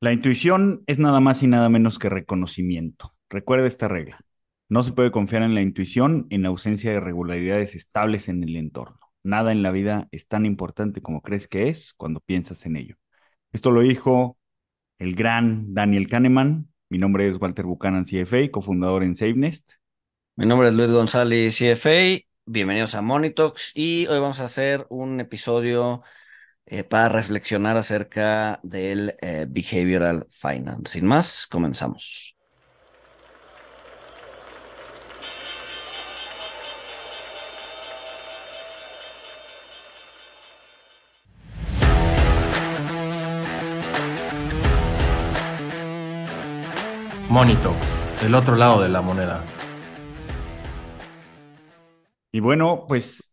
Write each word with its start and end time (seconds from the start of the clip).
La 0.00 0.12
intuición 0.12 0.84
es 0.86 1.00
nada 1.00 1.18
más 1.18 1.42
y 1.42 1.48
nada 1.48 1.68
menos 1.68 1.98
que 1.98 2.08
reconocimiento. 2.08 3.16
Recuerda 3.28 3.66
esta 3.66 3.88
regla. 3.88 4.20
No 4.68 4.84
se 4.84 4.92
puede 4.92 5.10
confiar 5.10 5.42
en 5.42 5.56
la 5.56 5.60
intuición 5.60 6.28
en 6.30 6.46
ausencia 6.46 6.92
de 6.92 7.00
regularidades 7.00 7.74
estables 7.74 8.28
en 8.28 8.44
el 8.44 8.54
entorno. 8.54 9.00
Nada 9.24 9.50
en 9.50 9.64
la 9.64 9.72
vida 9.72 10.06
es 10.12 10.28
tan 10.28 10.46
importante 10.46 11.02
como 11.02 11.20
crees 11.20 11.48
que 11.48 11.68
es 11.68 11.94
cuando 11.96 12.20
piensas 12.20 12.64
en 12.64 12.76
ello. 12.76 12.94
Esto 13.50 13.72
lo 13.72 13.80
dijo 13.80 14.38
el 15.00 15.16
gran 15.16 15.74
Daniel 15.74 16.06
Kahneman. 16.06 16.68
Mi 16.90 16.98
nombre 16.98 17.28
es 17.28 17.40
Walter 17.40 17.64
Buchanan, 17.64 18.04
CFA, 18.04 18.52
cofundador 18.52 19.02
en 19.02 19.16
SafeNest. 19.16 19.72
Mi 20.36 20.46
nombre 20.46 20.68
es 20.68 20.74
Luis 20.74 20.92
González, 20.92 21.58
CFA. 21.58 22.24
Bienvenidos 22.46 22.94
a 22.94 23.02
Monitox 23.02 23.72
y 23.74 24.06
hoy 24.06 24.20
vamos 24.20 24.38
a 24.38 24.44
hacer 24.44 24.86
un 24.90 25.18
episodio 25.18 26.02
eh, 26.70 26.84
para 26.84 27.08
reflexionar 27.08 27.78
acerca 27.78 28.60
del 28.62 29.16
eh, 29.22 29.46
Behavioral 29.48 30.26
Finance. 30.28 30.92
Sin 30.92 31.06
más, 31.06 31.46
comenzamos. 31.46 32.36
Monitox, 47.30 47.76
el 48.24 48.34
otro 48.34 48.56
lado 48.56 48.82
de 48.82 48.90
la 48.90 49.00
moneda. 49.00 49.42
Y 52.30 52.40
bueno, 52.40 52.84
pues 52.86 53.30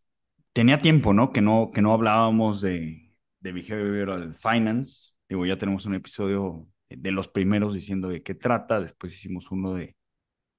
tenía 0.54 0.80
tiempo, 0.80 1.12
¿no? 1.12 1.32
Que 1.32 1.42
no, 1.42 1.70
que 1.72 1.82
no 1.82 1.92
hablábamos 1.92 2.62
de, 2.62 3.05
de 3.46 3.52
Behavioral 3.52 4.34
Finance. 4.36 5.12
Digo, 5.28 5.46
ya 5.46 5.58
tenemos 5.58 5.86
un 5.86 5.94
episodio 5.94 6.68
de 6.88 7.10
los 7.12 7.28
primeros 7.28 7.74
diciendo 7.74 8.08
de 8.08 8.22
qué 8.22 8.34
trata. 8.34 8.80
Después 8.80 9.14
hicimos 9.14 9.50
uno 9.50 9.74
de, 9.74 9.96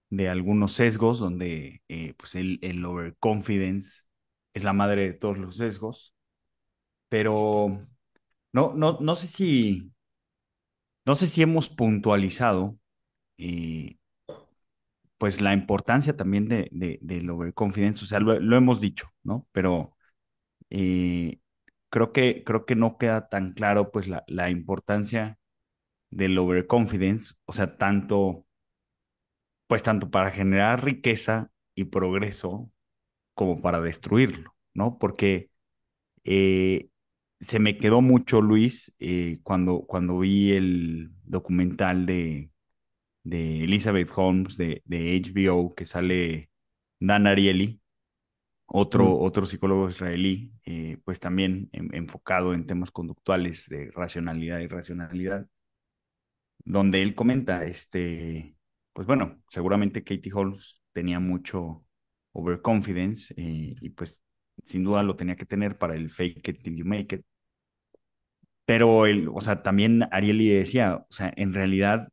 de 0.09 0.29
algunos 0.29 0.73
sesgos 0.73 1.19
donde 1.19 1.83
eh, 1.89 2.13
pues 2.17 2.35
el, 2.35 2.59
el 2.61 2.85
overconfidence 2.85 4.03
es 4.53 4.63
la 4.63 4.73
madre 4.73 5.03
de 5.07 5.13
todos 5.13 5.37
los 5.37 5.57
sesgos. 5.57 6.15
Pero 7.09 7.87
no, 8.53 8.73
no, 8.75 8.99
no 9.01 9.15
sé 9.15 9.27
si, 9.27 9.91
no 11.05 11.15
sé 11.15 11.27
si 11.27 11.41
hemos 11.41 11.69
puntualizado 11.69 12.77
eh, 13.37 13.97
pues 15.17 15.41
la 15.41 15.53
importancia 15.53 16.15
también 16.15 16.47
de, 16.47 16.69
de, 16.71 16.99
del 17.01 17.29
overconfidence, 17.29 18.03
o 18.03 18.07
sea, 18.07 18.19
lo, 18.19 18.39
lo 18.39 18.57
hemos 18.57 18.79
dicho, 18.81 19.09
¿no? 19.23 19.47
Pero 19.51 19.95
eh, 20.69 21.39
creo 21.89 22.11
que, 22.13 22.43
creo 22.45 22.65
que 22.65 22.75
no 22.75 22.97
queda 22.97 23.29
tan 23.29 23.53
claro 23.53 23.91
pues 23.91 24.07
la, 24.07 24.23
la 24.27 24.49
importancia 24.49 25.37
del 26.11 26.37
overconfidence, 26.37 27.35
o 27.45 27.53
sea, 27.53 27.77
tanto, 27.77 28.45
pues 29.67 29.83
tanto 29.83 30.09
para 30.09 30.31
generar 30.31 30.83
riqueza 30.83 31.51
y 31.75 31.85
progreso 31.85 32.71
como 33.35 33.61
para 33.61 33.81
destruirlo, 33.81 34.55
¿no? 34.73 34.99
Porque 34.99 35.51
eh, 36.23 36.89
se 37.39 37.59
me 37.59 37.77
quedó 37.77 38.01
mucho, 38.01 38.41
Luis, 38.41 38.93
eh, 38.99 39.39
cuando, 39.43 39.81
cuando 39.87 40.19
vi 40.19 40.53
el 40.53 41.11
documental 41.23 42.05
de, 42.05 42.51
de 43.23 43.63
Elizabeth 43.65 44.11
Holmes 44.15 44.57
de, 44.57 44.81
de 44.85 45.15
HBO 45.15 45.73
que 45.75 45.85
sale 45.85 46.51
Dan 46.99 47.27
Ariely, 47.27 47.81
otro, 48.67 49.05
Mm. 49.05 49.21
otro 49.21 49.45
psicólogo 49.45 49.89
israelí, 49.89 50.53
eh, 50.65 50.97
pues 51.05 51.19
también 51.19 51.69
en- 51.73 51.93
enfocado 51.95 52.53
en 52.53 52.65
temas 52.67 52.91
conductuales 52.91 53.67
de 53.69 53.91
racionalidad 53.91 54.59
y 54.59 54.67
racionalidad, 54.67 55.47
donde 56.65 57.01
él 57.01 57.15
comenta, 57.15 57.65
este, 57.65 58.55
pues 58.93 59.07
bueno, 59.07 59.41
seguramente 59.49 60.03
Katie 60.03 60.31
Holmes 60.33 60.81
tenía 60.93 61.19
mucho 61.19 61.85
overconfidence 62.33 63.33
eh, 63.37 63.75
y 63.81 63.89
pues 63.91 64.21
sin 64.65 64.83
duda 64.83 65.03
lo 65.03 65.15
tenía 65.15 65.35
que 65.35 65.45
tener 65.45 65.77
para 65.77 65.95
el 65.95 66.09
fake 66.09 66.47
it 66.49 66.63
till 66.63 66.75
you 66.75 66.85
make 66.85 67.15
it. 67.15 67.25
Pero 68.65 69.05
él, 69.05 69.29
o 69.33 69.41
sea, 69.41 69.63
también 69.63 70.03
Ariely 70.11 70.49
decía, 70.49 70.97
o 71.09 71.13
sea, 71.13 71.31
en 71.37 71.53
realidad, 71.53 72.09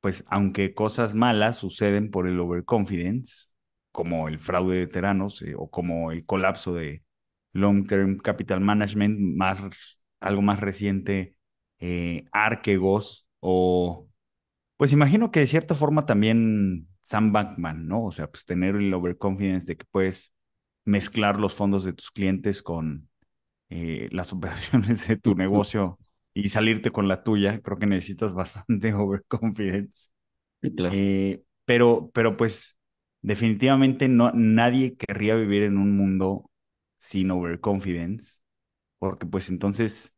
pues 0.00 0.24
aunque 0.28 0.74
cosas 0.74 1.14
malas 1.14 1.56
suceden 1.58 2.10
por 2.12 2.28
el 2.28 2.40
overconfidence, 2.40 3.47
como 3.98 4.28
el 4.28 4.38
fraude 4.38 4.76
de 4.76 4.80
veteranos 4.82 5.42
eh, 5.42 5.54
o 5.56 5.68
como 5.68 6.12
el 6.12 6.24
colapso 6.24 6.72
de 6.72 7.02
Long 7.52 7.88
Term 7.88 8.18
Capital 8.18 8.60
Management, 8.60 9.18
más, 9.18 10.00
algo 10.20 10.40
más 10.40 10.60
reciente, 10.60 11.34
eh, 11.80 12.24
Archegos 12.30 13.26
o, 13.40 14.08
pues 14.76 14.92
imagino 14.92 15.32
que 15.32 15.40
de 15.40 15.48
cierta 15.48 15.74
forma 15.74 16.06
también 16.06 16.86
Sam 17.02 17.32
Bankman, 17.32 17.88
¿no? 17.88 18.04
O 18.04 18.12
sea, 18.12 18.30
pues 18.30 18.44
tener 18.44 18.76
el 18.76 18.94
overconfidence 18.94 19.66
de 19.66 19.76
que 19.78 19.86
puedes 19.90 20.32
mezclar 20.84 21.40
los 21.40 21.54
fondos 21.54 21.82
de 21.82 21.92
tus 21.92 22.12
clientes 22.12 22.62
con 22.62 23.08
eh, 23.68 24.08
las 24.12 24.32
operaciones 24.32 25.08
de 25.08 25.16
tu 25.16 25.34
negocio 25.34 25.98
y 26.34 26.50
salirte 26.50 26.92
con 26.92 27.08
la 27.08 27.24
tuya, 27.24 27.60
creo 27.62 27.78
que 27.78 27.86
necesitas 27.86 28.32
bastante 28.32 28.94
overconfidence. 28.94 30.06
Sí, 30.62 30.72
claro. 30.72 30.94
Eh, 30.96 31.42
pero, 31.64 32.12
pero 32.14 32.36
pues 32.36 32.77
definitivamente 33.22 34.08
no, 34.08 34.32
nadie 34.32 34.96
querría 34.96 35.34
vivir 35.34 35.62
en 35.64 35.78
un 35.78 35.96
mundo 35.96 36.50
sin 36.98 37.30
overconfidence, 37.30 38.40
porque 38.98 39.26
pues 39.26 39.50
entonces 39.50 40.12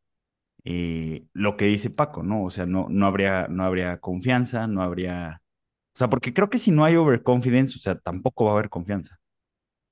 eh, 0.63 1.25
lo 1.33 1.57
que 1.57 1.65
dice 1.65 1.89
Paco, 1.89 2.23
¿no? 2.23 2.43
O 2.45 2.51
sea, 2.51 2.65
no, 2.65 2.87
no 2.89 3.07
habría, 3.07 3.47
no 3.47 3.63
habría 3.63 3.99
confianza, 3.99 4.67
no 4.67 4.83
habría... 4.83 5.41
O 5.95 5.97
sea, 5.97 6.09
porque 6.09 6.33
creo 6.33 6.49
que 6.49 6.59
si 6.59 6.71
no 6.71 6.85
hay 6.85 6.95
overconfidence, 6.95 7.77
o 7.77 7.79
sea, 7.81 7.95
tampoco 7.99 8.45
va 8.45 8.51
a 8.51 8.53
haber 8.55 8.69
confianza. 8.69 9.19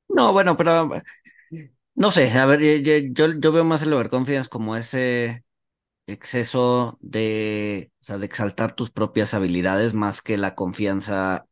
No, 0.07 0.33
bueno, 0.33 0.57
pero 0.57 0.89
no 1.95 2.11
sé, 2.11 2.31
a 2.31 2.45
ver, 2.45 2.61
yo, 3.13 3.27
yo, 3.33 3.51
veo 3.51 3.63
más 3.63 3.83
el 3.83 3.93
overconfidence 3.93 4.49
como 4.49 4.75
ese 4.75 5.43
exceso 6.07 6.97
de, 7.01 7.91
o 8.01 8.03
sea, 8.03 8.17
de 8.17 8.25
exaltar 8.25 8.75
tus 8.75 8.91
propias 8.91 9.33
habilidades 9.33 9.93
más 9.93 10.21
que 10.21 10.37
la 10.37 10.55
confianza 10.55 11.45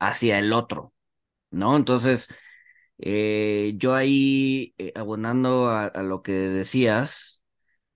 hacia 0.00 0.38
el 0.38 0.52
otro, 0.52 0.94
¿no? 1.50 1.76
Entonces, 1.76 2.28
eh, 2.98 3.74
yo 3.76 3.94
ahí, 3.94 4.74
eh, 4.78 4.92
abonando 4.96 5.68
a, 5.70 5.86
a 5.86 6.02
lo 6.02 6.22
que 6.22 6.32
decías, 6.32 7.44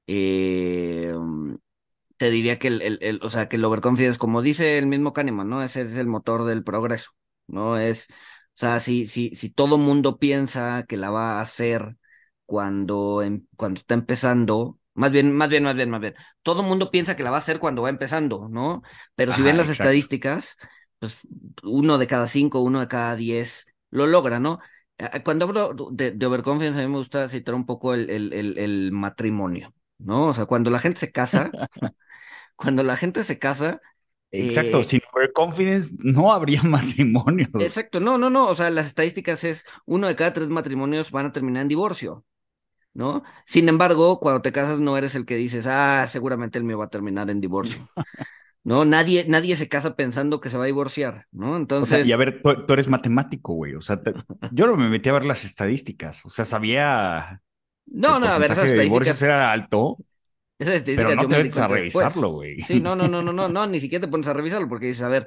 eh, 0.09 1.12
te 2.16 2.31
diría 2.31 2.59
que 2.59 2.69
el, 2.69 2.82
el, 2.82 2.98
el- 3.03 3.20
o 3.22 3.31
sea, 3.31 3.48
que 3.48 3.56
el 3.56 3.65
overconfidence, 3.65 4.19
como 4.19 4.42
dice 4.42 4.78
el 4.78 4.87
mismo 4.87 5.12
Kahneman, 5.12 5.48
¿no? 5.48 5.62
Ese 5.62 5.82
es 5.82 5.97
el 5.97 6.06
motor 6.06 6.44
del 6.44 6.65
progreso, 6.65 7.10
¿no? 7.47 7.78
Es, 7.78 8.09
o 8.10 8.15
sea, 8.54 8.81
si, 8.81 9.06
si, 9.06 9.34
si 9.34 9.50
todo 9.50 9.78
mundo 9.78 10.19
piensa 10.19 10.84
que 10.88 10.97
la 10.97 11.10
va 11.10 11.38
a 11.38 11.41
hacer 11.42 11.97
cuando, 12.47 13.22
em- 13.22 13.47
cuando 13.56 13.78
está 13.81 13.94
empezando, 13.94 14.78
más 14.94 15.10
bien, 15.10 15.32
más 15.32 15.48
bien, 15.48 15.65
más 15.65 15.75
bien, 15.75 15.91
más 15.91 16.00
bien, 16.00 16.15
todo 16.42 16.62
mundo 16.62 16.91
piensa 16.91 17.16
que 17.16 17.22
la 17.25 17.31
va 17.31 17.36
a 17.38 17.41
hacer 17.41 17.59
cuando 17.59 17.82
va 17.82 17.91
empezando, 17.91 18.48
¿no? 18.48 18.82
Pero 19.16 19.32
si 19.32 19.42
ven 19.42 19.56
las 19.56 19.69
exacto. 19.69 19.69
estadísticas, 19.69 20.56
pues 21.10 21.19
uno 21.62 21.98
de 21.98 22.06
cada 22.06 22.26
cinco, 22.28 22.60
uno 22.60 22.81
de 22.81 22.88
cada 22.88 23.16
diez 23.16 23.66
lo 23.91 24.06
logra, 24.06 24.41
¿no? 24.41 24.60
Cuando 25.25 25.47
hablo 25.47 25.75
de, 25.92 26.12
de 26.12 26.26
overconfidence, 26.26 26.81
a 26.81 26.84
mí 26.87 26.91
me 26.92 26.98
gusta 26.98 27.28
citar 27.28 27.54
un 27.54 27.66
poco 27.66 27.94
el, 27.94 28.09
el, 28.10 28.32
el, 28.32 28.59
el 28.59 28.92
matrimonio, 28.92 29.75
¿no? 29.98 30.28
O 30.28 30.32
sea, 30.34 30.47
cuando 30.47 30.70
la 30.70 30.78
gente 30.78 31.00
se 31.00 31.12
casa, 31.12 31.56
cuando 32.56 32.82
la 32.82 32.97
gente 32.97 33.22
se 33.25 33.38
casa, 33.38 33.81
Exacto, 34.37 34.82
eh, 34.82 34.91
sin 34.91 35.00
overconfidence 35.12 35.91
no 36.00 36.32
habría 36.32 36.62
matrimonios. 36.65 37.50
exacto, 37.59 38.00
no, 38.00 38.19
no, 38.19 38.31
no, 38.31 38.47
o 38.48 38.56
sea, 38.56 38.71
las 38.71 38.86
estadísticas 38.86 39.44
es 39.44 39.65
uno 39.86 40.09
de 40.09 40.16
cada 40.16 40.32
tres 40.32 40.48
matrimonios 40.48 41.10
van 41.10 41.26
a 41.26 41.32
terminar 41.32 41.62
en 41.62 41.69
divorcio, 41.69 42.25
¿no? 42.94 43.25
Sin 43.47 43.69
embargo, 43.69 44.21
cuando 44.21 44.42
te 44.42 44.53
casas 44.53 44.81
no 44.81 44.98
eres 44.98 45.15
el 45.16 45.26
que 45.26 45.36
dices, 45.36 45.66
ah, 45.69 46.06
seguramente 46.09 46.59
el 46.59 46.65
mío 46.65 46.78
va 46.78 46.86
a 46.86 46.91
terminar 46.91 47.31
en 47.31 47.41
divorcio, 47.42 47.91
¿no? 48.64 48.84
Nadie, 48.84 49.27
nadie 49.28 49.56
se 49.56 49.68
casa 49.68 49.97
pensando 49.97 50.41
que 50.41 50.48
se 50.50 50.59
va 50.59 50.65
a 50.65 50.66
divorciar, 50.66 51.27
¿no? 51.33 51.56
O 51.78 51.86
sea, 51.86 52.00
y 52.03 52.12
a 52.12 52.16
Entonces, 52.16 52.16
ver, 52.16 52.41
tú, 52.42 52.66
tú 52.66 52.72
eres 52.72 52.89
matemático, 52.89 53.54
güey. 53.54 53.74
O 53.74 53.80
sea, 53.80 54.03
te- 54.03 54.15
yo 54.53 54.66
no 54.66 54.77
me 54.77 54.89
metí 54.89 55.09
a 55.09 55.12
ver 55.12 55.24
las 55.27 55.44
estadísticas. 55.44 56.24
O 56.24 56.30
sea, 56.30 56.44
sabía 56.44 57.42
no, 57.86 58.18
no, 58.18 58.27
a 58.28 58.39
ver, 58.39 58.53
esas 58.53 58.71
estadísticas 58.71 59.22
era 59.22 59.53
alto, 59.53 59.98
Esas 60.59 60.74
pero 60.94 61.12
estadísticas 61.15 61.16
no 61.16 61.27
yo 61.27 61.28
te 61.28 61.36
metes 61.39 61.60
a 61.60 61.68
después. 61.68 61.68
revisarlo, 61.68 62.30
güey. 62.33 62.56
Sí, 62.56 62.80
no, 62.80 62.94
no, 62.97 63.09
no, 63.09 63.21
no, 63.22 63.33
no, 63.33 63.48
no, 63.48 63.66
ni 63.66 63.80
siquiera 63.80 64.04
te 64.06 64.10
pones 64.10 64.28
a 64.28 64.33
revisarlo 64.33 64.68
porque 64.68 64.86
dices, 64.86 65.03
a 65.03 65.09
ver, 65.09 65.27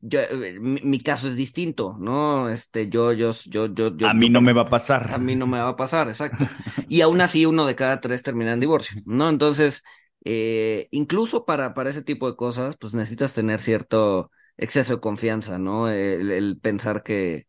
yo, 0.00 0.20
mi, 0.60 0.80
mi 0.82 1.00
caso 1.02 1.28
es 1.28 1.36
distinto, 1.36 1.96
¿no? 1.98 2.50
Este, 2.50 2.88
yo, 2.88 3.12
yo, 3.12 3.32
yo, 3.46 3.66
yo, 3.74 3.96
yo, 3.96 4.08
A 4.10 4.14
mí 4.14 4.30
yo, 4.30 4.36
no 4.36 4.40
me 4.40 4.54
va 4.54 4.62
a 4.62 4.70
a 5.08 5.18
pasar. 5.18 5.18
mí 5.18 5.36
no 5.36 5.46
me 5.46 5.58
va 5.60 5.68
a 5.70 5.76
pasar, 5.76 6.08
exacto. 6.08 6.52
Y 6.88 7.00
aún 7.02 7.20
así 7.22 7.46
uno 7.46 7.66
de 7.66 7.76
cada 7.76 8.00
tres 8.00 8.22
termina 8.24 8.52
en 8.52 8.60
divorcio, 8.60 9.02
¿no? 9.06 9.28
Entonces, 9.30 9.82
eh, 10.26 10.88
incluso 10.92 11.44
para, 11.46 11.74
para 11.74 11.90
ese 11.90 12.02
tipo 12.02 12.30
de 12.30 12.36
cosas, 12.36 12.76
pues 12.78 12.94
necesitas 12.94 13.34
tener 13.34 13.60
cierto 13.60 14.30
exceso 14.58 14.94
de 14.96 15.00
confianza, 15.00 15.58
¿no? 15.58 15.90
El, 15.90 16.58
pensar 16.60 17.02
que, 17.04 17.46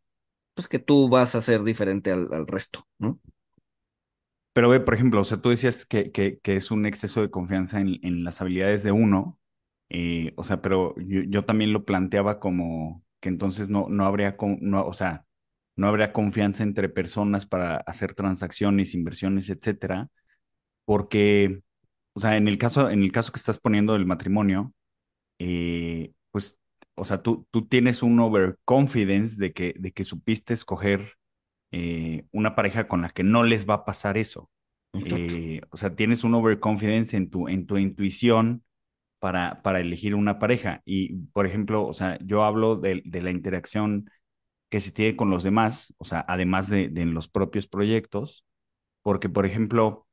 pues 0.55 0.67
que 0.67 0.79
tú 0.79 1.09
vas 1.09 1.35
a 1.35 1.41
ser 1.41 1.63
diferente 1.63 2.11
al, 2.11 2.33
al 2.33 2.47
resto, 2.47 2.87
¿no? 2.99 3.19
Pero 4.53 4.69
ve, 4.69 4.79
por 4.79 4.93
ejemplo, 4.95 5.21
o 5.21 5.25
sea, 5.25 5.37
tú 5.39 5.49
decías 5.49 5.85
que, 5.85 6.11
que, 6.11 6.39
es 6.43 6.71
un 6.71 6.85
exceso 6.85 7.21
de 7.21 7.29
confianza 7.29 7.79
en, 7.79 7.99
en 8.03 8.23
las 8.23 8.41
habilidades 8.41 8.83
de 8.83 8.91
uno, 8.91 9.39
Eh, 9.91 10.33
o 10.37 10.45
sea, 10.45 10.61
pero 10.61 10.95
yo, 10.99 11.23
yo 11.27 11.45
también 11.45 11.73
lo 11.73 11.85
planteaba 11.85 12.39
como 12.39 13.03
que 13.21 13.29
entonces 13.31 13.71
no, 13.71 13.87
no 13.89 14.05
habría, 14.05 14.37
no, 14.61 14.85
o 14.87 14.93
sea, 14.93 15.25
no 15.77 15.89
habría 15.89 16.13
confianza 16.13 16.63
entre 16.63 16.89
personas 16.89 17.47
para 17.47 17.77
hacer 17.79 18.13
transacciones, 18.15 18.95
inversiones, 18.95 19.49
etcétera, 19.49 20.09
porque, 20.85 21.61
o 22.17 22.19
sea, 22.19 22.35
en 22.35 22.47
el 22.47 22.57
caso, 22.57 22.89
en 22.89 23.03
el 23.03 23.11
caso 23.11 23.31
que 23.31 23.37
estás 23.37 23.59
poniendo 23.59 23.93
del 23.93 24.07
matrimonio, 24.07 24.73
eh, 25.39 26.13
pues, 26.31 26.57
o 26.95 27.05
sea, 27.05 27.21
tú, 27.21 27.47
tú 27.51 27.67
tienes 27.67 28.01
un 28.03 28.19
overconfidence 28.19 29.37
de 29.37 29.53
que, 29.53 29.75
de 29.77 29.91
que 29.91 30.03
supiste 30.03 30.53
escoger 30.55 31.13
eh, 31.71 32.25
una 32.31 32.55
pareja 32.55 32.87
con 32.87 33.03
la 33.03 33.09
que 33.09 33.23
no 33.23 33.43
les 33.43 33.69
va 33.69 33.75
a 33.75 33.85
pasar 33.85 34.17
eso. 34.17 34.49
Eh, 34.93 35.61
o 35.69 35.77
sea, 35.77 35.95
tienes 35.95 36.23
un 36.23 36.33
overconfidence 36.33 37.15
en 37.15 37.29
tu, 37.29 37.47
en 37.49 37.67
tu 37.67 37.77
intuición 37.77 38.63
para, 39.19 39.61
para 39.61 39.79
elegir 39.79 40.15
una 40.15 40.39
pareja. 40.39 40.81
Y, 40.85 41.17
por 41.33 41.45
ejemplo, 41.45 41.85
o 41.85 41.93
sea, 41.93 42.17
yo 42.25 42.43
hablo 42.45 42.77
de, 42.77 43.03
de 43.05 43.21
la 43.21 43.31
interacción 43.31 44.09
que 44.71 44.79
se 44.79 44.91
tiene 44.91 45.15
con 45.15 45.29
los 45.29 45.43
demás, 45.43 45.93
o 45.99 46.05
sea, 46.05 46.25
además 46.27 46.69
de, 46.69 46.89
de 46.89 47.03
en 47.03 47.13
los 47.13 47.27
propios 47.27 47.67
proyectos, 47.67 48.43
porque, 49.03 49.29
por 49.29 49.45
ejemplo, 49.45 50.06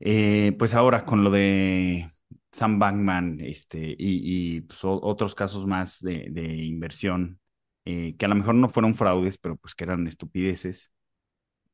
eh, 0.00 0.54
pues 0.58 0.74
ahora 0.74 1.04
con 1.04 1.24
lo 1.24 1.30
de 1.30 2.10
Sam 2.52 2.78
Bankman 2.78 3.40
este, 3.40 3.94
y, 3.98 4.62
pues, 4.62 4.80
otros 4.82 5.34
casos 5.34 5.66
más 5.66 6.00
de, 6.00 6.64
inversión, 6.64 7.38
eh, 7.84 8.16
que 8.18 8.24
a 8.24 8.28
lo 8.28 8.34
mejor 8.34 8.54
no 8.54 8.68
fueron 8.68 8.94
fraudes, 8.94 9.38
pero 9.38 9.56
pues 9.56 9.74
que 9.74 9.84
eran 9.84 10.06
estupideces, 10.06 10.90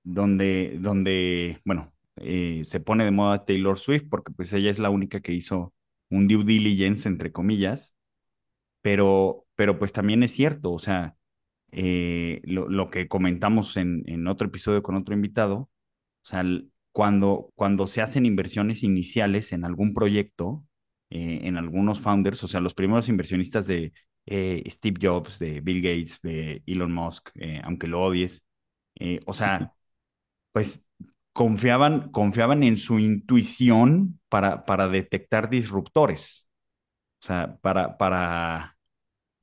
donde, 0.03 0.79
donde 0.81 1.61
bueno, 1.65 1.95
eh, 2.17 2.63
se 2.67 2.81
pone 2.81 3.05
de 3.05 3.11
moda 3.11 3.45
Taylor 3.45 3.79
Swift 3.79 4.07
porque 4.11 4.33
pues 4.33 4.53
ella 4.53 4.71
es 4.71 4.79
la 4.79 4.91
única 4.91 5.21
que 5.21 5.33
hizo 5.33 5.75
un 6.11 6.29
due 6.29 6.45
diligence, 6.45 7.09
entre 7.09 7.33
comillas, 7.33 7.97
pero, 8.83 9.47
pero 9.57 9.79
pues 9.79 9.93
también 9.93 10.23
es 10.23 10.33
cierto, 10.33 10.73
o 10.73 10.79
sea, 10.79 11.17
lo, 11.73 12.69
lo 12.69 12.91
que 12.91 13.09
comentamos 13.09 13.77
en, 13.77 14.03
en 14.07 14.27
otro 14.29 14.49
episodio 14.49 14.83
con 14.83 14.97
otro 14.97 15.15
invitado, 15.15 15.57
o 15.59 15.71
sea, 16.29 16.43
cuando, 16.97 17.51
cuando 17.55 17.87
se 17.87 18.01
hacen 18.03 18.25
inversiones 18.27 18.83
iniciales 18.83 19.53
en 19.53 19.67
algún 19.67 19.93
proyecto, 19.95 20.65
eh, 21.11 21.41
en 21.45 21.59
algunos 21.59 22.01
founders, 22.01 22.43
o 22.43 22.49
sea, 22.49 22.61
los 22.61 22.73
primeros 22.75 23.11
inversionistas 23.11 23.67
de 23.67 23.93
eh, 24.25 24.65
Steve 24.71 24.99
Jobs, 25.03 25.39
de 25.39 25.61
Bill 25.61 25.83
Gates, 25.83 26.21
de 26.23 26.63
Elon 26.67 26.93
Musk, 26.93 27.29
eh, 27.35 27.61
aunque 27.65 27.87
lo 27.87 28.03
odies, 28.03 28.43
eh, 28.97 29.21
o 29.27 29.35
sea, 29.35 29.73
pues 30.53 30.87
confiaban, 31.33 32.11
confiaban 32.13 32.63
en 32.63 32.77
su 32.77 32.99
intuición 32.99 34.21
para, 34.29 34.65
para 34.65 34.89
detectar 34.89 35.51
disruptores, 35.51 36.49
o 37.23 37.27
sea, 37.27 37.59
para, 37.63 37.99
para 37.99 38.77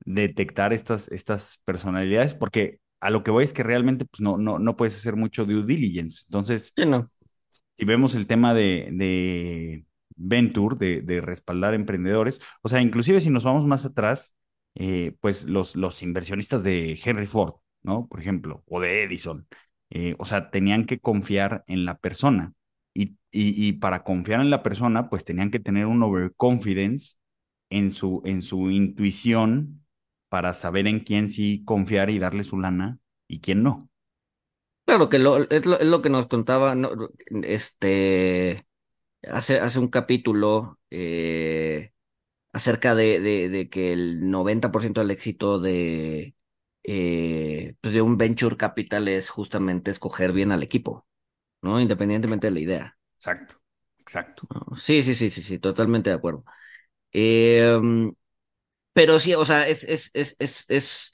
detectar 0.04 0.72
estas, 0.72 1.08
estas 1.10 1.60
personalidades, 1.64 2.34
porque 2.34 2.80
a 3.00 3.10
lo 3.10 3.24
que 3.24 3.30
voy 3.32 3.44
es 3.44 3.52
que 3.54 3.62
realmente 3.64 4.06
pues, 4.06 4.20
no, 4.22 4.38
no, 4.38 4.58
no 4.58 4.76
puedes 4.76 4.96
hacer 4.96 5.16
mucho 5.16 5.44
due 5.46 5.64
diligence. 5.66 6.24
Entonces, 6.28 6.74
Sí, 6.76 6.86
no. 6.86 7.10
Si 7.78 7.84
vemos 7.84 8.14
el 8.14 8.26
tema 8.26 8.54
de, 8.54 9.84
Venture, 10.16 11.02
de, 11.02 11.20
respaldar 11.20 11.74
emprendedores, 11.74 12.40
o 12.62 12.68
sea, 12.68 12.80
inclusive 12.80 13.20
si 13.20 13.30
nos 13.30 13.44
vamos 13.44 13.66
más 13.66 13.84
atrás, 13.84 14.34
eh, 14.74 15.16
pues 15.20 15.44
los, 15.44 16.02
inversionistas 16.02 16.62
de 16.64 16.98
Henry 17.02 17.26
Ford, 17.26 17.54
¿no? 17.82 18.06
Por 18.08 18.20
ejemplo, 18.20 18.62
o 18.66 18.80
de 18.80 19.04
Edison, 19.04 19.46
eh, 19.90 20.14
o 20.18 20.24
sea, 20.24 20.50
tenían 20.50 20.86
que 20.86 21.00
confiar 21.00 21.64
en 21.66 21.84
la 21.84 21.98
persona. 21.98 22.52
Y, 22.94 23.16
y, 23.32 23.66
y 23.68 23.72
para 23.74 24.04
confiar 24.04 24.40
en 24.40 24.50
la 24.50 24.62
persona, 24.62 25.10
pues 25.10 25.24
tenían 25.24 25.50
que 25.50 25.58
tener 25.60 25.86
un 25.86 26.02
overconfidence 26.02 27.16
en 27.70 27.90
su, 27.90 28.22
en 28.24 28.42
su 28.42 28.70
intuición 28.70 29.84
para 30.28 30.54
saber 30.54 30.86
en 30.86 31.00
quién 31.00 31.28
sí 31.28 31.64
confiar 31.64 32.10
y 32.10 32.18
darle 32.18 32.44
su 32.44 32.58
lana 32.58 32.98
y 33.28 33.40
quién 33.40 33.62
no. 33.62 33.90
Claro 34.84 35.08
que 35.08 35.18
lo, 35.18 35.38
es, 35.50 35.64
lo, 35.66 35.78
es 35.80 35.86
lo 35.86 36.02
que 36.02 36.10
nos 36.10 36.26
contaba, 36.26 36.74
¿no? 36.74 36.90
este, 37.42 38.66
hace, 39.30 39.60
hace 39.60 39.78
un 39.80 39.88
capítulo 39.88 40.80
eh, 40.90 41.92
acerca 42.52 42.94
de, 42.94 43.20
de, 43.20 43.48
de 43.50 43.68
que 43.70 43.92
el 43.92 44.30
90% 44.30 45.00
del 45.02 45.10
éxito 45.12 45.60
de, 45.60 46.36
eh, 46.84 47.76
pues 47.80 47.94
de 47.94 48.02
un 48.02 48.18
venture 48.18 48.56
capital 48.56 49.08
es 49.08 49.30
justamente 49.30 49.90
escoger 49.92 50.32
bien 50.32 50.52
al 50.52 50.62
equipo, 50.62 51.06
¿no? 51.62 51.80
Independientemente 51.80 52.48
de 52.48 52.52
la 52.54 52.60
idea. 52.60 52.98
Exacto, 53.16 53.56
exacto. 54.00 54.48
Sí, 54.76 55.02
sí, 55.02 55.14
sí, 55.14 55.30
sí, 55.30 55.42
sí, 55.42 55.58
totalmente 55.60 56.10
de 56.10 56.16
acuerdo. 56.16 56.44
Eh, 57.12 57.78
pero 58.92 59.18
sí, 59.18 59.34
o 59.34 59.44
sea, 59.44 59.66
es, 59.68 59.84
es, 59.84 60.10
es, 60.14 60.36
es, 60.38 60.64
es 60.68 61.12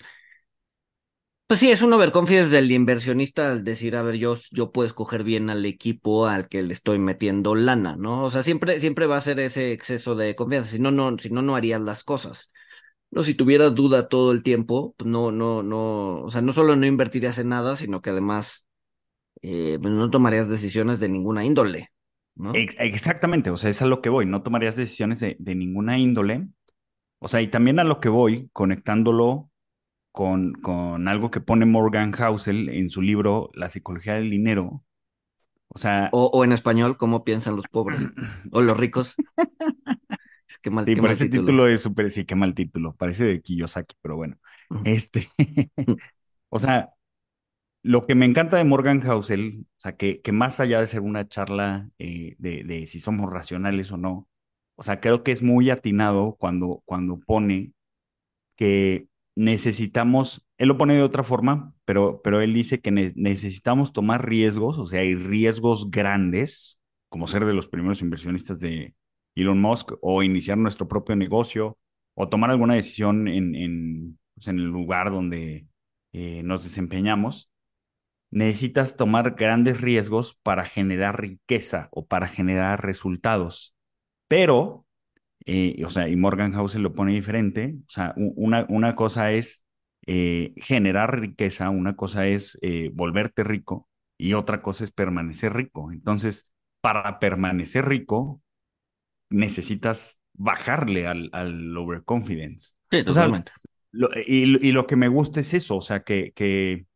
Pues 1.50 1.58
sí, 1.58 1.70
es 1.72 1.82
un 1.82 1.92
overconfidence 1.92 2.50
del 2.50 2.70
inversionista 2.70 3.50
al 3.50 3.64
decir, 3.64 3.96
a 3.96 4.02
ver, 4.02 4.14
yo, 4.16 4.36
yo 4.52 4.70
puedo 4.70 4.86
escoger 4.86 5.24
bien 5.24 5.50
al 5.50 5.66
equipo 5.66 6.28
al 6.28 6.46
que 6.48 6.62
le 6.62 6.72
estoy 6.72 7.00
metiendo 7.00 7.56
lana, 7.56 7.96
¿no? 7.96 8.22
O 8.22 8.30
sea, 8.30 8.44
siempre, 8.44 8.78
siempre 8.78 9.06
va 9.08 9.16
a 9.16 9.20
ser 9.20 9.40
ese 9.40 9.72
exceso 9.72 10.14
de 10.14 10.36
confianza, 10.36 10.70
si 10.70 10.78
no, 10.78 10.92
no, 10.92 11.18
si 11.18 11.28
no, 11.30 11.42
no 11.42 11.56
harías 11.56 11.80
las 11.80 12.04
cosas. 12.04 12.52
No, 13.10 13.22
si 13.24 13.34
tuvieras 13.34 13.74
duda 13.74 14.08
todo 14.08 14.32
el 14.32 14.42
tiempo, 14.44 14.94
pues 14.98 15.10
no, 15.10 15.32
no, 15.32 15.62
no, 15.64 16.22
o 16.22 16.30
sea, 16.30 16.42
no 16.42 16.52
solo 16.52 16.76
no 16.76 16.86
invertirías 16.86 17.38
en 17.38 17.48
nada, 17.50 17.76
sino 17.76 18.02
que 18.02 18.10
además 18.10 18.66
eh, 19.42 19.78
pues 19.82 19.94
no 19.94 20.10
tomarías 20.10 20.48
decisiones 20.48 21.00
de 21.00 21.08
ninguna 21.10 21.44
índole, 21.44 21.90
¿no? 22.36 22.52
Ex- 22.54 22.76
Exactamente, 22.78 23.50
o 23.50 23.56
sea, 23.58 23.70
es 23.70 23.82
a 23.82 23.86
lo 23.86 24.02
que 24.02 24.10
voy, 24.10 24.26
no 24.26 24.42
tomarías 24.42 24.76
decisiones 24.76 25.20
de, 25.20 25.36
de 25.38 25.54
ninguna 25.56 25.98
índole, 25.98 26.48
o 27.20 27.28
sea, 27.28 27.42
y 27.42 27.48
también 27.50 27.80
a 27.80 27.84
lo 27.84 28.00
que 28.00 28.08
voy, 28.10 28.50
conectándolo 28.52 29.49
con, 30.12 30.52
con 30.54 31.08
algo 31.08 31.30
que 31.30 31.40
pone 31.40 31.66
Morgan 31.66 32.12
Housel 32.12 32.68
en 32.70 32.90
su 32.90 33.02
libro 33.02 33.50
La 33.54 33.70
psicología 33.70 34.14
del 34.14 34.30
dinero, 34.30 34.84
o 35.68 35.78
sea, 35.78 36.18
O, 36.18 36.26
o 36.32 36.44
en 36.44 36.52
español, 36.52 36.96
¿cómo 36.96 37.24
piensan 37.24 37.56
los 37.56 37.68
pobres? 37.68 38.00
O 38.52 38.60
los 38.62 38.76
ricos. 38.76 39.16
Qué 40.62 40.70
mal, 40.70 40.86
sí, 40.86 40.92
qué 40.92 41.02
mal 41.02 41.16
ese 41.16 41.26
título. 41.28 41.54
título 41.54 41.68
es 41.68 41.82
súper, 41.82 42.10
sí, 42.10 42.24
qué 42.24 42.34
mal 42.34 42.54
título, 42.54 42.94
parece 42.96 43.24
de 43.24 43.42
Kiyosaki, 43.42 43.96
pero 44.02 44.16
bueno, 44.16 44.36
este, 44.82 45.28
o 46.48 46.58
sea, 46.58 46.90
lo 47.82 48.06
que 48.06 48.16
me 48.16 48.26
encanta 48.26 48.58
de 48.58 48.64
Morgan 48.64 49.00
Housel, 49.02 49.66
o 49.78 49.80
sea, 49.80 49.96
que, 49.96 50.22
que 50.22 50.32
más 50.32 50.60
allá 50.60 50.80
de 50.80 50.88
ser 50.88 51.02
una 51.02 51.28
charla 51.28 51.90
eh, 51.98 52.36
de, 52.38 52.64
de 52.64 52.86
si 52.86 53.00
somos 53.00 53.30
racionales 53.32 53.92
o 53.92 53.98
no, 53.98 54.28
o 54.76 54.84
sea, 54.84 55.00
creo 55.00 55.24
que 55.24 55.32
es 55.32 55.42
muy 55.42 55.70
atinado 55.70 56.36
cuando, 56.40 56.82
cuando 56.86 57.20
pone 57.20 57.72
que 58.56 59.08
necesitamos, 59.40 60.46
él 60.58 60.68
lo 60.68 60.76
pone 60.76 60.94
de 60.94 61.02
otra 61.02 61.22
forma, 61.24 61.72
pero, 61.86 62.20
pero 62.22 62.42
él 62.42 62.52
dice 62.52 62.80
que 62.80 62.90
ne- 62.90 63.12
necesitamos 63.16 63.92
tomar 63.92 64.28
riesgos, 64.28 64.78
o 64.78 64.86
sea, 64.86 65.00
hay 65.00 65.14
riesgos 65.14 65.90
grandes, 65.90 66.78
como 67.08 67.26
ser 67.26 67.46
de 67.46 67.54
los 67.54 67.66
primeros 67.66 68.02
inversionistas 68.02 68.60
de 68.60 68.94
Elon 69.34 69.58
Musk, 69.60 69.92
o 70.02 70.22
iniciar 70.22 70.58
nuestro 70.58 70.88
propio 70.88 71.16
negocio, 71.16 71.78
o 72.14 72.28
tomar 72.28 72.50
alguna 72.50 72.74
decisión 72.74 73.28
en, 73.28 73.54
en, 73.54 74.18
pues, 74.34 74.48
en 74.48 74.58
el 74.58 74.66
lugar 74.66 75.10
donde 75.10 75.66
eh, 76.12 76.42
nos 76.44 76.62
desempeñamos. 76.64 77.50
Necesitas 78.30 78.96
tomar 78.96 79.32
grandes 79.36 79.80
riesgos 79.80 80.34
para 80.42 80.64
generar 80.64 81.20
riqueza 81.20 81.88
o 81.92 82.06
para 82.06 82.28
generar 82.28 82.84
resultados. 82.84 83.74
Pero 84.28 84.86
eh, 85.46 85.82
o 85.86 85.90
sea, 85.90 86.08
y 86.08 86.16
Morgan 86.16 86.52
Housel 86.52 86.82
lo 86.82 86.92
pone 86.94 87.12
diferente. 87.14 87.74
O 87.88 87.90
sea, 87.90 88.14
una, 88.16 88.66
una 88.68 88.94
cosa 88.96 89.32
es 89.32 89.62
eh, 90.06 90.52
generar 90.56 91.20
riqueza, 91.20 91.70
una 91.70 91.96
cosa 91.96 92.26
es 92.26 92.58
eh, 92.62 92.90
volverte 92.94 93.44
rico 93.44 93.88
y 94.18 94.34
otra 94.34 94.60
cosa 94.62 94.84
es 94.84 94.90
permanecer 94.92 95.54
rico. 95.54 95.92
Entonces, 95.92 96.48
para 96.80 97.18
permanecer 97.18 97.86
rico, 97.88 98.42
necesitas 99.30 100.18
bajarle 100.34 101.06
al, 101.06 101.30
al 101.32 101.76
overconfidence. 101.76 102.70
Sí, 102.90 103.02
O 103.04 103.12
sea, 103.12 103.28
totalmente. 103.28 103.52
lo- 103.92 104.10
y, 104.26 104.44
y 104.68 104.72
lo 104.72 104.86
que 104.86 104.96
me 104.96 105.08
gusta 105.08 105.40
es 105.40 105.54
eso, 105.54 105.76
o 105.78 105.82
sea, 105.82 106.02
que, 106.02 106.32
que 106.34 106.86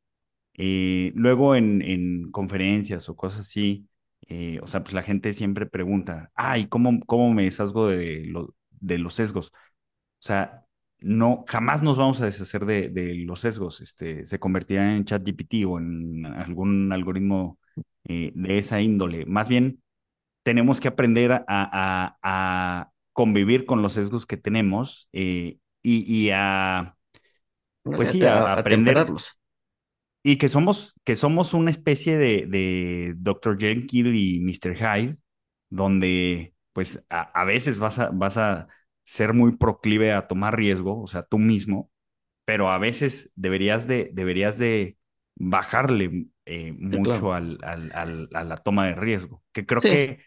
luego 1.15 1.55
en, 1.57 1.83
en 1.83 2.31
conferencias 2.31 3.09
o 3.09 3.17
cosas 3.17 3.41
así, 3.41 3.87
eh, 4.29 4.61
o 4.63 4.67
sea, 4.67 4.83
pues 4.83 4.95
la 4.95 5.03
gente 5.03 5.33
siempre 5.33 5.67
pregunta, 5.67 6.31
ay, 6.35 6.67
¿cómo, 6.69 7.01
cómo 7.07 7.33
me 7.35 7.45
deshago 7.45 7.89
de, 7.89 8.25
lo- 8.27 8.55
de 8.71 8.99
los 8.99 9.15
sesgos? 9.15 9.49
O 10.21 10.27
sea, 10.27 10.65
no, 11.01 11.45
jamás 11.49 11.83
nos 11.83 11.97
vamos 11.99 12.21
a 12.21 12.27
deshacer 12.27 12.65
de, 12.67 12.89
de 12.91 13.15
los 13.27 13.41
sesgos. 13.41 13.81
Este, 13.81 14.27
se 14.27 14.39
convertirán 14.39 14.91
en 14.97 15.05
ChatGPT 15.05 15.65
o 15.67 15.79
en 15.79 16.27
algún 16.27 16.93
algoritmo 16.93 17.59
eh, 18.05 18.33
de 18.35 18.59
esa 18.59 18.81
índole. 18.81 19.27
Más 19.27 19.49
bien, 19.49 19.83
tenemos 20.43 20.81
que 20.81 20.89
aprender 20.89 21.33
a, 21.33 21.45
a- 21.49 22.19
a 22.23 22.91
convivir 23.13 23.67
con 23.67 23.83
los 23.83 23.95
sesgos 23.95 24.27
que 24.27 24.37
tenemos 24.39 25.09
eh, 25.13 25.59
y, 25.83 26.27
y 26.27 26.31
a, 26.33 26.97
O 27.85 27.97
pues 27.97 28.11
sea, 28.11 28.11
sí, 28.11 28.27
a, 28.27 28.43
a, 28.53 28.53
aprender. 28.55 29.19
Y 30.25 30.39
que 30.39 30.49
somos, 30.51 30.95
que 31.05 31.17
somos 31.17 31.55
una 31.55 31.73
especie 31.73 32.19
de, 32.19 32.47
de 32.49 33.15
Dr. 33.19 33.59
Jekyll 33.61 34.17
y 34.17 34.41
Mr. 34.41 34.77
Hyde, 34.77 35.19
donde 35.71 36.55
pues 36.75 37.05
a, 37.11 37.23
a 37.41 37.45
veces 37.47 37.79
vas 37.81 38.01
a, 38.01 38.11
vas 38.13 38.39
a 38.39 38.69
ser 39.05 39.35
muy 39.35 39.57
proclive 39.59 40.15
a 40.15 40.29
tomar 40.29 40.57
riesgo, 40.57 41.03
o 41.03 41.09
sea, 41.09 41.25
tú 41.25 41.39
mismo, 41.41 41.93
pero 42.47 42.71
a 42.71 42.79
veces 42.79 43.31
deberías 43.37 43.87
de, 43.89 44.11
deberías 44.15 44.59
de 44.59 44.99
bajarle 45.37 46.29
eh, 46.47 46.73
Sí, 46.91 47.01
claro. 47.01 47.29
mucho 47.29 47.35
al, 47.35 47.59
al- 47.65 47.93
al- 47.95 48.31
a 48.35 48.45
la 48.45 48.59
toma 48.59 48.87
de 48.89 48.95
riesgo, 48.97 49.43
que 49.53 49.67
creo 49.67 49.85
Sí, 49.85 49.89
que, 49.89 50.21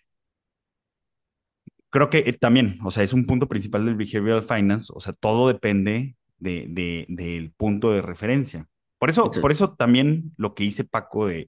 creo 1.89 2.10
que 2.10 2.20
eh, 2.20 2.34
también, 2.34 2.80
o 2.84 2.92
sea, 2.92 3.04
es 3.04 3.13
un 3.13 3.25
punto 3.25 3.48
principal 3.48 3.86
del 3.86 3.96
behavioral 3.96 4.44
finance, 4.44 4.92
o 4.94 5.00
sea, 5.00 5.13
todo 5.13 5.48
depende 5.48 6.16
de, 6.39 6.66
de- 6.70 7.06
del 7.10 7.51
punto 7.51 7.92
de 7.92 8.01
referencia. 8.01 8.68
Por 9.00 9.10
eso, 9.10 9.39
por 9.39 9.51
eso 9.51 9.74
también 9.75 10.34
lo 10.38 10.54
que 10.56 10.63
hice 10.63 10.84
Paco 10.84 11.27
de 11.27 11.46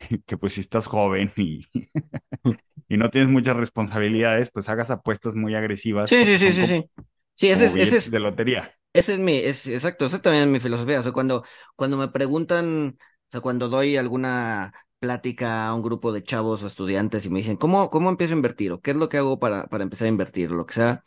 que 0.26 0.36
pues 0.36 0.54
si 0.54 0.60
estás 0.60 0.86
joven 0.86 1.30
y, 1.36 1.66
y 2.88 2.96
no 2.96 3.10
tienes 3.10 3.30
muchas 3.30 3.56
responsabilidades, 3.56 4.50
pues 4.50 4.68
hagas 4.68 4.90
apuestas 4.90 5.36
muy 5.36 5.54
agresivas 5.54 6.10
Sí, 6.10 6.24
sí, 6.26 6.38
sí, 6.38 6.52
sí, 6.52 6.66
sí. 6.66 6.90
Sí, 7.34 7.48
ese 7.50 7.64
es, 7.66 7.74
ese 7.74 7.96
es, 7.98 8.10
de 8.10 8.20
lotería. 8.20 8.72
ese 8.92 9.14
es 9.14 9.18
mi, 9.18 9.36
es 9.36 9.66
exacto, 9.66 10.06
esa 10.06 10.20
también 10.22 10.44
es 10.44 10.50
mi 10.50 10.60
filosofía. 10.60 11.00
O 11.00 11.02
sea, 11.02 11.12
cuando, 11.12 11.44
cuando 11.76 11.96
me 11.96 12.08
preguntan, 12.08 12.96
o 13.00 13.30
sea, 13.30 13.40
cuando 13.40 13.68
doy 13.68 13.96
alguna 13.96 14.72
plática 15.00 15.66
a 15.68 15.74
un 15.74 15.82
grupo 15.82 16.12
de 16.12 16.22
chavos 16.22 16.62
o 16.62 16.66
estudiantes 16.66 17.26
y 17.26 17.30
me 17.30 17.38
dicen, 17.40 17.56
¿cómo, 17.56 17.90
cómo 17.90 18.10
empiezo 18.10 18.34
a 18.34 18.36
invertir? 18.36 18.72
¿O 18.72 18.80
qué 18.80 18.92
es 18.92 18.96
lo 18.96 19.08
que 19.08 19.18
hago 19.18 19.38
para, 19.40 19.66
para 19.66 19.84
empezar 19.84 20.06
a 20.06 20.08
invertir? 20.10 20.50
Lo 20.50 20.66
que 20.66 20.74
sea. 20.74 21.04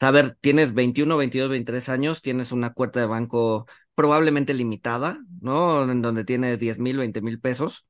A 0.00 0.10
ver, 0.10 0.36
tienes 0.40 0.74
21, 0.74 1.16
22, 1.16 1.48
23 1.48 1.88
años, 1.88 2.20
tienes 2.20 2.52
una 2.52 2.74
cuenta 2.74 3.00
de 3.00 3.06
banco 3.06 3.66
probablemente 3.94 4.52
limitada, 4.52 5.18
¿no? 5.40 5.90
En 5.90 6.02
donde 6.02 6.24
tienes 6.24 6.58
10 6.60 6.78
mil, 6.78 6.98
20 6.98 7.22
mil 7.22 7.40
pesos. 7.40 7.86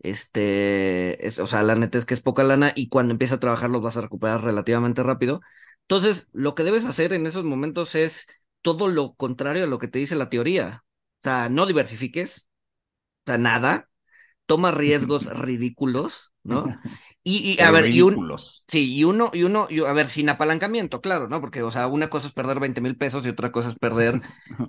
Este, 0.00 1.26
es, 1.26 1.38
o 1.38 1.46
sea, 1.46 1.62
la 1.62 1.76
neta 1.76 1.98
es 1.98 2.06
que 2.06 2.14
es 2.14 2.22
poca 2.22 2.44
lana 2.44 2.72
y 2.76 2.88
cuando 2.88 3.12
empiezas 3.12 3.38
a 3.38 3.40
trabajar 3.40 3.70
los 3.70 3.82
vas 3.82 3.96
a 3.96 4.02
recuperar 4.02 4.42
relativamente 4.44 5.02
rápido. 5.02 5.40
Entonces, 5.82 6.28
lo 6.32 6.54
que 6.54 6.64
debes 6.64 6.84
hacer 6.84 7.12
en 7.12 7.26
esos 7.26 7.44
momentos 7.44 7.94
es 7.94 8.26
todo 8.62 8.88
lo 8.88 9.14
contrario 9.14 9.64
a 9.64 9.66
lo 9.68 9.78
que 9.78 9.88
te 9.88 9.98
dice 10.00 10.16
la 10.16 10.30
teoría. 10.30 10.84
O 11.20 11.24
sea, 11.24 11.48
no 11.48 11.66
diversifiques, 11.66 12.48
o 13.26 13.30
sea, 13.30 13.38
nada, 13.38 13.88
toma 14.46 14.70
riesgos 14.72 15.26
ridículos, 15.40 16.32
¿no? 16.42 16.66
Y, 17.24 17.56
y 17.58 17.62
a 17.62 17.70
ver, 17.70 17.92
y 17.92 18.02
un, 18.02 18.26
sí, 18.66 18.94
y 18.94 19.04
uno, 19.04 19.30
y 19.32 19.44
uno, 19.44 19.66
y, 19.70 19.80
a 19.84 19.92
ver, 19.92 20.08
sin 20.08 20.28
apalancamiento, 20.28 21.00
claro, 21.00 21.28
¿no? 21.28 21.40
Porque, 21.40 21.62
o 21.62 21.70
sea, 21.70 21.86
una 21.86 22.10
cosa 22.10 22.26
es 22.28 22.32
perder 22.32 22.58
20 22.60 22.80
mil 22.80 22.96
pesos 22.96 23.24
y 23.24 23.28
otra 23.28 23.52
cosa 23.52 23.68
es 23.70 23.76
perder, 23.76 24.20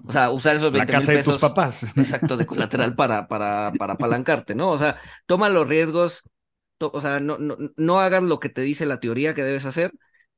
o 0.06 0.12
sea, 0.12 0.30
usar 0.32 0.56
esos 0.56 0.72
La 0.72 0.86
20 0.86 0.94
mil 0.94 1.10
casa 1.10 1.12
de 1.14 1.20
tus 1.20 1.38
pesos, 1.38 1.40
papás. 1.40 1.84
exacto, 1.96 2.38
de 2.38 2.46
colateral 2.46 2.96
para, 2.96 3.28
para, 3.28 3.76
para 3.78 3.94
apalancarte, 3.94 4.54
¿no? 4.56 4.70
O 4.72 4.78
sea, 4.78 5.00
toma 5.26 5.50
los 5.50 5.68
riesgos, 5.68 6.24
to- 6.78 6.92
o 6.94 7.02
sea, 7.02 7.20
no, 7.20 7.38
no, 7.40 7.58
no 7.78 8.00
hagas 8.02 8.24
lo 8.24 8.40
que 8.40 8.50
te 8.50 8.62
dice 8.62 8.86
la 8.86 9.00
teoría 9.00 9.34
que 9.34 9.44
debes 9.44 9.66
hacer. 9.66 9.92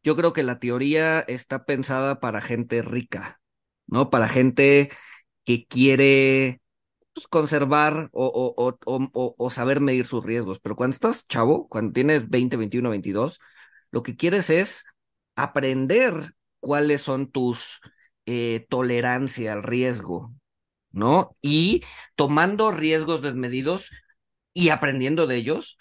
Yo 0.03 0.15
creo 0.15 0.33
que 0.33 0.43
la 0.43 0.59
teoría 0.59 1.19
está 1.21 1.65
pensada 1.65 2.19
para 2.19 2.41
gente 2.41 2.81
rica, 2.81 3.41
¿no? 3.87 4.09
Para 4.09 4.29
gente 4.29 4.89
que 5.45 5.65
quiere 5.67 6.61
pues, 7.15 7.27
conservar 7.27 8.09
o, 8.13 8.53
o, 8.57 8.77
o, 8.85 9.35
o, 9.37 9.49
saber 9.49 9.79
medir 9.81 10.05
sus 10.05 10.23
riesgos. 10.25 10.59
Pero 10.59 10.75
cuando 10.75 10.95
estás 10.95 11.27
chavo, 11.27 11.67
cuando 11.69 11.93
tienes 11.93 12.29
20 12.29 12.57
21 12.57 12.89
22 12.91 13.39
lo 13.91 14.03
que 14.03 14.17
quieres 14.17 14.49
es 14.49 14.83
aprender 15.35 16.33
cuáles 16.59 17.01
son 17.01 17.31
tus 17.31 17.79
eh, 18.25 18.65
tolerancia 18.69 19.53
al 19.53 19.63
riesgo, 19.63 20.33
¿no? 20.91 21.37
Y 21.41 21.83
tomando 22.15 22.71
riesgos 22.71 23.21
desmedidos 23.21 23.91
y 24.53 24.69
aprendiendo 24.69 25.27
de 25.27 25.37
ellos, 25.37 25.77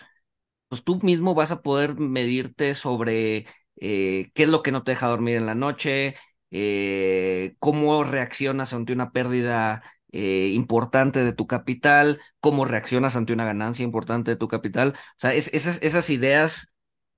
pues 0.68 0.84
tú 0.84 0.98
mismo 1.02 1.34
vas 1.34 1.50
a 1.50 1.62
poder 1.62 1.98
medirte 1.98 2.74
sobre 2.74 3.46
eh, 3.80 4.30
qué 4.34 4.44
es 4.44 4.48
lo 4.48 4.62
que 4.62 4.72
no 4.72 4.82
te 4.84 4.92
deja 4.92 5.08
dormir 5.08 5.36
en 5.36 5.46
la 5.46 5.54
noche, 5.54 6.16
eh, 6.50 7.56
cómo 7.58 8.04
reaccionas 8.04 8.72
ante 8.72 8.92
una 8.92 9.12
pérdida 9.12 9.82
eh, 10.14 10.52
importante 10.54 11.24
de 11.24 11.34
tu 11.34 11.48
capital, 11.48 12.22
cómo 12.40 12.64
reaccionas 12.66 13.16
ante 13.16 13.34
una 13.34 13.46
ganancia 13.46 13.84
importante 13.84 14.32
de 14.32 14.38
tu 14.38 14.48
capital. 14.48 14.94
O 14.96 14.96
sea, 15.18 15.34
es- 15.34 15.50
esas, 15.54 15.80
esas 15.82 16.10
ideas 16.10 16.70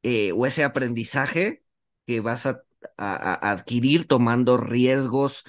eh, 0.03 0.33
o 0.35 0.47
ese 0.47 0.65
aprendizaje 0.65 1.63
que 2.07 2.21
vas 2.21 2.47
a, 2.47 2.63
a- 2.99 3.53
adquirir 3.53 4.07
tomando 4.09 4.57
riesgos 4.59 5.45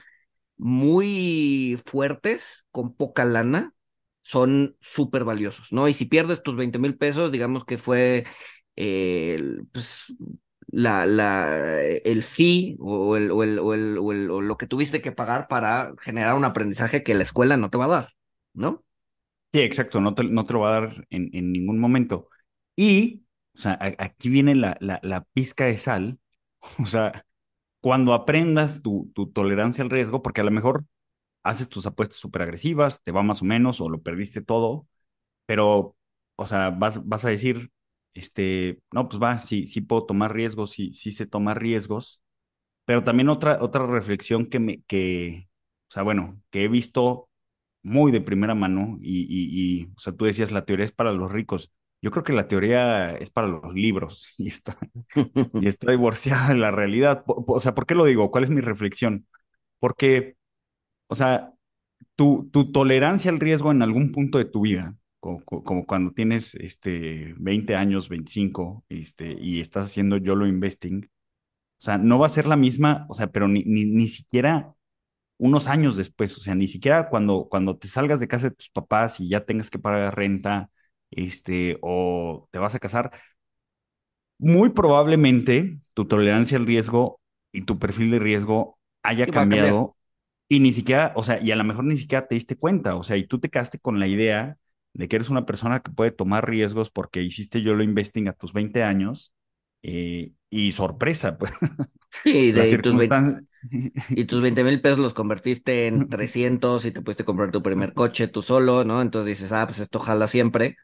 muy 0.57 1.79
fuertes, 1.85 2.65
con 2.71 2.95
poca 2.95 3.25
lana, 3.25 3.73
son 4.21 4.75
súper 4.81 5.23
valiosos, 5.23 5.71
¿no? 5.73 5.87
Y 5.87 5.93
si 5.93 6.05
pierdes 6.05 6.43
tus 6.43 6.55
20 6.55 6.79
mil 6.79 6.97
pesos, 6.97 7.31
digamos 7.31 7.65
que 7.65 7.77
fue 7.77 8.25
eh, 8.75 9.39
la, 10.67 11.05
la, 11.05 11.81
el 11.81 12.23
fee 12.23 12.77
o, 12.79 13.17
el, 13.17 13.31
o, 13.31 13.43
el, 13.43 13.59
o, 13.59 13.73
el, 13.73 13.97
o, 14.31 14.41
lo 14.41 14.57
que 14.57 14.67
tuviste 14.67 15.01
que 15.01 15.11
pagar 15.11 15.47
para 15.47 15.93
generar 16.01 16.35
un 16.35 16.45
aprendizaje 16.45 17.03
que 17.03 17.15
la 17.15 17.23
escuela 17.23 17.57
no 17.57 17.69
te 17.69 17.77
va 17.77 17.85
a 17.85 17.87
dar, 17.87 18.09
¿no? 18.53 18.83
Sí, 19.53 19.61
exacto, 19.61 20.01
no 20.01 20.13
te, 20.15 20.23
no 20.25 20.45
te 20.45 20.53
lo 20.53 20.59
va 20.61 20.69
a 20.77 20.81
dar 20.81 21.07
en, 21.09 21.29
en 21.33 21.51
ningún 21.51 21.79
momento. 21.79 22.29
Y, 22.75 23.25
o 23.55 23.59
sea, 23.59 23.77
aquí 23.99 24.29
viene 24.29 24.55
la, 24.55 24.77
la, 24.81 24.99
la 25.03 25.23
pizca 25.33 25.65
de 25.65 25.77
sal, 25.77 26.19
o 26.79 26.85
sea, 26.85 27.25
cuando 27.81 28.13
aprendas 28.13 28.81
tu, 28.81 29.11
tu 29.15 29.31
tolerancia 29.31 29.83
al 29.83 29.89
riesgo, 29.89 30.21
porque 30.21 30.41
a 30.41 30.43
lo 30.45 30.51
mejor 30.51 30.85
haces 31.43 31.69
tus 31.69 31.85
apuestas 31.87 32.19
súper 32.19 32.43
agresivas, 32.43 33.01
te 33.03 33.11
va 33.11 33.23
más 33.23 33.41
o 33.41 33.45
menos, 33.45 33.81
o 33.81 33.89
lo 33.89 34.01
perdiste 34.01 34.41
todo, 34.41 34.87
pero, 35.45 35.95
o 36.35 36.45
sea, 36.45 36.69
vas, 36.71 37.05
vas 37.07 37.25
a 37.25 37.29
decir, 37.29 37.71
este, 38.17 38.81
no, 38.91 39.09
pues 39.09 39.21
va, 39.21 39.41
sí, 39.41 39.65
sí 39.67 39.81
puedo 39.81 40.05
tomar 40.05 40.33
riesgos, 40.33 40.71
sí, 40.71 40.93
sí 40.93 41.11
sé 41.11 41.27
tomar 41.27 41.61
riesgos, 41.61 42.21
pero 42.85 43.03
también 43.03 43.29
otra, 43.29 43.59
otra 43.61 43.85
reflexión 43.85 44.47
que 44.47 44.59
me, 44.59 44.81
que, 44.83 45.49
o 45.89 45.93
sea, 45.93 46.03
bueno, 46.03 46.41
que 46.51 46.63
he 46.65 46.67
visto 46.67 47.29
muy 47.83 48.11
de 48.11 48.21
primera 48.21 48.55
mano 48.55 48.97
y, 49.01 49.21
y, 49.23 49.81
y, 49.83 49.85
o 49.95 49.99
sea, 49.99 50.13
tú 50.13 50.25
decías, 50.25 50.51
la 50.51 50.65
teoría 50.65 50.85
es 50.85 50.91
para 50.91 51.11
los 51.13 51.31
ricos. 51.31 51.73
Yo 52.01 52.11
creo 52.11 52.23
que 52.23 52.33
la 52.33 52.47
teoría 52.47 53.11
es 53.17 53.31
para 53.31 53.47
los 53.47 53.73
libros 53.73 54.33
y 54.37 54.47
está, 54.47 54.77
y 55.59 55.67
está 55.67 55.91
divorciada 55.91 56.49
de 56.49 56.55
la 56.57 56.71
realidad. 56.71 57.23
O 57.27 57.59
sea, 57.59 57.75
¿por 57.75 57.85
qué 57.85 57.95
lo 57.95 58.05
digo? 58.05 58.31
¿Cuál 58.31 58.43
es 58.45 58.49
mi 58.49 58.61
reflexión? 58.61 59.27
Porque, 59.79 60.37
o 61.07 61.15
sea, 61.15 61.53
tu, 62.15 62.49
tu 62.51 62.71
tolerancia 62.71 63.31
al 63.31 63.39
riesgo 63.39 63.71
en 63.71 63.81
algún 63.83 64.11
punto 64.11 64.37
de 64.37 64.45
tu 64.45 64.61
vida, 64.61 64.95
co- 65.19 65.41
co- 65.45 65.63
como, 65.63 65.85
cuando 65.85 66.11
tienes 66.13 66.55
este, 66.55 67.33
20 67.37 67.75
años, 67.75 68.09
25, 68.09 68.85
este, 68.89 69.33
y 69.39 69.61
estás 69.61 69.85
haciendo 69.85 70.17
YOLO 70.17 70.47
investing, 70.47 71.05
o 71.05 71.85
sea, 71.85 71.97
no 71.97 72.19
va 72.19 72.27
a 72.27 72.29
ser 72.29 72.47
la 72.47 72.55
misma, 72.57 73.05
o 73.09 73.15
sea, 73.15 73.27
pero 73.27 73.47
ni, 73.47 73.63
ni, 73.65 73.85
ni 73.85 74.07
siquiera 74.09 74.73
unos 75.37 75.67
años 75.67 75.97
después, 75.97 76.37
o 76.37 76.41
sea, 76.41 76.55
ni 76.55 76.67
siquiera 76.67 77.09
cuando, 77.09 77.47
cuando 77.49 77.77
te 77.77 77.87
salgas 77.89 78.19
de 78.21 78.27
casa 78.29 78.49
de 78.49 78.55
tus 78.55 78.69
papás 78.71 79.19
y 79.19 79.29
ya 79.29 79.45
tengas 79.45 79.69
que 79.71 79.79
pagar 79.79 80.15
renta, 80.17 80.71
este, 81.11 81.77
o 81.81 82.47
te 82.51 82.59
vas 82.59 82.75
a 82.75 82.79
casar, 82.79 83.11
muy 84.37 84.69
probablemente 84.69 85.79
tu 85.93 86.05
tolerancia 86.07 86.57
al 86.57 86.65
riesgo 86.65 87.19
y 87.51 87.63
tu 87.63 87.79
perfil 87.79 88.11
de 88.11 88.19
riesgo 88.19 88.77
haya 89.03 89.29
cambiado 89.31 89.95
y 90.49 90.59
ni 90.61 90.71
siquiera, 90.73 91.13
o 91.15 91.23
sea, 91.23 91.41
y 91.41 91.51
a 91.51 91.55
lo 91.57 91.63
mejor 91.63 91.83
ni 91.85 91.97
siquiera 91.97 92.27
te 92.27 92.35
diste 92.35 92.57
cuenta, 92.57 92.95
o 92.95 93.03
sea, 93.03 93.17
y 93.17 93.27
tú 93.27 93.39
te 93.39 93.49
quedaste 93.49 93.79
con 93.79 93.99
la 93.99 94.07
idea 94.07 94.57
de 94.97 95.07
que 95.07 95.17
eres 95.17 95.29
una 95.29 95.45
persona 95.45 95.81
que 95.81 95.91
puede 95.91 96.11
tomar 96.11 96.49
riesgos 96.49 96.91
porque 96.91 97.23
hiciste 97.23 97.61
YOLO 97.63 97.83
investing 97.83 98.27
a 98.29 98.33
tus 98.33 98.53
20 98.53 98.83
años 98.83 99.33
eh, 99.83 100.33
y 100.49 100.71
sorpresa, 100.73 101.37
pues 101.37 101.51
las 102.51 102.51
de, 102.53 102.71
y 102.71 102.77
tus 102.79 102.95
20, 102.95 103.17
circunstancias. 103.17 103.43
y 104.13 104.25
tus 104.25 104.41
20 104.41 104.63
mil 104.63 104.81
pesos 104.81 104.99
los 104.99 105.13
convertiste 105.13 105.87
en 105.87 106.09
300 106.09 106.85
y 106.85 106.91
te 106.91 107.01
pudiste 107.01 107.25
comprar 107.25 107.51
tu 107.51 107.61
primer 107.63 107.93
coche 107.93 108.27
tú 108.27 108.41
solo, 108.41 108.83
¿no? 108.85 109.01
Entonces 109.01 109.27
dices, 109.39 109.51
ah, 109.51 109.67
pues 109.67 109.79
esto 109.79 109.99
jala 109.99 110.27
siempre. 110.27 110.77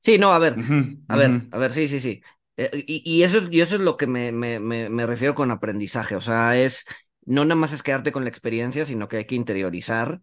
Sí, 0.00 0.18
no, 0.18 0.32
a 0.32 0.38
ver, 0.38 0.62
a 1.08 1.16
ver, 1.16 1.42
a 1.50 1.58
ver, 1.58 1.72
sí, 1.72 1.88
sí, 1.88 2.00
sí. 2.00 2.22
Eh, 2.56 2.70
y, 2.86 3.02
y 3.06 3.22
eso, 3.24 3.38
es- 3.38 3.48
y 3.52 3.60
eso 3.60 3.76
es 3.76 3.80
lo 3.82 3.96
que 3.98 4.06
me, 4.08 4.32
me, 4.32 4.60
me, 4.60 4.88
me 4.90 5.06
refiero 5.06 5.34
con 5.34 5.50
aprendizaje. 5.50 6.16
O 6.16 6.20
sea, 6.20 6.56
es 6.58 6.84
no 7.26 7.44
nada 7.44 7.56
más 7.56 7.72
es 7.72 7.82
quedarte 7.84 8.12
con 8.12 8.24
la 8.24 8.30
experiencia, 8.30 8.84
sino 8.86 9.08
que 9.08 9.18
hay 9.18 9.26
que 9.26 9.36
interiorizar, 9.36 10.20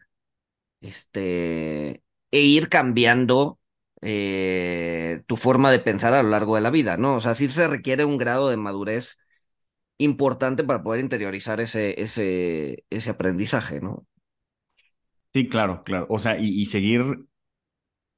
este, 0.81 2.03
e 2.31 2.41
ir 2.41 2.69
cambiando 2.69 3.59
eh, 4.01 5.24
tu 5.27 5.38
forma 5.38 5.71
de 5.71 5.79
pensar 5.79 6.13
a 6.13 6.24
lo 6.24 6.29
largo 6.29 6.55
de 6.55 6.62
la 6.62 6.69
vida, 6.71 6.98
¿no? 6.98 7.15
O 7.15 7.21
sea, 7.21 7.36
sí 7.36 7.50
se 7.50 7.67
requiere 7.67 8.05
un 8.05 8.17
grado 8.17 8.50
de 8.50 8.57
madurez 8.57 9.17
importante 10.00 10.63
para 10.63 10.83
poder 10.83 11.01
interiorizar 11.01 11.62
ese, 11.62 12.01
ese, 12.01 12.86
ese 12.89 13.12
aprendizaje, 13.12 13.81
¿no? 13.81 14.07
Sí, 15.33 15.48
claro, 15.50 15.83
claro. 15.83 16.07
O 16.09 16.19
sea, 16.19 16.38
y, 16.39 16.65
seguir, 16.65 17.25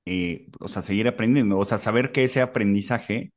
eh, 0.06 0.48
o 0.60 0.68
sea, 0.68 0.82
seguir 0.82 1.08
aprendiendo, 1.08 1.58
o 1.58 1.66
sea, 1.66 1.78
saber 1.78 2.12
que 2.12 2.24
ese 2.24 2.42
aprendizaje, 2.42 3.34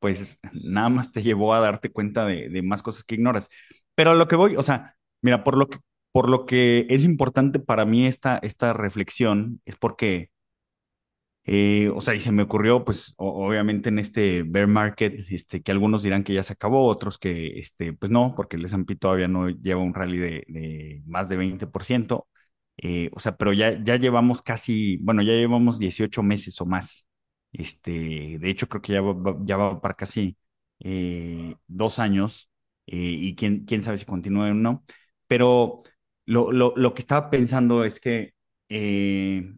pues 0.00 0.40
nada 0.54 0.90
más 0.90 1.12
te 1.12 1.22
llevó 1.22 1.54
a 1.54 1.60
darte 1.60 1.92
cuenta 1.92 2.26
de, 2.26 2.48
de 2.50 2.62
más 2.62 2.82
cosas 2.82 3.04
que 3.04 3.16
ignoras. 3.16 3.50
Pero 3.94 4.12
a 4.12 4.14
lo 4.14 4.28
que 4.28 4.36
voy, 4.36 4.56
o 4.56 4.64
sea, 4.64 4.96
mira, 5.22 5.44
por 5.44 5.56
lo 5.58 5.68
que, 5.68 5.78
por 6.14 6.30
lo 6.30 6.46
que 6.46 6.86
es 6.90 7.04
importante 7.04 7.60
para 7.60 7.84
mí 7.86 8.06
esta, 8.08 8.38
esta 8.38 8.72
reflexión, 8.74 9.60
es 9.66 9.76
porque 9.76 10.30
Eh, 11.46 11.90
o 11.94 12.00
sea, 12.00 12.14
y 12.14 12.20
se 12.20 12.32
me 12.32 12.42
ocurrió, 12.44 12.84
pues, 12.86 13.12
obviamente 13.18 13.90
en 13.90 13.98
este 13.98 14.42
bear 14.44 14.66
market, 14.66 15.26
este, 15.30 15.62
que 15.62 15.72
algunos 15.72 16.02
dirán 16.02 16.24
que 16.24 16.32
ya 16.32 16.42
se 16.42 16.54
acabó, 16.54 16.86
otros 16.88 17.18
que, 17.18 17.58
este, 17.58 17.92
pues 17.92 18.10
no, 18.10 18.32
porque 18.34 18.56
el 18.56 18.64
S&P 18.64 18.96
todavía 18.96 19.28
no 19.28 19.50
lleva 19.50 19.82
un 19.82 19.92
rally 19.94 20.16
de, 20.18 21.02
más 21.06 21.28
de 21.28 21.36
20%. 21.36 22.28
Eh, 22.78 23.10
o 23.12 23.20
sea, 23.20 23.36
pero 23.36 23.52
ya, 23.52 23.78
ya 23.82 23.96
llevamos 23.96 24.40
casi, 24.42 24.96
bueno, 24.98 25.22
ya 25.22 25.32
llevamos 25.32 25.78
18 25.78 26.22
meses 26.22 26.58
o 26.60 26.66
más. 26.66 27.06
Este, 27.52 28.38
de 28.38 28.50
hecho, 28.50 28.66
creo 28.68 28.80
que 28.82 28.92
ya 28.94 29.00
va, 29.02 29.36
ya 29.44 29.56
va 29.58 29.80
para 29.80 29.94
casi 29.94 30.36
eh, 30.80 31.54
dos 31.66 31.98
años, 31.98 32.50
eh, 32.86 32.96
y 32.96 33.34
quién, 33.36 33.64
quién 33.66 33.82
sabe 33.82 33.98
si 33.98 34.06
continúe 34.06 34.50
o 34.50 34.54
no. 34.54 34.82
Pero 35.26 35.82
lo, 36.26 36.52
lo, 36.52 36.74
lo 36.76 36.94
que 36.94 37.00
estaba 37.02 37.30
pensando 37.30 37.84
es 37.84 38.00
que 38.00 38.34
eh, 38.68 39.54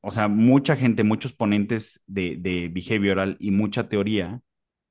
o 0.00 0.10
sea, 0.10 0.28
mucha 0.28 0.76
gente, 0.76 1.04
muchos 1.04 1.32
ponentes 1.32 2.00
de, 2.06 2.36
de 2.38 2.68
behavioral 2.68 3.36
y 3.40 3.50
mucha 3.52 3.88
teoría, 3.88 4.40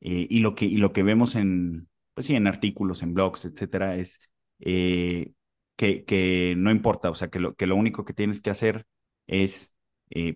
eh, 0.01 0.27
y, 0.29 0.39
lo 0.39 0.55
que, 0.55 0.65
y 0.65 0.77
lo 0.77 0.93
que 0.93 1.03
vemos 1.03 1.36
en, 1.36 1.89
pues 2.13 2.27
sí, 2.27 2.36
en 2.36 2.48
artículos, 2.48 3.03
en 3.03 3.13
blogs, 3.13 3.45
etcétera, 3.45 3.98
es 3.98 4.19
eh, 4.60 5.33
que, 5.75 6.05
que 6.05 6.55
no 6.57 6.71
importa, 6.71 7.10
o 7.10 7.15
sea, 7.15 7.29
que 7.29 7.39
lo, 7.39 7.55
que 7.55 7.67
lo 7.67 7.75
único 7.75 8.05
que 8.05 8.13
tienes 8.13 8.41
que 8.41 8.50
hacer 8.51 8.86
es 9.27 9.74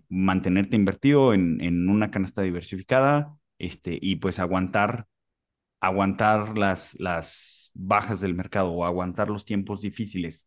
mantenerte 0.08 0.74
invertido 0.76 1.34
en, 1.34 1.60
en 1.60 1.88
una 1.90 2.10
canasta 2.10 2.40
diversificada, 2.42 3.36
este, 3.58 3.98
y 4.00 4.16
pues 4.16 4.38
aguantar, 4.38 5.06
aguantar 5.80 6.58
las, 6.58 6.94
las 7.00 7.55
bajas 7.78 8.20
del 8.20 8.34
mercado 8.34 8.70
o 8.72 8.84
aguantar 8.84 9.28
los 9.30 9.44
tiempos 9.44 9.82
difíciles. 9.82 10.46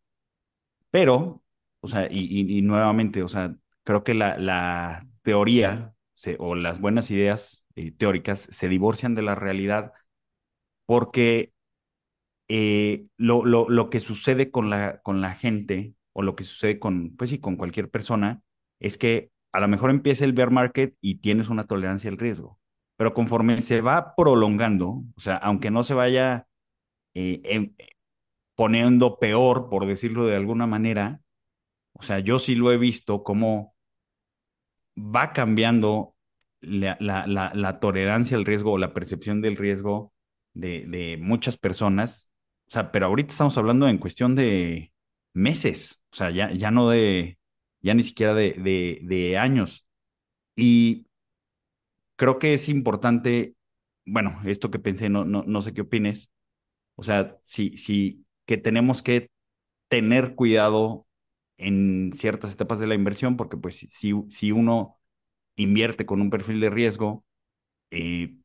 Pero, 0.92 1.44
o 1.82 1.88
sea, 1.88 2.08
y, 2.12 2.58
y- 2.60 2.62
nuevamente, 2.62 3.24
o 3.24 3.28
sea, 3.28 3.56
creo 3.84 4.04
que 4.04 4.14
la, 4.14 4.38
la 4.38 5.08
teoría 5.24 5.94
o 6.40 6.56
las 6.56 6.82
buenas 6.82 7.12
ideas 7.12 7.66
eh, 7.76 7.92
teóricas 7.92 8.42
se 8.42 8.68
divorcian 8.70 9.16
de 9.16 9.22
la 9.24 9.36
realidad 9.36 9.94
porque 10.88 11.54
eh, 12.50 13.08
lo, 13.18 13.46
lo, 13.46 13.70
lo 13.70 13.90
que 13.92 14.00
sucede 14.02 14.52
con 14.52 14.70
la, 14.72 15.02
con 15.02 15.22
la 15.22 15.34
gente 15.36 15.96
o 16.14 16.24
lo 16.24 16.36
que 16.36 16.46
sucede 16.46 16.80
con, 16.80 17.16
pues 17.18 17.32
sí, 17.32 17.40
con 17.40 17.58
cualquier 17.58 17.90
persona 17.92 18.44
es 18.82 18.98
que 19.00 19.32
a 19.54 19.62
lo 19.62 19.70
mejor 19.70 19.92
empieza 19.92 20.26
el 20.26 20.34
bear 20.34 20.52
market 20.52 20.96
y 21.02 21.18
tienes 21.22 21.50
una 21.50 21.66
tolerancia 21.66 22.12
al 22.12 22.18
riesgo, 22.20 22.60
pero 22.98 23.14
conforme 23.16 23.62
se 23.62 23.82
va 23.82 24.16
prolongando, 24.16 25.04
o 25.18 25.22
sea, 25.22 25.38
aunque 25.38 25.72
no 25.72 25.84
se 25.86 25.96
vaya 25.96 26.48
eh, 27.14 27.42
em- 27.44 27.76
poniendo 28.56 29.20
peor, 29.20 29.70
por 29.70 29.86
decirlo 29.88 30.26
de 30.26 30.36
alguna 30.36 30.68
manera, 30.68 31.22
o 31.94 32.02
sea, 32.04 32.20
yo 32.20 32.40
sí 32.40 32.56
lo 32.56 32.72
he 32.72 32.78
visto 32.78 33.24
cómo 33.24 33.76
va 34.98 35.34
cambiando 35.34 36.16
la, 36.62 37.80
tolerancia 37.80 38.38
al 38.38 38.46
riesgo 38.46 38.74
o 38.74 38.78
la 38.78 38.94
percepción 38.94 39.42
del 39.42 39.58
riesgo 39.58 40.14
de, 40.54 41.18
muchas 41.22 41.58
personas. 41.58 42.30
O 42.68 42.72
sea, 42.72 42.92
pero 42.92 43.08
ahorita 43.08 43.32
estamos 43.32 43.58
hablando 43.58 43.88
en 43.88 43.98
cuestión 43.98 44.36
de 44.36 44.92
meses, 45.34 46.02
o 46.12 46.16
sea, 46.16 46.32
ya, 46.32 46.52
ya 46.52 46.72
no 46.72 46.90
de, 46.90 47.40
ya 47.82 47.94
ni 47.94 48.04
siquiera 48.04 48.34
de, 48.34 48.54
de, 48.54 49.00
de 49.04 49.38
años. 49.38 49.88
Y 50.56 51.08
creo 52.16 52.40
que 52.40 52.54
es 52.54 52.70
importante, 52.70 53.56
bueno, 54.06 54.42
esto 54.46 54.70
que 54.72 54.80
pensé, 54.80 55.10
no, 55.10 55.26
no, 55.26 55.44
no 55.48 55.62
sé 55.62 55.74
qué 55.74 55.82
opines, 55.82 56.32
o 57.00 57.04
sea, 57.04 57.38
sí, 57.44 57.78
sí, 57.78 58.26
que 58.46 58.58
tenemos 58.58 59.02
que 59.02 59.30
tener 59.90 60.36
cuidado 60.36 61.08
en 61.58 62.14
ciertas 62.16 62.54
etapas 62.54 62.80
de 62.80 62.88
la 62.88 62.96
inversión, 62.96 63.38
porque 63.38 63.58
pues 63.58 63.78
si, 63.90 64.14
si 64.30 64.52
uno 64.52 65.00
invierte 65.58 66.06
con 66.06 66.22
un 66.22 66.30
perfil 66.32 66.60
de 66.62 66.70
riesgo 66.72 67.26
eh, 67.92 68.36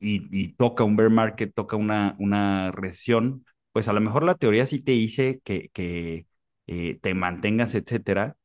y, 0.00 0.48
toca 0.54 0.84
un 0.84 0.96
bear 0.96 1.10
market, 1.10 1.52
toca 1.54 1.76
una, 1.76 2.16
una 2.18 2.72
recesión, 2.72 3.44
pues 3.72 3.88
a 3.88 3.92
lo 3.92 4.00
mejor 4.00 4.24
la 4.24 4.34
teoría 4.36 4.66
sí 4.66 4.82
te 4.82 4.92
dice 4.92 5.40
que, 5.44 5.70
que 5.72 6.26
eh, 6.66 6.98
te 7.02 7.14
mantengas, 7.14 7.74
etcétera, 7.74 8.36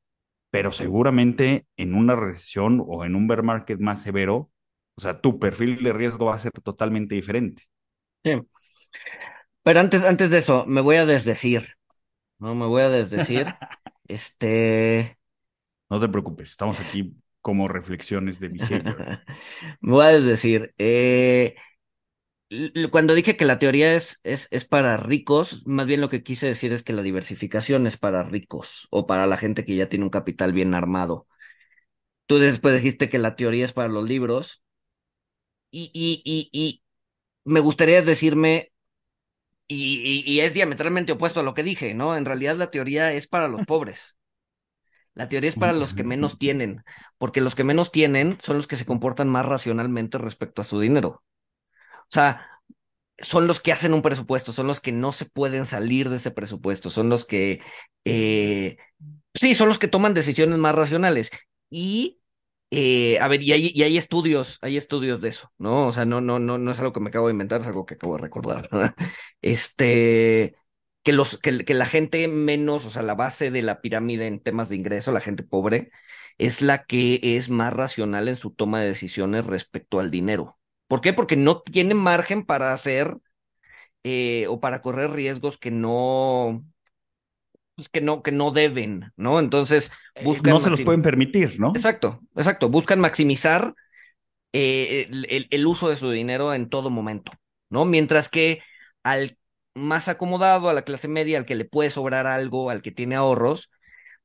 pero 0.51 0.71
seguramente 0.71 1.65
en 1.77 1.95
una 1.95 2.15
recesión 2.15 2.83
o 2.85 3.05
en 3.05 3.15
un 3.15 3.27
bear 3.27 3.43
market 3.43 3.79
más 3.79 4.01
severo, 4.03 4.51
o 4.95 5.01
sea, 5.01 5.21
tu 5.21 5.39
perfil 5.39 5.83
de 5.83 5.93
riesgo 5.93 6.25
va 6.27 6.35
a 6.35 6.39
ser 6.39 6.51
totalmente 6.63 7.15
diferente. 7.15 7.63
Sí. 8.23 8.31
Pero 9.63 9.79
antes, 9.79 10.03
antes 10.03 10.29
de 10.31 10.39
eso, 10.39 10.65
me 10.67 10.81
voy 10.81 10.95
a 10.97 11.05
desdecir, 11.05 11.75
¿no? 12.39 12.55
Me 12.55 12.65
voy 12.65 12.81
a 12.83 12.89
desdecir. 12.89 13.47
este. 14.07 15.17
No 15.89 15.99
te 15.99 16.09
preocupes, 16.09 16.51
estamos 16.51 16.79
aquí 16.79 17.15
como 17.41 17.67
reflexiones 17.67 18.39
de 18.39 18.49
behavior. 18.49 19.21
me 19.81 19.91
voy 19.93 20.05
a 20.05 20.09
desdecir. 20.09 20.73
Eh, 20.77 21.55
cuando 22.91 23.13
dije 23.15 23.37
que 23.37 23.45
la 23.45 23.59
teoría 23.59 23.93
es, 23.93 24.19
es, 24.23 24.47
es 24.51 24.65
para 24.65 24.97
ricos, 24.97 25.65
más 25.65 25.85
bien 25.85 26.01
lo 26.01 26.09
que 26.09 26.23
quise 26.23 26.47
decir 26.47 26.73
es 26.73 26.83
que 26.83 26.93
la 26.93 27.01
diversificación 27.01 27.87
es 27.87 27.97
para 27.97 28.23
ricos 28.23 28.87
o 28.91 29.07
para 29.07 29.25
la 29.25 29.37
gente 29.37 29.63
que 29.65 29.75
ya 29.75 29.87
tiene 29.89 30.05
un 30.05 30.11
capital 30.11 30.51
bien 30.53 30.73
armado. 30.73 31.27
Tú 32.25 32.39
después 32.39 32.73
dijiste 32.75 33.09
que 33.09 33.19
la 33.19 33.35
teoría 33.35 33.65
es 33.65 33.73
para 33.73 33.89
los 33.89 34.07
libros. 34.07 34.63
Y, 35.71 35.89
y, 35.93 36.21
y, 36.25 36.49
y 36.51 36.83
me 37.45 37.59
gustaría 37.61 38.01
decirme, 38.01 38.71
y, 39.73 40.23
y, 40.25 40.31
y 40.31 40.39
es 40.41 40.53
diametralmente 40.53 41.13
opuesto 41.13 41.39
a 41.39 41.43
lo 41.43 41.53
que 41.53 41.63
dije, 41.63 41.93
¿no? 41.93 42.15
En 42.15 42.25
realidad 42.25 42.55
la 42.57 42.71
teoría 42.71 43.13
es 43.13 43.27
para 43.27 43.47
los 43.47 43.65
pobres. 43.65 44.17
La 45.13 45.27
teoría 45.27 45.49
es 45.49 45.55
para 45.55 45.73
los 45.73 45.93
que 45.93 46.03
menos 46.03 46.37
tienen, 46.37 46.83
porque 47.17 47.41
los 47.41 47.53
que 47.55 47.65
menos 47.65 47.91
tienen 47.91 48.37
son 48.41 48.57
los 48.57 48.67
que 48.67 48.77
se 48.77 48.85
comportan 48.85 49.29
más 49.29 49.45
racionalmente 49.45 50.17
respecto 50.17 50.61
a 50.61 50.65
su 50.65 50.79
dinero. 50.79 51.23
O 51.83 52.05
sea, 52.07 52.47
son 53.17 53.47
los 53.47 53.59
que 53.61 53.73
hacen 53.73 53.93
un 53.93 54.01
presupuesto, 54.01 54.53
son 54.53 54.67
los 54.67 54.79
que 54.79 54.93
no 54.93 55.11
se 55.11 55.25
pueden 55.25 55.65
salir 55.65 56.09
de 56.09 56.17
ese 56.17 56.31
presupuesto, 56.31 56.89
son 56.89 57.09
los 57.09 57.25
que, 57.25 57.61
eh, 58.05 58.77
sí, 59.33 59.53
son 59.53 59.67
los 59.67 59.79
que 59.79 59.89
toman 59.89 60.13
decisiones 60.13 60.57
más 60.59 60.75
racionales. 60.75 61.29
Y, 61.69 62.20
eh, 62.71 63.19
a 63.19 63.27
ver, 63.27 63.43
y 63.43 63.51
hay, 63.51 63.71
y 63.75 63.83
hay 63.83 63.97
estudios, 63.97 64.57
hay 64.61 64.77
estudios 64.77 65.19
de 65.21 65.29
eso, 65.29 65.51
¿no? 65.57 65.87
O 65.87 65.91
sea, 65.91 66.05
no, 66.05 66.21
no, 66.21 66.39
no, 66.39 66.57
no 66.57 66.71
es 66.71 66.79
algo 66.79 66.93
que 66.93 67.01
me 67.01 67.09
acabo 67.09 67.27
de 67.27 67.33
inventar, 67.33 67.61
es 67.61 67.67
algo 67.67 67.85
que 67.85 67.95
acabo 67.95 68.15
de 68.15 68.21
recordar. 68.23 68.69
este, 69.41 70.55
que, 71.03 71.11
los, 71.13 71.37
que, 71.39 71.51
la 71.73 71.85
gente 71.85 72.27
menos, 72.29 72.85
o 72.85 72.89
sea, 72.89 73.01
la 73.01 73.15
base 73.15 73.51
de 73.51 73.61
la 73.61 73.81
pirámide 73.81 74.27
en 74.27 74.39
temas 74.39 74.69
de 74.69 74.77
ingreso, 74.77 75.11
la 75.11 75.21
gente 75.21 75.43
pobre, 75.43 75.91
es 76.37 76.61
la 76.61 76.85
que 76.85 77.19
es 77.21 77.49
más 77.49 77.73
racional 77.73 78.27
en 78.29 78.37
su 78.37 78.51
toma 78.51 78.81
de 78.81 78.87
decisiones 78.87 79.45
respecto 79.47 79.99
al 79.99 80.11
dinero. 80.11 80.57
¿Por 80.87 81.01
qué? 81.01 81.13
Porque 81.13 81.35
no 81.37 81.61
tiene 81.61 81.93
margen 81.93 82.45
para 82.45 82.73
hacer 82.73 83.17
eh, 84.03 84.47
o 84.47 84.59
para 84.59 84.81
correr 84.81 85.11
riesgos 85.11 85.57
que 85.57 85.71
no, 85.71 86.65
pues 87.81 87.89
que 87.89 88.01
no, 88.01 88.21
que 88.21 88.31
no 88.31 88.51
deben, 88.51 89.11
¿no? 89.15 89.39
Entonces 89.39 89.91
buscan. 90.23 90.53
no 90.53 90.61
se 90.61 90.69
los 90.69 90.83
pueden 90.83 91.01
permitir, 91.01 91.59
¿no? 91.59 91.69
Exacto, 91.69 92.21
exacto. 92.35 92.69
Buscan 92.69 92.99
maximizar 92.99 93.73
eh, 94.53 95.07
el, 95.09 95.25
el, 95.31 95.47
el, 95.49 95.65
uso 95.65 95.89
de 95.89 95.95
su 95.95 96.11
dinero 96.11 96.53
en 96.53 96.69
todo 96.69 96.91
momento, 96.91 97.31
¿no? 97.71 97.85
Mientras 97.85 98.29
que 98.29 98.61
al 99.01 99.35
más 99.73 100.09
acomodado, 100.09 100.69
a 100.69 100.73
la 100.73 100.83
clase 100.83 101.07
media, 101.07 101.39
al 101.39 101.45
que 101.45 101.55
le 101.55 101.65
puede 101.65 101.89
sobrar 101.89 102.27
algo, 102.27 102.69
al 102.69 102.83
que 102.83 102.91
tiene 102.91 103.15
ahorros, 103.15 103.71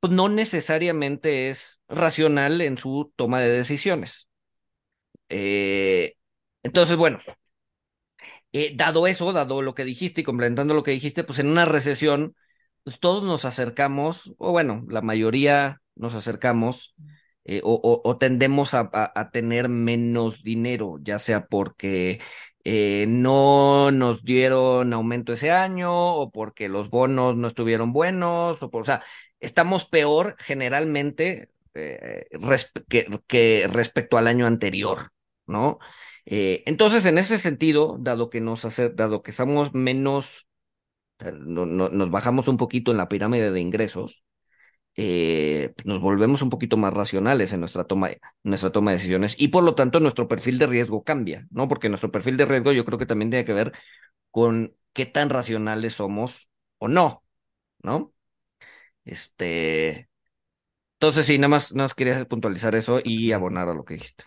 pues 0.00 0.12
no 0.12 0.28
necesariamente 0.28 1.48
es 1.48 1.80
racional 1.88 2.60
en 2.60 2.76
su 2.76 3.10
toma 3.16 3.40
de 3.40 3.48
decisiones. 3.48 4.28
Eh, 5.30 6.12
entonces, 6.62 6.96
bueno, 6.98 7.20
eh, 8.52 8.72
dado 8.74 9.06
eso, 9.06 9.32
dado 9.32 9.62
lo 9.62 9.74
que 9.74 9.84
dijiste 9.84 10.22
y 10.22 10.24
complementando 10.24 10.74
lo 10.74 10.82
que 10.82 10.90
dijiste, 10.90 11.24
pues 11.24 11.38
en 11.38 11.48
una 11.48 11.64
recesión, 11.64 12.34
pues 12.86 13.00
todos 13.00 13.24
nos 13.24 13.44
acercamos, 13.44 14.32
o 14.38 14.52
bueno, 14.52 14.84
la 14.88 15.02
mayoría 15.02 15.82
nos 15.96 16.14
acercamos 16.14 16.94
eh, 17.44 17.60
o, 17.64 18.00
o, 18.04 18.16
tendemos 18.16 18.74
a, 18.74 18.88
a, 18.92 19.30
tener 19.32 19.68
menos 19.68 20.44
dinero, 20.44 20.98
ya 21.02 21.18
sea 21.18 21.46
porque 21.48 22.20
eh, 22.62 23.06
no 23.08 23.90
nos 23.90 24.22
dieron 24.24 24.92
aumento 24.92 25.32
ese 25.32 25.50
año 25.50 26.14
o 26.14 26.30
porque 26.30 26.68
los 26.68 26.88
bonos 26.88 27.36
no 27.36 27.48
estuvieron 27.48 27.92
buenos, 27.92 28.62
o, 28.62 28.70
por, 28.70 28.82
o 28.82 28.84
sea, 28.84 29.02
estamos 29.40 29.84
peor 29.84 30.36
generalmente 30.38 31.50
eh, 31.74 32.26
que, 33.26 33.68
respecto 33.68 34.16
al 34.16 34.28
año 34.28 34.46
anterior, 34.46 35.10
¿no? 35.46 35.80
Entonces, 36.24 37.04
en 37.06 37.18
ese 37.18 37.36
sentido, 37.38 37.98
dado 38.00 38.30
que 38.30 38.40
nos 38.40 38.64
hace, 38.64 38.90
dado 38.90 39.24
que 39.24 39.32
estamos 39.32 39.74
menos, 39.74 40.46
no, 41.34 41.66
no, 41.66 41.88
nos 41.88 42.10
bajamos 42.10 42.48
un 42.48 42.56
poquito 42.56 42.90
en 42.90 42.98
la 42.98 43.08
pirámide 43.08 43.50
de 43.50 43.60
ingresos, 43.60 44.24
eh, 44.96 45.74
nos 45.84 46.00
volvemos 46.00 46.42
un 46.42 46.50
poquito 46.50 46.76
más 46.76 46.94
racionales 46.94 47.52
en 47.52 47.60
nuestra 47.60 47.84
toma, 47.84 48.10
nuestra 48.44 48.72
toma 48.72 48.92
de 48.92 48.98
decisiones 48.98 49.36
y 49.38 49.48
por 49.48 49.64
lo 49.64 49.74
tanto 49.74 50.00
nuestro 50.00 50.28
perfil 50.28 50.58
de 50.58 50.66
riesgo 50.66 51.04
cambia, 51.04 51.46
¿no? 51.50 51.68
Porque 51.68 51.88
nuestro 51.90 52.12
perfil 52.12 52.36
de 52.36 52.46
riesgo 52.46 52.72
yo 52.72 52.84
creo 52.84 52.98
que 52.98 53.06
también 53.06 53.30
tiene 53.30 53.44
que 53.44 53.52
ver 53.54 53.72
con 54.30 54.74
qué 54.94 55.06
tan 55.06 55.30
racionales 55.30 55.94
somos 55.94 56.50
o 56.78 56.88
no, 56.88 57.24
¿no? 57.82 58.14
Este, 59.04 60.08
Entonces, 60.94 61.26
sí, 61.26 61.38
nada 61.38 61.48
más, 61.48 61.72
nada 61.74 61.84
más 61.84 61.94
quería 61.94 62.24
puntualizar 62.28 62.74
eso 62.74 63.00
y 63.04 63.32
abonar 63.32 63.68
a 63.68 63.74
lo 63.74 63.84
que 63.84 63.94
dijiste. 63.94 64.24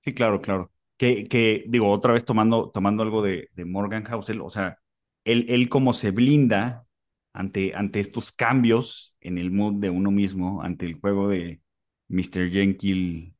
Sí, 0.00 0.12
claro, 0.14 0.40
claro. 0.40 0.70
Que, 0.96 1.26
que 1.28 1.64
digo, 1.68 1.90
otra 1.90 2.12
vez 2.12 2.24
tomando, 2.24 2.70
tomando 2.70 3.02
algo 3.02 3.22
de, 3.22 3.48
de 3.54 3.64
Morgan 3.64 4.04
Housel, 4.04 4.40
o 4.42 4.50
sea, 4.50 4.78
él, 5.24 5.46
él 5.48 5.68
como 5.68 5.92
se 5.94 6.10
blinda 6.10 6.86
ante, 7.32 7.74
ante 7.74 8.00
estos 8.00 8.32
cambios 8.32 9.16
en 9.20 9.38
el 9.38 9.50
mood 9.50 9.74
de 9.80 9.90
uno 9.90 10.10
mismo, 10.10 10.62
ante 10.62 10.86
el 10.86 10.94
juego 11.00 11.28
de 11.28 11.60
Mr. 12.08 12.50
Jenkins 12.50 13.34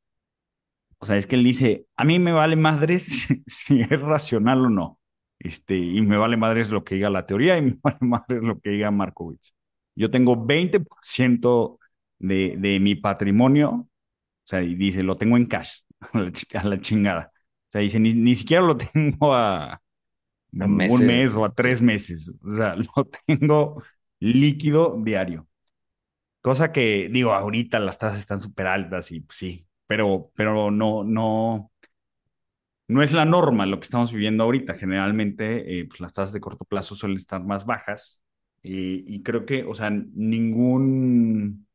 O 0.99 1.05
sea, 1.05 1.17
es 1.17 1.27
que 1.27 1.35
él 1.35 1.43
dice, 1.43 1.87
a 1.97 2.03
mí 2.05 2.19
me 2.19 2.31
vale 2.31 2.55
madres 2.55 3.27
si 3.47 3.81
es 3.81 3.89
racional 4.01 4.65
o 4.65 4.69
no. 4.69 4.99
Este, 5.39 5.75
y 5.77 6.01
me 6.01 6.15
vale 6.17 6.37
madres 6.37 6.69
lo 6.69 6.83
que 6.85 6.95
diga 6.95 7.09
la 7.09 7.25
teoría 7.25 7.57
y 7.57 7.61
me 7.63 7.77
vale 7.83 7.97
madres 8.01 8.41
lo 8.43 8.59
que 8.59 8.71
diga 8.71 8.91
Markowitz. 8.91 9.53
Yo 9.95 10.09
tengo 10.11 10.35
20% 10.45 11.79
de, 12.19 12.55
de 12.57 12.79
mi 12.79 12.95
patrimonio, 12.95 13.71
o 13.71 13.87
sea, 14.45 14.63
y 14.63 14.75
dice, 14.75 15.03
lo 15.03 15.17
tengo 15.17 15.37
en 15.37 15.47
cash, 15.47 15.81
a 16.13 16.19
la, 16.19 16.31
ch- 16.31 16.59
a 16.61 16.65
la 16.65 16.81
chingada. 16.81 17.32
O 17.73 17.75
sea, 17.75 17.81
dice, 17.81 17.99
ni, 17.99 18.13
ni 18.13 18.35
siquiera 18.35 18.63
lo 18.63 18.77
tengo 18.93 19.33
a, 19.33 19.81
un 20.51 20.75
meses. 20.75 21.01
mes 21.01 21.33
o 21.33 21.43
a 21.43 21.53
tres 21.53 21.81
meses. 21.81 22.31
O 22.43 22.55
sea, 22.55 22.75
lo 22.95 23.09
tengo 23.25 23.83
líquido 24.19 24.99
diario. 25.03 25.47
Cosa 26.41 26.71
que, 26.71 27.09
digo, 27.11 27.33
ahorita 27.33 27.79
las 27.79 27.97
tasas 27.97 28.19
están 28.19 28.39
súper 28.39 28.67
altas 28.67 29.11
y 29.11 29.21
pues, 29.21 29.37
sí, 29.37 29.67
pero, 29.87 30.31
pero 30.35 30.69
no, 30.69 31.03
no, 31.03 31.71
no 32.87 33.01
es 33.01 33.11
la 33.11 33.25
norma 33.25 33.65
lo 33.65 33.79
que 33.79 33.85
estamos 33.85 34.13
viviendo 34.13 34.43
ahorita. 34.43 34.75
Generalmente, 34.75 35.79
eh, 35.79 35.85
pues, 35.85 35.99
las 35.99 36.13
tasas 36.13 36.33
de 36.33 36.41
corto 36.41 36.65
plazo 36.65 36.95
suelen 36.95 37.17
estar 37.17 37.43
más 37.43 37.65
bajas 37.65 38.21
y 38.61 39.21
creo 39.23 39.45
que, 39.45 39.63
o 39.63 39.73
sea, 39.73 39.89
ningún 39.89 41.67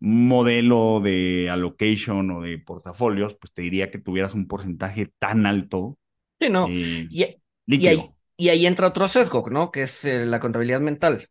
modelo 0.00 1.00
de 1.00 1.50
allocation 1.50 2.30
o 2.30 2.42
de 2.42 2.58
portafolios, 2.58 3.34
pues 3.36 3.52
te 3.52 3.62
diría 3.62 3.90
que 3.90 3.98
tuvieras 3.98 4.34
un 4.34 4.46
porcentaje 4.48 5.12
tan 5.18 5.46
alto 5.46 5.98
Sí, 6.40 6.48
no. 6.50 6.72
eh, 6.72 7.08
Y, 7.08 7.36
y 7.76 7.88
líquido. 7.88 7.88
ahí, 7.88 8.14
y 8.36 8.48
ahí 8.50 8.66
entra 8.66 8.88
otro 8.88 9.08
sesgo, 9.08 9.48
¿no? 9.50 9.70
Que 9.70 9.82
es 9.82 10.04
eh, 10.04 10.24
la 10.26 10.40
contabilidad 10.40 10.80
mental. 10.80 11.28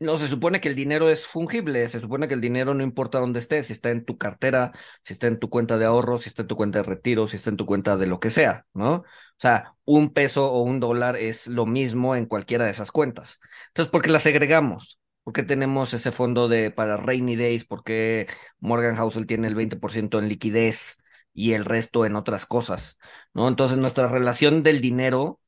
No, 0.00 0.18
se 0.18 0.26
supone 0.26 0.60
que 0.60 0.68
el 0.68 0.74
dinero 0.74 1.08
es 1.10 1.28
fungible, 1.28 1.88
se 1.88 2.00
supone 2.00 2.26
que 2.26 2.34
el 2.34 2.40
dinero 2.40 2.74
no 2.74 2.82
importa 2.82 3.20
dónde 3.20 3.38
esté, 3.38 3.62
si 3.62 3.72
está 3.72 3.90
en 3.92 4.04
tu 4.04 4.18
cartera, 4.18 4.72
si 5.00 5.12
está 5.12 5.28
en 5.28 5.38
tu 5.38 5.48
cuenta 5.48 5.78
de 5.78 5.84
ahorro, 5.84 6.18
si 6.18 6.28
está 6.28 6.42
en 6.42 6.48
tu 6.48 6.56
cuenta 6.56 6.78
de 6.80 6.84
retiro, 6.84 7.28
si 7.28 7.36
está 7.36 7.50
en 7.50 7.56
tu 7.56 7.66
cuenta 7.66 7.96
de 7.96 8.06
lo 8.06 8.18
que 8.18 8.30
sea, 8.30 8.66
¿no? 8.74 8.94
O 8.96 9.04
sea, 9.38 9.76
un 9.84 10.12
peso 10.12 10.50
o 10.52 10.62
un 10.62 10.80
dólar 10.80 11.14
es 11.16 11.46
lo 11.46 11.66
mismo 11.66 12.16
en 12.16 12.26
cualquiera 12.26 12.64
de 12.64 12.72
esas 12.72 12.90
cuentas. 12.90 13.38
Entonces, 13.68 13.92
¿por 13.92 14.02
qué 14.02 14.10
las 14.10 14.24
segregamos? 14.24 14.98
¿Por 15.24 15.32
qué 15.34 15.42
tenemos 15.44 15.94
ese 15.94 16.10
fondo 16.12 16.48
de 16.48 16.70
para 16.70 16.96
rainy 16.96 17.36
days? 17.36 17.64
¿Por 17.64 17.84
qué 17.84 18.26
Morgan 18.60 18.96
Housel 18.96 19.26
tiene 19.26 19.46
el 19.48 19.54
20% 19.54 20.18
en 20.18 20.28
liquidez 20.28 20.98
y 21.32 21.52
el 21.52 21.64
resto 21.64 22.04
en 22.06 22.16
otras 22.16 22.44
cosas? 22.46 22.98
¿No? 23.32 23.48
Entonces, 23.48 23.78
nuestra 23.78 24.08
relación 24.08 24.62
del 24.62 24.80
dinero 24.80 25.40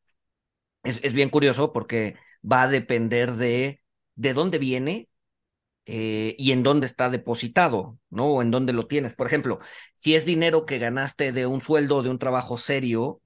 es, 0.84 1.00
es 1.02 1.12
bien 1.12 1.30
curioso 1.30 1.72
porque 1.72 2.16
va 2.50 2.64
a 2.64 2.68
depender 2.68 3.32
de 3.34 3.80
de 4.16 4.34
dónde 4.34 4.58
viene 4.58 5.08
eh, 5.86 6.34
y 6.38 6.52
en 6.52 6.62
dónde 6.62 6.86
está 6.86 7.10
depositado, 7.10 7.98
¿no? 8.10 8.26
O 8.28 8.42
en 8.42 8.50
dónde 8.50 8.72
lo 8.72 8.86
tienes. 8.86 9.14
Por 9.14 9.26
ejemplo, 9.26 9.60
si 9.94 10.14
es 10.14 10.24
dinero 10.26 10.66
que 10.66 10.78
ganaste 10.78 11.32
de 11.32 11.46
un 11.46 11.60
sueldo 11.60 12.02
de 12.02 12.10
un 12.10 12.18
trabajo 12.18 12.58
serio, 12.58 13.22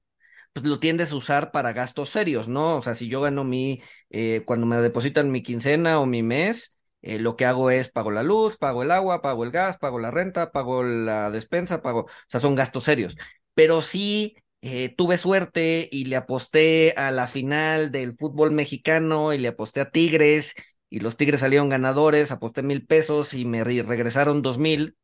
pues 0.52 0.66
lo 0.66 0.80
tiendes 0.80 1.12
a 1.12 1.16
usar 1.16 1.50
para 1.52 1.72
gastos 1.72 2.10
serios, 2.10 2.48
¿no? 2.48 2.76
O 2.76 2.82
sea, 2.82 2.94
si 2.94 3.08
yo 3.08 3.20
gano 3.20 3.44
mi, 3.44 3.82
eh, 4.10 4.42
cuando 4.46 4.66
me 4.66 4.76
depositan 4.78 5.30
mi 5.30 5.42
quincena 5.42 6.00
o 6.00 6.06
mi 6.06 6.22
mes, 6.22 6.76
eh, 7.02 7.18
lo 7.18 7.36
que 7.36 7.46
hago 7.46 7.70
es 7.70 7.88
pago 7.90 8.10
la 8.10 8.22
luz, 8.22 8.56
pago 8.58 8.82
el 8.82 8.90
agua, 8.90 9.22
pago 9.22 9.44
el 9.44 9.50
gas, 9.52 9.78
pago 9.78 9.98
la 9.98 10.10
renta, 10.10 10.50
pago 10.52 10.82
la 10.82 11.30
despensa, 11.30 11.82
pago, 11.82 12.00
o 12.02 12.08
sea, 12.28 12.40
son 12.40 12.54
gastos 12.54 12.84
serios. 12.84 13.16
Pero 13.54 13.82
si 13.82 14.36
eh, 14.62 14.88
tuve 14.96 15.16
suerte 15.18 15.88
y 15.92 16.04
le 16.06 16.16
aposté 16.16 16.94
a 16.96 17.10
la 17.10 17.28
final 17.28 17.90
del 17.92 18.16
fútbol 18.16 18.50
mexicano 18.52 19.32
y 19.32 19.38
le 19.38 19.48
aposté 19.48 19.80
a 19.80 19.90
Tigres 19.90 20.54
y 20.90 21.00
los 21.00 21.16
Tigres 21.16 21.40
salieron 21.40 21.68
ganadores, 21.68 22.32
aposté 22.32 22.62
mil 22.62 22.86
pesos 22.86 23.34
y 23.34 23.44
me 23.44 23.62
re- 23.64 23.82
regresaron 23.82 24.42
dos 24.42 24.58
mil. 24.58 24.96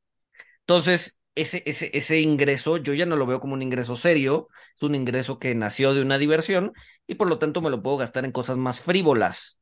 Entonces, 0.61 1.19
ese, 1.35 1.63
ese, 1.67 1.91
ese 1.97 2.21
ingreso 2.21 2.77
yo 2.79 2.95
ya 2.95 3.07
no 3.07 3.17
lo 3.17 3.27
veo 3.27 3.41
como 3.41 3.55
un 3.55 3.63
ingreso 3.63 3.97
serio, 3.97 4.49
es 4.75 4.83
un 4.83 4.95
ingreso 4.95 5.39
que 5.39 5.55
nació 5.55 5.95
de 5.95 6.03
una 6.03 6.19
diversión 6.19 6.73
y 7.07 7.17
por 7.17 7.29
lo 7.29 7.39
tanto 7.39 7.61
me 7.63 7.71
lo 7.71 7.83
puedo 7.83 7.97
gastar 7.99 8.25
en 8.25 8.33
cosas 8.33 8.57
más 8.57 8.81
frívolas, 8.81 9.59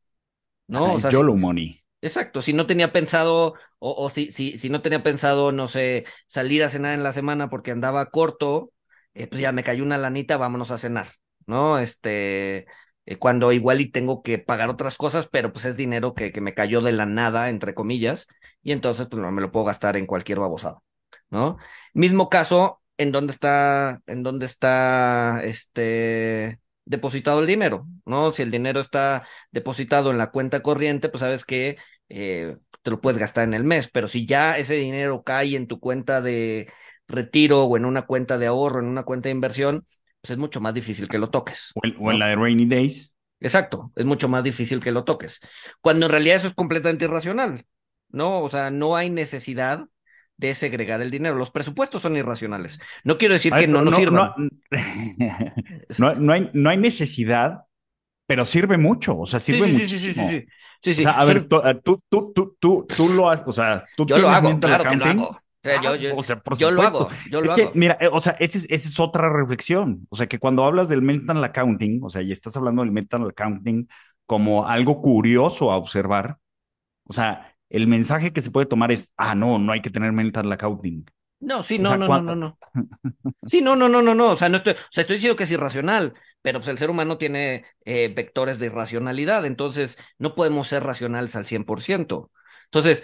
¿no? 0.69 0.95
O 0.95 1.01
sea, 1.01 1.13
si- 1.13 1.25
YOLO 1.25 1.35
money. 1.37 1.83
Exacto, 2.01 2.43
si 2.43 2.53
no 2.53 2.67
tenía 2.67 2.93
pensado, 2.93 3.55
o, 3.79 3.93
o 4.05 4.09
si, 4.11 4.33
si, 4.33 4.59
si 4.59 4.71
no 4.71 4.83
tenía 4.83 5.03
pensado, 5.05 5.53
no 5.53 5.69
sé, 5.69 6.05
salir 6.29 6.65
a 6.65 6.69
cenar 6.69 6.95
en 6.95 7.05
la 7.05 7.13
semana 7.13 7.49
porque 7.49 7.71
andaba 7.71 8.07
corto, 8.11 8.73
eh, 9.15 9.29
pues 9.29 9.41
ya 9.41 9.53
me 9.53 9.63
cayó 9.65 9.85
una 9.85 9.99
lanita, 9.99 10.37
vámonos 10.37 10.71
a 10.73 10.79
cenar, 10.79 11.07
¿no? 11.47 11.79
Este, 11.79 12.67
eh, 13.07 13.17
cuando 13.19 13.53
igual 13.53 13.81
y 13.81 13.91
tengo 13.91 14.23
que 14.23 14.39
pagar 14.39 14.69
otras 14.69 14.97
cosas, 14.97 15.29
pero 15.31 15.53
pues 15.53 15.65
es 15.65 15.77
dinero 15.77 16.15
que, 16.15 16.33
que 16.33 16.41
me 16.41 16.55
cayó 16.55 16.81
de 16.83 16.93
la 16.93 17.07
nada, 17.07 17.51
entre 17.51 17.75
comillas, 17.75 18.27
y 18.63 18.73
entonces 18.73 19.07
pues 19.09 19.23
no 19.23 19.31
me 19.31 19.41
lo 19.43 19.53
puedo 19.53 19.67
gastar 19.67 19.97
en 19.97 20.07
cualquier 20.07 20.41
babosada, 20.41 20.81
¿no? 21.33 21.59
Mismo 21.95 22.29
caso, 22.29 22.81
¿en 22.99 23.11
dónde 23.11 23.33
está, 23.33 24.01
en 24.07 24.23
dónde 24.23 24.47
está, 24.47 25.41
este, 25.43 26.61
depositado 26.85 27.41
el 27.41 27.47
dinero, 27.47 27.89
¿no? 28.05 28.33
Si 28.33 28.43
el 28.43 28.51
dinero 28.51 28.81
está 28.81 29.27
depositado 29.51 30.11
en 30.11 30.19
la 30.19 30.31
cuenta 30.31 30.61
corriente, 30.63 31.09
pues 31.09 31.21
sabes 31.21 31.45
que 31.45 31.79
eh, 32.09 32.57
te 32.83 32.91
lo 32.91 33.01
puedes 33.01 33.19
gastar 33.19 33.45
en 33.45 33.55
el 33.55 33.65
mes, 33.65 33.89
pero 33.89 34.09
si 34.09 34.27
ya 34.27 34.59
ese 34.59 34.75
dinero 34.75 35.23
cae 35.25 35.57
en 35.57 35.67
tu 35.67 35.81
cuenta 35.81 36.21
de 36.21 36.71
retiro 37.09 37.65
o 37.65 37.77
en 37.77 37.87
una 37.87 38.03
cuenta 38.03 38.39
de 38.39 38.47
ahorro, 38.47 38.81
en 38.81 38.87
una 38.87 39.05
cuenta 39.05 39.29
de 39.29 39.35
inversión, 39.35 39.87
pues 40.21 40.33
es 40.33 40.39
mucho 40.39 40.61
más 40.61 40.75
difícil 40.75 41.09
que 41.09 41.19
lo 41.19 41.31
toques. 41.31 41.73
O 41.75 41.81
en, 41.87 41.97
o 41.99 42.13
en 42.13 42.19
la 42.19 42.29
de 42.29 42.37
Rainy 42.37 42.67
Days. 42.67 43.13
Exacto, 43.41 43.91
es 43.97 44.05
mucho 44.05 44.29
más 44.29 44.45
difícil 44.45 44.81
que 44.81 44.93
lo 44.93 45.05
toques. 45.05 45.41
Cuando 45.81 46.07
en 46.07 46.13
realidad 46.13 46.37
eso 46.37 46.49
es 46.49 46.55
completamente 46.55 47.07
irracional, 47.07 47.67
¿no? 48.11 48.41
O 48.43 48.51
sea, 48.51 48.71
no 48.71 48.95
hay 48.97 49.11
necesidad 49.11 49.87
de 50.49 50.55
segregar 50.55 51.01
el 51.03 51.11
dinero. 51.11 51.37
Los 51.37 51.51
presupuestos 51.51 52.03
son 52.03 52.17
irracionales. 52.17 52.81
No 53.05 53.19
quiero 53.19 53.35
decir 53.35 53.53
que 53.55 53.69
no 53.69 53.83
nos 53.83 53.95
sirvan. 53.97 54.33
no, 55.97 56.15
no 56.15 56.33
hay, 56.33 56.51
no 56.55 56.71
hay 56.71 56.77
necesidad, 56.79 57.65
pero 58.27 58.45
sirve 58.45 58.79
mucho. 58.79 59.19
O 59.19 59.27
sea, 59.27 59.41
Sí, 59.47 59.55
sirve 59.55 59.69
sí, 59.71 59.73
sí, 59.73 59.87
sí, 59.89 59.99
sí, 59.99 60.13
sí, 60.15 60.15
muchísimo. 60.15 60.29
sí. 60.29 60.47
Sí, 60.83 60.95
O 60.95 60.95
sí. 60.95 61.03
sea, 61.03 61.13
a 61.13 61.25
ver, 61.25 61.49
tú, 61.49 61.57
eh, 61.65 61.81
tú, 61.85 62.03
tú, 62.09 62.33
tú, 62.35 62.57
tú, 62.61 62.93
tú 62.97 63.09
lo 63.11 63.31
has, 63.31 63.43
o 63.47 63.53
sea, 63.53 63.87
tú 63.97 64.07
Yo 64.07 64.19
lo 64.19 64.29
hago, 64.31 64.59
claro 64.61 64.87
que 64.87 64.97
lo 64.97 65.07
hago. 65.07 65.29
O 65.31 65.39
sea, 65.63 65.77
yo, 65.81 65.95
Ah, 65.95 65.97
yo, 65.97 66.11
o 66.17 66.23
sea, 66.23 66.41
por 66.43 66.59
yo 66.59 66.71
lo 66.71 66.83
hago, 66.83 67.09
yo 67.25 67.41
lo 67.41 67.51
Es 67.51 67.55
que, 67.55 67.63
hago. 67.63 67.73
mira, 67.75 67.97
eh, 68.01 68.09
o 68.13 68.21
sea, 68.21 68.33
esa 68.41 68.59
es, 68.59 68.67
esa 68.71 68.89
es 68.89 69.01
otra 69.01 69.29
reflexión. 69.33 70.07
O 70.11 70.17
sea, 70.17 70.27
que 70.29 70.39
cuando 70.39 70.65
hablas 70.65 70.89
del 70.89 71.03
mental 71.03 71.43
accounting, 71.45 72.01
o 72.05 72.11
sea, 72.11 72.23
y 72.23 72.33
estás 72.33 72.57
hablando 72.57 72.83
del 72.83 72.93
mental 72.93 73.29
accounting 73.29 73.89
como 74.27 74.67
algo 74.67 75.03
curioso 75.03 75.71
a 75.73 75.77
observar, 75.77 76.39
o 77.05 77.13
sea, 77.13 77.55
el 77.73 77.87
mensaje 77.89 78.33
que 78.33 78.43
se 78.43 78.51
puede 78.51 78.67
tomar 78.67 78.93
es, 78.93 79.13
ah, 79.17 79.35
no, 79.35 79.59
no 79.59 79.73
hay 79.73 79.83
que 79.83 79.91
tener 79.91 80.13
mental 80.13 80.53
accounting. 80.53 81.07
No, 81.41 81.65
sí, 81.65 81.79
O 81.79 81.83
no, 81.83 81.89
sea, 81.89 81.99
no, 81.99 82.09
no, 82.09 82.23
no, 82.23 82.37
no. 82.37 82.59
Sí, 83.45 83.63
no, 83.63 83.75
no, 83.75 83.89
no, 83.89 84.03
no, 84.03 84.15
no. 84.15 84.33
O 84.33 84.37
sea, 84.37 84.49
no 84.49 84.59
estoy, 84.59 84.75
o 84.75 84.77
sea, 84.91 85.01
estoy 85.03 85.17
diciendo 85.17 85.37
que 85.37 85.45
es 85.45 85.51
irracional, 85.51 86.15
pero 86.43 86.61
pues 86.61 86.69
el 86.69 86.79
ser 86.79 86.91
humano 86.91 87.19
tiene 87.19 87.65
eh, 87.85 88.13
vectores 88.15 88.59
de 88.61 88.67
irracionalidad, 88.67 89.45
entonces 89.47 89.99
no 90.19 90.35
podemos 90.37 90.69
ser 90.69 90.85
racionales 90.85 91.35
al 91.35 91.47
100%. 91.47 92.31
Entonces, 92.67 93.03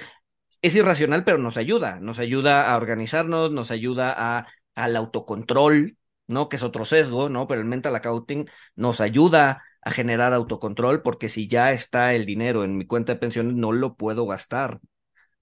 es 0.62 0.76
irracional, 0.76 1.24
pero 1.24 1.38
nos 1.38 1.57
ayuda, 1.57 2.00
nos 2.00 2.18
ayuda 2.18 2.72
a 2.72 2.76
organizarnos, 2.76 3.50
nos 3.52 3.70
ayuda 3.70 4.14
a, 4.16 4.46
al 4.74 4.96
autocontrol, 4.96 5.96
¿no? 6.26 6.48
Que 6.48 6.57
es 6.57 6.62
otro 6.62 6.85
sesgo, 6.85 7.28
¿no? 7.28 7.46
Pero 7.48 7.61
el 7.61 7.66
mental 7.66 7.96
accounting 7.96 8.48
nos 8.76 9.00
ayuda 9.00 9.64
a 9.83 9.91
generar 9.91 10.33
autocontrol 10.35 11.03
porque 11.03 11.29
si 11.29 11.49
ya 11.49 11.73
está 11.73 12.14
el 12.14 12.27
dinero 12.27 12.64
en 12.64 12.77
mi 12.77 12.87
cuenta 12.87 13.14
de 13.14 13.21
pensiones, 13.21 13.55
no 13.55 13.73
lo 13.73 13.97
puedo 13.97 14.27
gastar. 14.27 14.81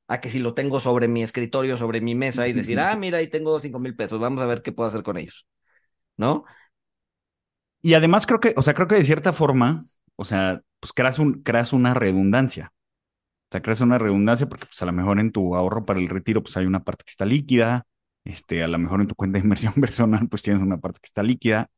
A 0.08 0.20
que 0.20 0.30
si 0.30 0.38
lo 0.38 0.54
tengo 0.54 0.78
sobre 0.78 1.08
mi 1.08 1.22
escritorio, 1.22 1.76
sobre 1.76 2.00
mi 2.00 2.14
mesa 2.14 2.46
y 2.48 2.52
decir, 2.52 2.78
ah, 2.78 2.96
mira, 2.98 3.18
ahí 3.18 3.28
tengo 3.28 3.60
cinco 3.60 3.78
mil 3.80 3.96
pesos, 3.96 4.20
vamos 4.20 4.42
a 4.42 4.46
ver 4.46 4.62
qué 4.62 4.72
puedo 4.72 4.88
hacer 4.88 5.02
con 5.02 5.16
ellos, 5.16 5.48
¿no? 6.16 6.44
Y 7.82 7.94
además 7.94 8.26
creo 8.26 8.40
que, 8.40 8.54
o 8.56 8.62
sea, 8.62 8.74
creo 8.74 8.88
que 8.88 8.96
de 8.96 9.04
cierta 9.04 9.32
forma, 9.32 9.84
o 10.16 10.24
sea, 10.24 10.60
pues 10.80 10.92
creas, 10.92 11.18
un, 11.18 11.42
creas 11.42 11.72
una 11.72 11.94
redundancia. 11.94 12.72
O 13.48 13.52
sea, 13.52 13.62
creas 13.62 13.80
una 13.80 13.98
redundancia 13.98 14.48
porque 14.48 14.66
pues 14.66 14.82
a 14.82 14.86
lo 14.86 14.92
mejor 14.92 15.20
en 15.20 15.32
tu 15.32 15.54
ahorro 15.56 15.84
para 15.84 16.00
el 16.00 16.08
retiro 16.08 16.42
pues 16.42 16.56
hay 16.56 16.66
una 16.66 16.82
parte 16.84 17.04
que 17.04 17.10
está 17.10 17.24
líquida, 17.24 17.86
este, 18.24 18.62
a 18.64 18.68
lo 18.68 18.78
mejor 18.78 19.00
en 19.00 19.08
tu 19.08 19.14
cuenta 19.14 19.38
de 19.38 19.44
inversión 19.44 19.74
personal 19.80 20.28
pues 20.28 20.42
tienes 20.42 20.62
una 20.62 20.78
parte 20.78 21.00
que 21.00 21.06
está 21.06 21.22
líquida. 21.22 21.70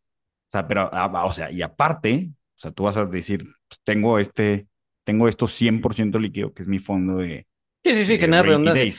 O 0.48 0.50
sea, 0.52 0.68
pero, 0.68 0.90
ah, 0.92 1.26
o 1.26 1.32
sea, 1.32 1.50
y 1.50 1.62
aparte, 1.62 2.30
o 2.58 2.60
sea, 2.60 2.72
tú 2.72 2.84
vas 2.84 2.96
a 2.96 3.06
decir, 3.06 3.44
pues 3.68 3.80
tengo 3.84 4.18
este, 4.18 4.66
tengo 5.04 5.28
esto 5.28 5.46
100% 5.46 6.18
líquido, 6.18 6.52
que 6.52 6.62
es 6.62 6.68
mi 6.68 6.80
fondo 6.80 7.18
de, 7.18 7.46
Sí, 7.84 7.94
sí, 7.94 8.04
sí, 8.04 8.12
de 8.14 8.18
genera 8.18 8.42
redundancia. 8.42 8.94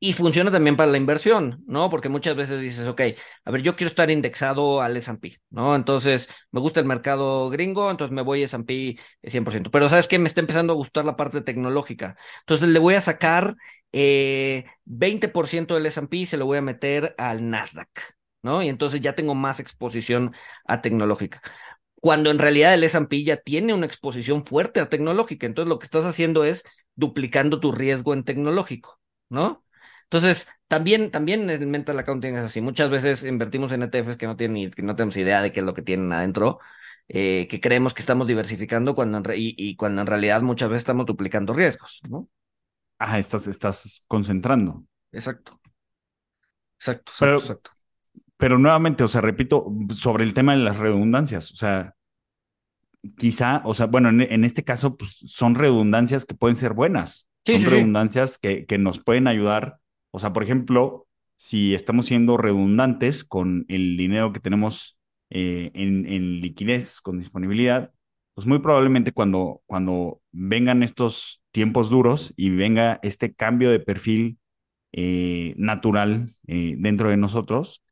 Y 0.00 0.14
funciona 0.14 0.50
también 0.50 0.76
para 0.76 0.90
la 0.90 0.96
inversión, 0.96 1.62
¿no? 1.64 1.88
Porque 1.88 2.08
muchas 2.08 2.34
veces 2.34 2.60
dices, 2.60 2.88
ok, 2.88 3.02
a 3.44 3.50
ver, 3.52 3.62
yo 3.62 3.76
quiero 3.76 3.88
estar 3.88 4.10
indexado 4.10 4.82
al 4.82 4.96
S&P, 4.96 5.38
¿no? 5.50 5.76
Entonces, 5.76 6.28
me 6.50 6.58
gusta 6.58 6.80
el 6.80 6.86
mercado 6.86 7.50
gringo, 7.50 7.88
entonces 7.88 8.12
me 8.12 8.22
voy 8.22 8.42
a 8.42 8.46
S&P 8.46 8.98
100%. 9.22 9.70
Pero 9.70 9.88
¿sabes 9.88 10.08
qué? 10.08 10.18
Me 10.18 10.26
está 10.26 10.40
empezando 10.40 10.72
a 10.72 10.76
gustar 10.76 11.04
la 11.04 11.14
parte 11.14 11.40
tecnológica. 11.42 12.16
Entonces, 12.40 12.68
le 12.70 12.80
voy 12.80 12.94
a 12.94 13.00
sacar 13.00 13.54
eh, 13.92 14.64
20% 14.84 15.74
del 15.74 15.86
S&P 15.86 16.16
y 16.16 16.26
se 16.26 16.36
lo 16.36 16.46
voy 16.46 16.58
a 16.58 16.62
meter 16.62 17.14
al 17.16 17.48
Nasdaq, 17.48 18.16
¿no? 18.42 18.60
Y 18.64 18.68
entonces 18.68 19.00
ya 19.02 19.14
tengo 19.14 19.36
más 19.36 19.60
exposición 19.60 20.34
a 20.64 20.82
tecnológica 20.82 21.42
cuando 22.02 22.32
en 22.32 22.40
realidad 22.40 22.74
el 22.74 22.82
S&P 22.82 23.22
ya 23.22 23.36
tiene 23.36 23.74
una 23.74 23.86
exposición 23.86 24.44
fuerte 24.44 24.80
a 24.80 24.88
tecnológica. 24.88 25.46
Entonces 25.46 25.68
lo 25.68 25.78
que 25.78 25.84
estás 25.84 26.04
haciendo 26.04 26.42
es 26.44 26.64
duplicando 26.96 27.60
tu 27.60 27.70
riesgo 27.70 28.12
en 28.12 28.24
tecnológico, 28.24 29.00
¿no? 29.28 29.64
Entonces, 30.02 30.48
también, 30.66 31.12
también 31.12 31.48
el 31.48 31.64
mental 31.68 31.96
accounting 32.00 32.34
es 32.34 32.42
así. 32.42 32.60
Muchas 32.60 32.90
veces 32.90 33.22
invertimos 33.22 33.70
en 33.70 33.84
ETFs 33.84 34.16
que 34.16 34.26
no 34.26 34.36
tienen 34.36 34.72
que 34.72 34.82
no 34.82 34.96
tenemos 34.96 35.16
idea 35.16 35.42
de 35.42 35.52
qué 35.52 35.60
es 35.60 35.66
lo 35.66 35.74
que 35.74 35.82
tienen 35.82 36.12
adentro, 36.12 36.58
eh, 37.06 37.46
que 37.48 37.60
creemos 37.60 37.94
que 37.94 38.02
estamos 38.02 38.26
diversificando 38.26 38.96
cuando 38.96 39.18
en 39.18 39.24
y, 39.36 39.76
cuando 39.76 40.00
en 40.00 40.08
realidad 40.08 40.42
muchas 40.42 40.70
veces 40.70 40.80
estamos 40.80 41.06
duplicando 41.06 41.54
riesgos, 41.54 42.00
¿no? 42.10 42.28
Ajá, 42.98 43.20
estás, 43.20 43.46
estás 43.46 44.02
concentrando. 44.08 44.84
Exacto. 45.12 45.60
Exacto, 46.78 47.12
exacto, 47.12 47.36
exacto. 47.36 47.81
Pero 48.42 48.58
nuevamente, 48.58 49.04
o 49.04 49.08
sea, 49.08 49.20
repito, 49.20 49.72
sobre 49.94 50.24
el 50.24 50.34
tema 50.34 50.52
de 50.56 50.62
las 50.62 50.76
redundancias, 50.76 51.50
o 51.52 51.56
sea, 51.56 51.94
quizá, 53.16 53.62
o 53.64 53.72
sea, 53.72 53.86
bueno, 53.86 54.08
en, 54.08 54.44
este 54.44 54.64
caso, 54.64 54.96
pues 54.96 55.16
son 55.26 55.54
redundancias 55.54 56.24
que 56.24 56.34
pueden 56.34 56.56
ser 56.56 56.72
buenas. 56.72 57.28
son 57.44 57.64
redundancias 57.64 58.38
Que, 58.38 58.66
que 58.66 58.78
nos 58.78 59.02
pueden 59.02 59.28
ayudar 59.28 59.78
o 60.12 60.18
sea, 60.18 60.32
por 60.32 60.42
ejemplo, 60.44 61.08
si 61.36 61.74
estamos 61.74 62.06
siendo 62.06 62.36
redundantes 62.36 63.24
con 63.24 63.64
el 63.68 63.96
dinero 63.96 64.32
que 64.32 64.40
tenemos 64.40 64.98
eh, 65.30 65.70
en, 65.74 66.40
liquidez, 66.40 67.00
con 67.00 67.18
disponibilidad, 67.18 67.92
pues 68.34 68.46
muy 68.46 68.58
probablemente 68.60 69.12
cuando, 69.12 69.62
cuando 69.66 70.20
vengan 70.30 70.82
estos 70.82 71.42
tiempos 71.50 71.90
duros 71.90 72.32
y 72.36 72.50
venga 72.50 73.00
este 73.02 73.34
cambio 73.34 73.70
de 73.70 73.80
perfil 73.80 74.38
eh, 74.92 75.54
natural 75.56 76.28
eh, 76.46 76.74
dentro 76.78 77.08
de 77.08 77.16
nosotros, 77.16 77.82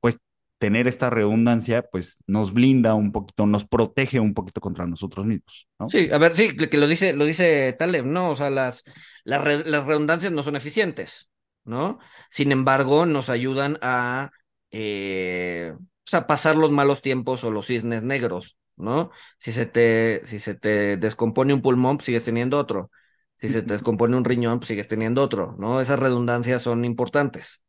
pues 0.00 0.18
tener 0.58 0.88
esta 0.88 1.10
redundancia, 1.10 1.82
pues 1.82 2.18
nos 2.26 2.52
blinda 2.52 2.94
un 2.94 3.12
poquito, 3.12 3.46
nos 3.46 3.66
protege 3.66 4.20
un 4.20 4.34
poquito 4.34 4.60
contra 4.60 4.86
nosotros 4.86 5.26
mismos. 5.26 5.68
¿no? 5.78 5.88
Sí, 5.88 6.08
a 6.10 6.18
ver, 6.18 6.34
sí, 6.34 6.56
que 6.56 6.78
lo 6.78 6.86
dice, 6.86 7.12
lo 7.12 7.24
dice 7.24 7.74
Taleb, 7.78 8.06
¿no? 8.06 8.30
O 8.30 8.36
sea, 8.36 8.50
las, 8.50 8.84
las, 9.24 9.66
las 9.66 9.86
redundancias 9.86 10.32
no 10.32 10.42
son 10.42 10.56
eficientes. 10.56 11.30
¿no? 11.64 11.98
Sin 12.30 12.52
embargo, 12.52 13.06
nos 13.06 13.28
ayudan 13.30 13.78
a, 13.82 14.30
eh, 14.70 15.74
pues, 16.04 16.14
a 16.14 16.26
pasar 16.26 16.56
los 16.56 16.70
malos 16.70 17.02
tiempos 17.02 17.44
o 17.44 17.50
los 17.50 17.66
cisnes 17.66 18.02
negros, 18.02 18.58
¿no? 18.76 19.10
Si 19.38 19.52
se 19.52 19.66
te, 19.66 20.22
si 20.26 20.38
se 20.38 20.54
te 20.54 20.96
descompone 20.96 21.54
un 21.54 21.62
pulmón, 21.62 21.96
pues 21.96 22.06
sigues 22.06 22.24
teniendo 22.24 22.58
otro. 22.58 22.90
Si 23.36 23.48
se 23.48 23.62
te 23.62 23.72
descompone 23.74 24.16
un 24.16 24.24
riñón, 24.24 24.58
pues 24.60 24.68
sigues 24.68 24.88
teniendo 24.88 25.22
otro, 25.22 25.56
¿no? 25.58 25.80
Esas 25.80 25.98
redundancias 25.98 26.62
son 26.62 26.84
importantes, 26.84 27.64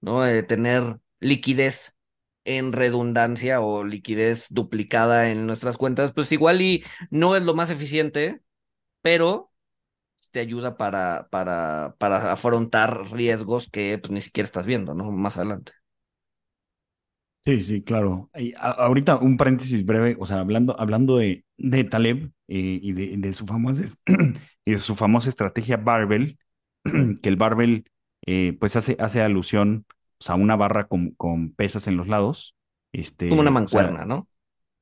¿no? 0.00 0.22
tener 0.46 0.98
liquidez 1.20 1.96
en 2.44 2.72
redundancia 2.72 3.60
o 3.60 3.84
liquidez 3.84 4.46
duplicada 4.50 5.30
en 5.30 5.46
nuestras 5.46 5.76
cuentas, 5.76 6.12
pues 6.12 6.32
igual 6.32 6.62
y 6.62 6.84
no 7.10 7.36
es 7.36 7.42
lo 7.42 7.54
más 7.54 7.70
eficiente, 7.70 8.40
pero 9.02 9.52
te 10.30 10.40
ayuda 10.40 10.76
para, 10.76 11.28
para, 11.30 11.96
para 11.98 12.32
afrontar 12.32 13.10
riesgos 13.12 13.70
que 13.70 13.98
pues, 13.98 14.10
ni 14.10 14.20
siquiera 14.20 14.46
estás 14.46 14.66
viendo, 14.66 14.94
¿no? 14.94 15.10
Más 15.10 15.36
adelante. 15.36 15.72
Sí, 17.44 17.62
sí, 17.62 17.82
claro. 17.82 18.30
ahorita 18.56 19.16
un 19.16 19.36
paréntesis 19.36 19.84
breve, 19.84 20.16
o 20.18 20.26
sea, 20.26 20.40
hablando, 20.40 20.78
hablando 20.78 21.16
de, 21.16 21.44
de 21.56 21.84
Taleb 21.84 22.30
eh, 22.48 22.78
y 22.82 22.92
de, 22.92 23.16
de, 23.16 23.32
su 23.32 23.46
famosa, 23.46 23.84
y 24.66 24.72
de 24.72 24.78
su 24.78 24.94
famosa 24.96 25.30
estrategia 25.30 25.78
Barbell, 25.78 26.38
que 27.22 27.28
el 27.28 27.36
Barbell 27.36 27.84
eh, 28.26 28.54
pues 28.60 28.76
hace, 28.76 28.96
hace 28.98 29.22
alusión 29.22 29.86
a 30.26 30.34
una 30.34 30.56
barra 30.56 30.86
con, 30.86 31.10
con 31.12 31.52
pesas 31.52 31.86
en 31.86 31.96
los 31.96 32.08
lados. 32.08 32.54
Este, 32.92 33.28
como 33.28 33.42
una 33.42 33.50
mancuerna, 33.50 34.04
¿no? 34.04 34.28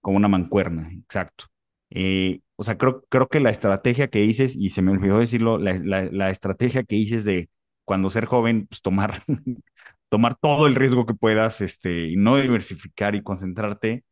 Como 0.01 0.17
una 0.17 0.29
mancuerna, 0.29 0.91
exacto. 0.93 1.47
Eh, 1.91 2.41
o 2.57 2.65
sea, 2.65 2.79
creo, 2.79 3.05
creo 3.09 3.29
que 3.29 3.41
la 3.41 3.51
estrategia 3.51 4.09
que 4.09 4.21
dices, 4.21 4.57
y 4.57 4.71
se 4.71 4.83
me 4.83 4.93
olvidó 4.93 5.19
decirlo, 5.19 5.59
la, 5.59 5.75
la, 5.75 6.31
estrategia 6.31 6.85
que 6.85 6.97
dices 6.97 7.25
de 7.25 7.51
cuando 7.85 8.11
ser 8.11 8.25
joven, 8.25 8.67
pues 8.67 8.81
tomar, 8.83 9.23
tomar 10.09 10.37
todo 10.37 10.67
el 10.67 10.75
riesgo 10.75 11.07
que 11.07 11.15
puedas, 11.15 11.61
este, 11.61 12.09
y 12.09 12.17
no 12.17 12.37
diversificar 12.37 13.15
y 13.15 13.23
concentrarte. 13.23 14.05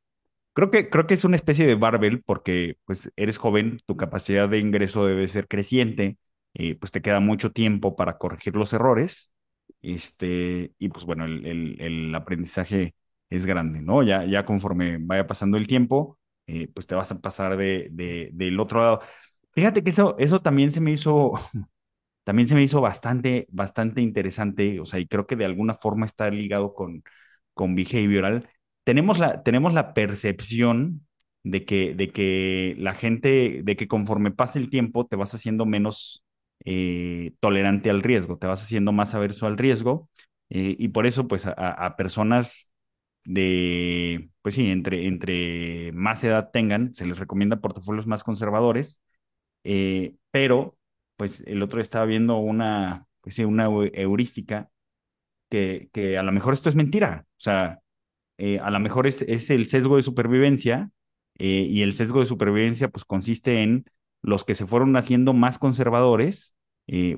Creo 0.52 0.70
que, 0.70 0.88
creo 0.88 1.06
que 1.06 1.14
es 1.14 1.24
una 1.24 1.36
especie 1.36 1.66
de 1.66 1.74
barbell 1.74 2.22
porque 2.22 2.76
pues 2.84 3.10
eres 3.16 3.38
joven, 3.38 3.80
tu 3.86 3.96
capacidad 3.96 4.48
de 4.48 4.60
ingreso 4.60 5.06
debe 5.06 5.26
ser 5.26 5.48
creciente, 5.48 6.18
eh, 6.54 6.76
pues 6.76 6.92
te 6.92 7.02
queda 7.02 7.18
mucho 7.20 7.50
tiempo 7.50 7.96
para 7.96 8.18
corregir 8.18 8.54
los 8.54 8.72
errores, 8.72 9.30
este, 9.84 10.72
y 10.78 10.88
pues 10.88 11.04
bueno, 11.04 11.24
el, 11.24 11.80
el, 11.80 12.14
aprendizaje 12.14 12.94
es 13.30 13.46
grande, 13.46 13.82
¿no? 13.82 14.02
Ya, 14.02 14.24
ya 14.24 14.44
conforme 14.44 14.98
vaya 15.00 15.26
pasando 15.26 15.56
el 15.56 15.66
tiempo, 15.66 16.18
eh, 16.46 16.68
pues 16.74 16.86
te 16.86 16.94
vas 16.94 17.10
a 17.12 17.20
pasar 17.20 17.56
de, 17.56 17.88
de, 17.92 18.30
del 18.32 18.60
otro 18.60 18.80
lado. 18.80 19.00
Fíjate 19.52 19.82
que 19.84 19.90
eso, 19.90 20.16
eso 20.18 20.40
también 20.42 20.70
se 20.72 20.80
me 20.80 20.92
hizo, 20.92 21.32
también 22.24 22.48
se 22.48 22.54
me 22.54 22.62
hizo 22.62 22.80
bastante, 22.80 23.46
bastante 23.50 24.00
interesante, 24.02 24.80
o 24.80 24.86
sea, 24.86 25.00
y 25.00 25.06
creo 25.08 25.26
que 25.26 25.36
de 25.36 25.44
alguna 25.44 25.74
forma 25.74 26.06
está 26.06 26.30
ligado 26.30 26.74
con, 26.74 27.02
con 27.54 27.74
behavioral. 27.74 28.48
Tenemos 28.84 29.18
la, 29.18 29.42
tenemos 29.42 29.74
la 29.74 29.94
percepción 29.94 31.06
de 31.44 31.64
que, 31.64 31.94
de 31.94 32.10
que 32.12 32.74
la 32.78 32.94
gente, 32.94 33.62
de 33.64 33.76
que 33.76 33.88
conforme 33.88 34.30
pasa 34.32 34.58
el 34.58 34.70
tiempo 34.70 35.06
te 35.06 35.16
vas 35.16 35.34
haciendo 35.34 35.66
menos 35.66 36.23
eh, 36.64 37.32
tolerante 37.40 37.90
al 37.90 38.02
riesgo, 38.02 38.38
te 38.38 38.46
vas 38.46 38.62
haciendo 38.62 38.92
más 38.92 39.14
averso 39.14 39.46
al 39.46 39.58
riesgo, 39.58 40.08
eh, 40.50 40.76
y 40.78 40.88
por 40.88 41.06
eso, 41.06 41.28
pues, 41.28 41.46
a, 41.46 41.96
personas 41.96 42.70
de, 43.24 44.30
pues 44.42 44.54
sí, 44.56 44.70
entre, 44.70 45.06
entre 45.06 45.92
más 45.92 46.24
edad 46.24 46.50
tengan, 46.52 46.94
se 46.94 47.06
les 47.06 47.18
recomienda 47.18 47.60
portafolios 47.60 48.06
más 48.06 48.24
conservadores, 48.24 49.00
eh, 49.64 50.16
pero 50.30 50.76
pues 51.16 51.42
el 51.46 51.62
otro 51.62 51.80
estaba 51.80 52.06
viendo 52.06 52.38
una, 52.38 53.06
pues 53.20 53.36
sí, 53.36 53.44
una 53.44 53.66
heurística 53.66 54.70
que, 55.50 55.90
que 55.92 56.18
a 56.18 56.22
lo 56.22 56.32
mejor 56.32 56.54
esto 56.54 56.68
es 56.68 56.74
mentira, 56.76 57.26
o 57.38 57.40
sea, 57.40 57.80
a 58.38 58.70
lo 58.70 58.80
mejor 58.80 59.06
es, 59.06 59.22
es, 59.22 59.50
el 59.50 59.66
sesgo 59.68 59.96
de 59.96 60.02
supervivencia 60.02 60.90
y 61.38 61.82
el 61.82 61.94
sesgo 61.94 62.20
de 62.20 62.26
supervivencia 62.26 62.88
pues 62.88 63.04
consiste 63.04 63.62
en 63.62 63.86
los 64.24 64.44
que 64.44 64.54
se 64.54 64.66
fueron 64.66 64.96
haciendo 64.96 65.32
más 65.34 65.58
conservadores, 65.58 66.54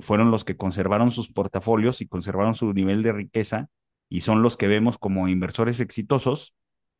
fueron 0.01 0.31
los 0.31 0.45
que 0.45 0.55
conservaron 0.55 1.11
sus 1.11 1.29
portafolios 1.29 2.01
y 2.01 2.07
conservaron 2.07 2.55
su 2.55 2.71
nivel 2.73 3.03
de 3.03 3.11
riqueza 3.11 3.69
y 4.09 4.21
son 4.21 4.41
los 4.41 4.57
que 4.57 4.67
vemos 4.67 4.97
como 4.97 5.27
inversores 5.27 5.79
exitosos, 5.79 6.53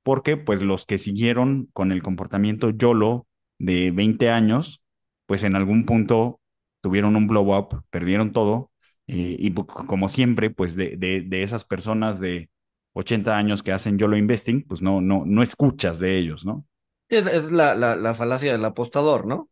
porque 0.03 0.37
pues 0.37 0.61
los 0.61 0.85
que 0.85 0.97
siguieron 0.97 1.69
con 1.73 1.91
el 1.91 2.03
comportamiento 2.03 2.69
YOLO 2.69 3.27
de 3.59 3.91
20 3.91 4.29
años, 4.29 4.81
pues 5.25 5.43
en 5.43 5.55
algún 5.55 5.85
punto 5.85 6.39
tuvieron 6.81 7.15
un 7.15 7.27
blow 7.27 7.57
up, 7.57 7.83
perdieron 7.89 8.31
todo, 8.31 8.71
eh, 9.07 9.35
y 9.39 9.53
como 9.53 10.09
siempre, 10.09 10.49
pues 10.49 10.75
de, 10.75 10.95
de, 10.97 11.43
esas 11.43 11.63
personas 11.63 12.19
de 12.19 12.49
80 12.93 13.37
años 13.37 13.63
que 13.63 13.71
hacen 13.71 13.97
YOLO 13.97 14.17
investing, 14.17 14.63
pues 14.67 14.81
no, 14.81 15.01
no, 15.01 15.23
no 15.25 15.43
escuchas 15.43 15.99
de 15.99 16.17
ellos, 16.17 16.45
¿no? 16.45 16.65
Es, 17.09 17.51
la, 17.51 17.73
la 17.75 18.13
falacia 18.15 18.51
del 18.51 18.65
apostador, 18.65 19.25
¿no? 19.25 19.49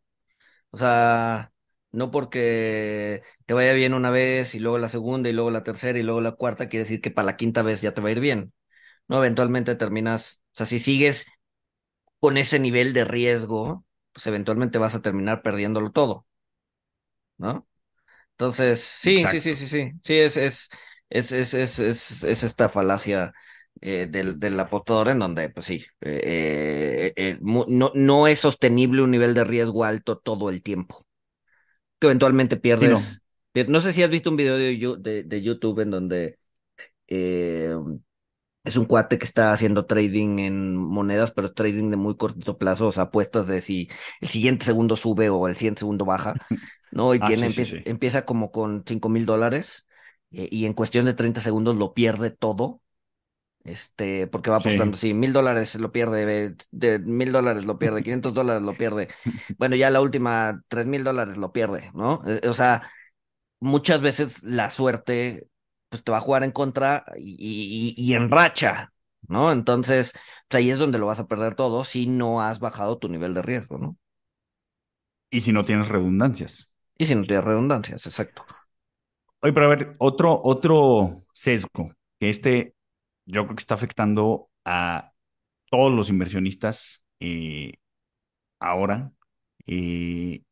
O 0.75 0.77
sea, 0.77 1.53
no 1.93 2.11
porque 2.11 3.23
te 3.45 3.53
vaya 3.53 3.71
bien 3.73 3.93
una 3.93 4.09
vez 4.09 4.55
y 4.55 4.59
luego 4.59 4.77
la 4.77 4.89
segunda 4.89 5.29
y 5.29 5.33
luego 5.33 5.49
la 5.51 5.63
tercera 5.63 5.97
y 5.97 6.03
luego 6.03 6.19
la 6.21 6.33
cuarta, 6.33 6.67
quiere 6.67 6.83
decir 6.83 6.99
que 7.01 7.11
para 7.11 7.25
la 7.27 7.38
quinta 7.38 7.61
vez 7.61 7.81
ya 7.81 7.93
te 7.93 8.01
va 8.01 8.09
a 8.09 8.11
ir 8.11 8.19
bien. 8.19 8.53
No, 9.07 9.17
eventualmente 9.19 9.75
terminas, 9.75 10.41
o 10.53 10.57
sea, 10.57 10.65
si 10.67 10.79
sigues 10.79 11.27
con 12.19 12.38
ese 12.38 12.59
nivel 12.59 12.93
de 12.93 13.05
riesgo, 13.05 13.85
pues 14.13 14.27
eventualmente 14.27 14.79
vas 14.79 14.95
a 14.95 15.01
terminar 15.01 15.43
perdiéndolo 15.43 15.91
todo. 15.91 16.27
¿No? 17.38 17.67
Entonces, 18.33 18.81
sí, 18.83 19.27
sí, 19.27 19.41
sí, 19.41 19.55
sí, 19.55 19.67
sí. 19.67 19.93
Sí, 20.03 20.15
es, 20.19 20.38
es, 20.38 20.69
es, 21.09 21.31
es, 21.33 21.53
es, 21.55 21.79
es, 22.23 22.43
esta 22.43 22.69
falacia 22.69 23.33
eh, 23.81 24.07
del, 24.09 24.39
del 24.39 24.59
apostador 24.59 25.09
en 25.09 25.19
donde, 25.19 25.49
pues 25.49 25.65
sí, 25.65 25.85
eh, 26.01 27.13
eh, 27.15 27.38
no, 27.41 27.91
no 27.93 28.27
es 28.27 28.39
sostenible 28.39 29.01
un 29.01 29.11
nivel 29.11 29.33
de 29.33 29.43
riesgo 29.43 29.83
alto 29.83 30.17
todo 30.17 30.49
el 30.49 30.61
tiempo 30.61 31.05
que 31.99 32.07
eventualmente 32.07 32.57
pierdes. 32.57 33.21
no. 33.67 33.81
sé 33.81 33.93
si 33.93 34.03
has 34.03 34.09
visto 34.09 34.29
un 34.29 34.38
video 34.38 34.57
de, 34.57 35.23
de, 35.23 35.41
YouTube 35.41 35.79
en 35.79 35.91
donde 35.91 36.38
eh, 37.07 37.75
es 38.63 38.77
un 38.77 38.85
cuate 38.85 39.17
que 39.17 39.25
está 39.25 39.53
haciendo 39.53 39.85
trading 39.85 40.39
en 40.39 40.75
monedas, 40.75 41.31
pero 41.31 41.53
trading 41.53 41.89
de 41.91 41.97
muy 41.97 42.17
corto 42.17 42.57
plazo, 42.57 42.88
o 42.88 42.91
sea, 42.91 43.03
apuestas 43.03 43.47
de 43.47 43.61
si 43.61 43.89
el 44.21 44.29
siguiente 44.29 44.65
segundo 44.65 44.95
sube 44.95 45.29
o 45.29 45.47
el 45.47 45.55
siguiente 45.55 45.79
segundo 45.79 46.05
baja, 46.05 46.33
¿no? 46.91 47.13
Y 47.13 47.19
ah, 47.21 47.25
tiene, 47.27 47.53
empieza, 47.85 48.25
como 48.25 48.51
con 48.51 48.83
cinco 48.85 49.09
mil 49.09 49.25
dólares 49.25 49.88
eh, 50.31 50.49
y 50.51 50.65
en 50.65 50.73
cuestión 50.73 51.05
de 51.05 51.13
30 51.13 51.41
segundos 51.41 51.75
lo 51.75 51.93
pierde 51.93 52.31
todo. 52.31 52.81
Este, 53.65 54.28
porque 54.28 54.51
va 54.51 54.58
apostando, 54.58 54.95
sí, 54.95 55.15
mil 55.15 55.34
dólares 55.34 55.73
lo 55.75 55.91
pierde, 55.91 56.56
de 56.69 56.99
mil 56.99 57.32
dólares 57.32 57.65
lo 57.65 57.80
pierde, 57.80 58.04
500 58.04 58.34
dólares 58.36 58.62
lo 58.62 58.73
pierde. 58.73 59.08
Bueno, 59.58 59.75
ya 59.75 59.89
la 59.89 60.01
última, 60.01 60.62
tres 60.67 60.86
mil 60.86 61.04
dólares 61.04 61.38
lo 61.38 61.51
pierde, 61.51 61.91
¿no? 61.95 62.21
Eh, 62.28 62.47
o 62.47 62.54
sea, 62.54 62.84
muchas 63.60 64.01
veces 64.01 64.43
la 64.43 64.69
suerte 64.69 65.47
pues 65.89 66.04
te 66.04 66.12
va 66.12 66.19
a 66.19 66.21
jugar 66.21 66.43
en 66.43 66.51
contra 66.51 67.06
y, 67.17 67.95
y, 67.97 68.13
en 68.13 68.30
racha, 68.30 68.93
¿no? 69.28 69.51
Entonces, 69.51 70.13
pues, 70.47 70.60
ahí 70.60 70.69
es 70.69 70.78
donde 70.78 70.99
lo 70.99 71.08
vas 71.08 71.19
a 71.19 71.28
perder 71.28 71.56
todo 71.56 71.84
si 71.84 72.06
no 72.06 72.41
has 72.41 72.60
bajado 72.60 72.99
tu 72.99 73.10
nivel 73.10 73.34
de 73.34 73.41
riesgo, 73.41 73.80
¿no? 73.80 73.97
Y 75.32 75.41
si 75.41 75.51
no 75.51 75.65
tienes 75.65 75.88
redundancias. 75.88 76.69
Y 76.97 77.08
si 77.08 77.15
no 77.15 77.23
tienes 77.23 77.45
redundancias, 77.45 78.06
exacto. 78.06 78.45
Oye, 79.41 79.54
pero 79.54 79.65
a 79.65 79.69
ver, 79.69 79.95
otro, 79.97 80.39
otro 80.43 81.23
sesgo, 81.34 81.93
que 82.19 82.30
este 82.30 82.74
yo 83.25 83.43
creo 83.45 83.55
que 83.55 83.61
está 83.61 83.75
afectando 83.75 84.49
a 84.65 85.13
todos 85.69 85.91
los 85.93 86.09
inversionistas 86.09 87.03
eh, 87.19 87.73
ahora. 88.59 89.11
Eh, 89.67 90.43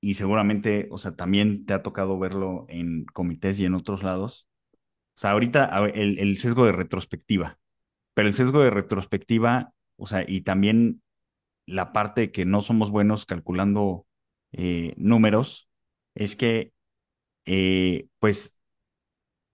y 0.00 0.14
seguramente, 0.14 0.88
o 0.90 0.98
sea, 0.98 1.16
también 1.16 1.66
te 1.66 1.74
ha 1.74 1.82
tocado 1.82 2.18
verlo 2.18 2.66
en 2.68 3.04
comités 3.06 3.60
y 3.60 3.64
en 3.66 3.74
otros 3.74 4.02
lados. 4.02 4.48
O 5.16 5.20
sea, 5.20 5.32
ahorita 5.32 5.66
el, 5.94 6.18
el 6.18 6.38
sesgo 6.38 6.66
de 6.66 6.72
retrospectiva, 6.72 7.58
pero 8.14 8.28
el 8.28 8.34
sesgo 8.34 8.60
de 8.62 8.70
retrospectiva, 8.70 9.72
o 9.96 10.06
sea, 10.06 10.24
y 10.28 10.42
también 10.42 11.02
la 11.66 11.92
parte 11.92 12.32
que 12.32 12.44
no 12.44 12.60
somos 12.60 12.90
buenos 12.90 13.26
calculando 13.26 14.06
eh, 14.52 14.94
números, 14.96 15.68
es 16.14 16.36
que, 16.36 16.72
pues, 18.18 18.56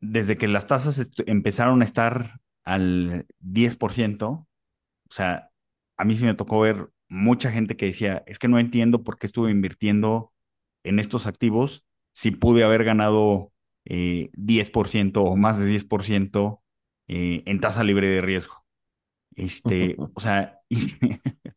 desde 0.01 0.37
que 0.37 0.49
las 0.49 0.67
tasas 0.67 1.11
empezaron 1.27 1.83
a 1.83 1.85
estar 1.85 2.41
al 2.65 3.27
10%, 3.41 4.29
o 4.29 4.47
sea, 5.11 5.51
a 5.97 6.05
mí 6.05 6.17
sí 6.17 6.25
me 6.25 6.35
tocó 6.35 6.61
ver 6.61 6.91
mucha 7.09 7.51
gente 7.51 7.77
que 7.77 7.87
decía, 7.87 8.23
es 8.27 8.39
que 8.39 8.49
no 8.49 8.59
entiendo 8.59 9.03
por 9.03 9.19
qué 9.19 9.27
estuve 9.27 9.51
invirtiendo 9.51 10.33
en 10.85 10.99
estos 10.99 11.27
activos 11.27 11.85
si 12.13 12.31
pude 12.31 12.65
haber 12.65 12.85
ganado 12.85 13.53
10% 13.85 15.21
eh, 15.21 15.23
o 15.25 15.37
más 15.37 15.59
de 15.59 15.67
10% 15.67 16.63
en 17.09 17.61
tasa 17.61 17.85
libre 17.85 18.09
de 18.09 18.21
riesgo. 18.21 18.65
Este, 19.35 19.97
o 20.15 20.21
sea, 20.21 20.61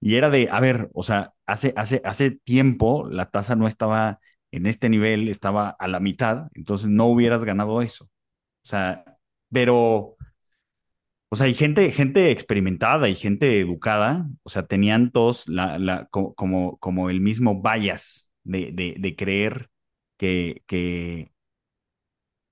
Y 0.00 0.16
era 0.16 0.30
de, 0.30 0.48
a 0.50 0.60
ver, 0.60 0.90
o 0.94 1.02
sea, 1.02 1.32
hace, 1.46 1.72
hace, 1.76 2.02
hace 2.04 2.30
tiempo 2.30 3.08
la 3.10 3.30
tasa 3.30 3.56
no 3.56 3.66
estaba 3.66 4.20
en 4.52 4.66
este 4.66 4.88
nivel, 4.88 5.28
estaba 5.28 5.70
a 5.70 5.88
la 5.88 6.00
mitad, 6.00 6.48
entonces 6.54 6.88
no 6.88 7.06
hubieras 7.06 7.44
ganado 7.44 7.82
eso. 7.82 8.04
O 8.04 8.68
sea, 8.68 9.04
pero, 9.50 10.15
o 11.28 11.36
sea, 11.36 11.46
hay 11.46 11.54
gente, 11.54 11.90
gente 11.92 12.30
experimentada 12.30 13.08
y 13.08 13.14
gente 13.16 13.60
educada, 13.60 14.28
o 14.42 14.50
sea, 14.50 14.66
tenían 14.66 15.10
todos 15.12 15.48
la, 15.48 15.78
la, 15.78 16.06
como, 16.08 16.78
como 16.78 17.10
el 17.10 17.20
mismo 17.20 17.62
bias 17.62 18.28
de, 18.44 18.70
de, 18.72 18.94
de 18.98 19.16
creer 19.16 19.70
que, 20.18 20.62
que 20.66 21.32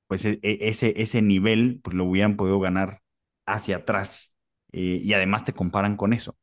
pues 0.06 0.24
e, 0.24 0.38
e, 0.42 0.58
ese, 0.68 0.94
ese 0.96 1.22
nivel 1.22 1.80
pues 1.82 1.96
lo 1.96 2.04
hubieran 2.04 2.36
podido 2.36 2.60
ganar 2.60 3.00
hacia 3.46 3.76
atrás. 3.78 4.34
Eh, 4.72 5.00
y 5.02 5.12
además 5.14 5.44
te 5.44 5.52
comparan 5.54 5.96
con 5.96 6.12
eso 6.12 6.36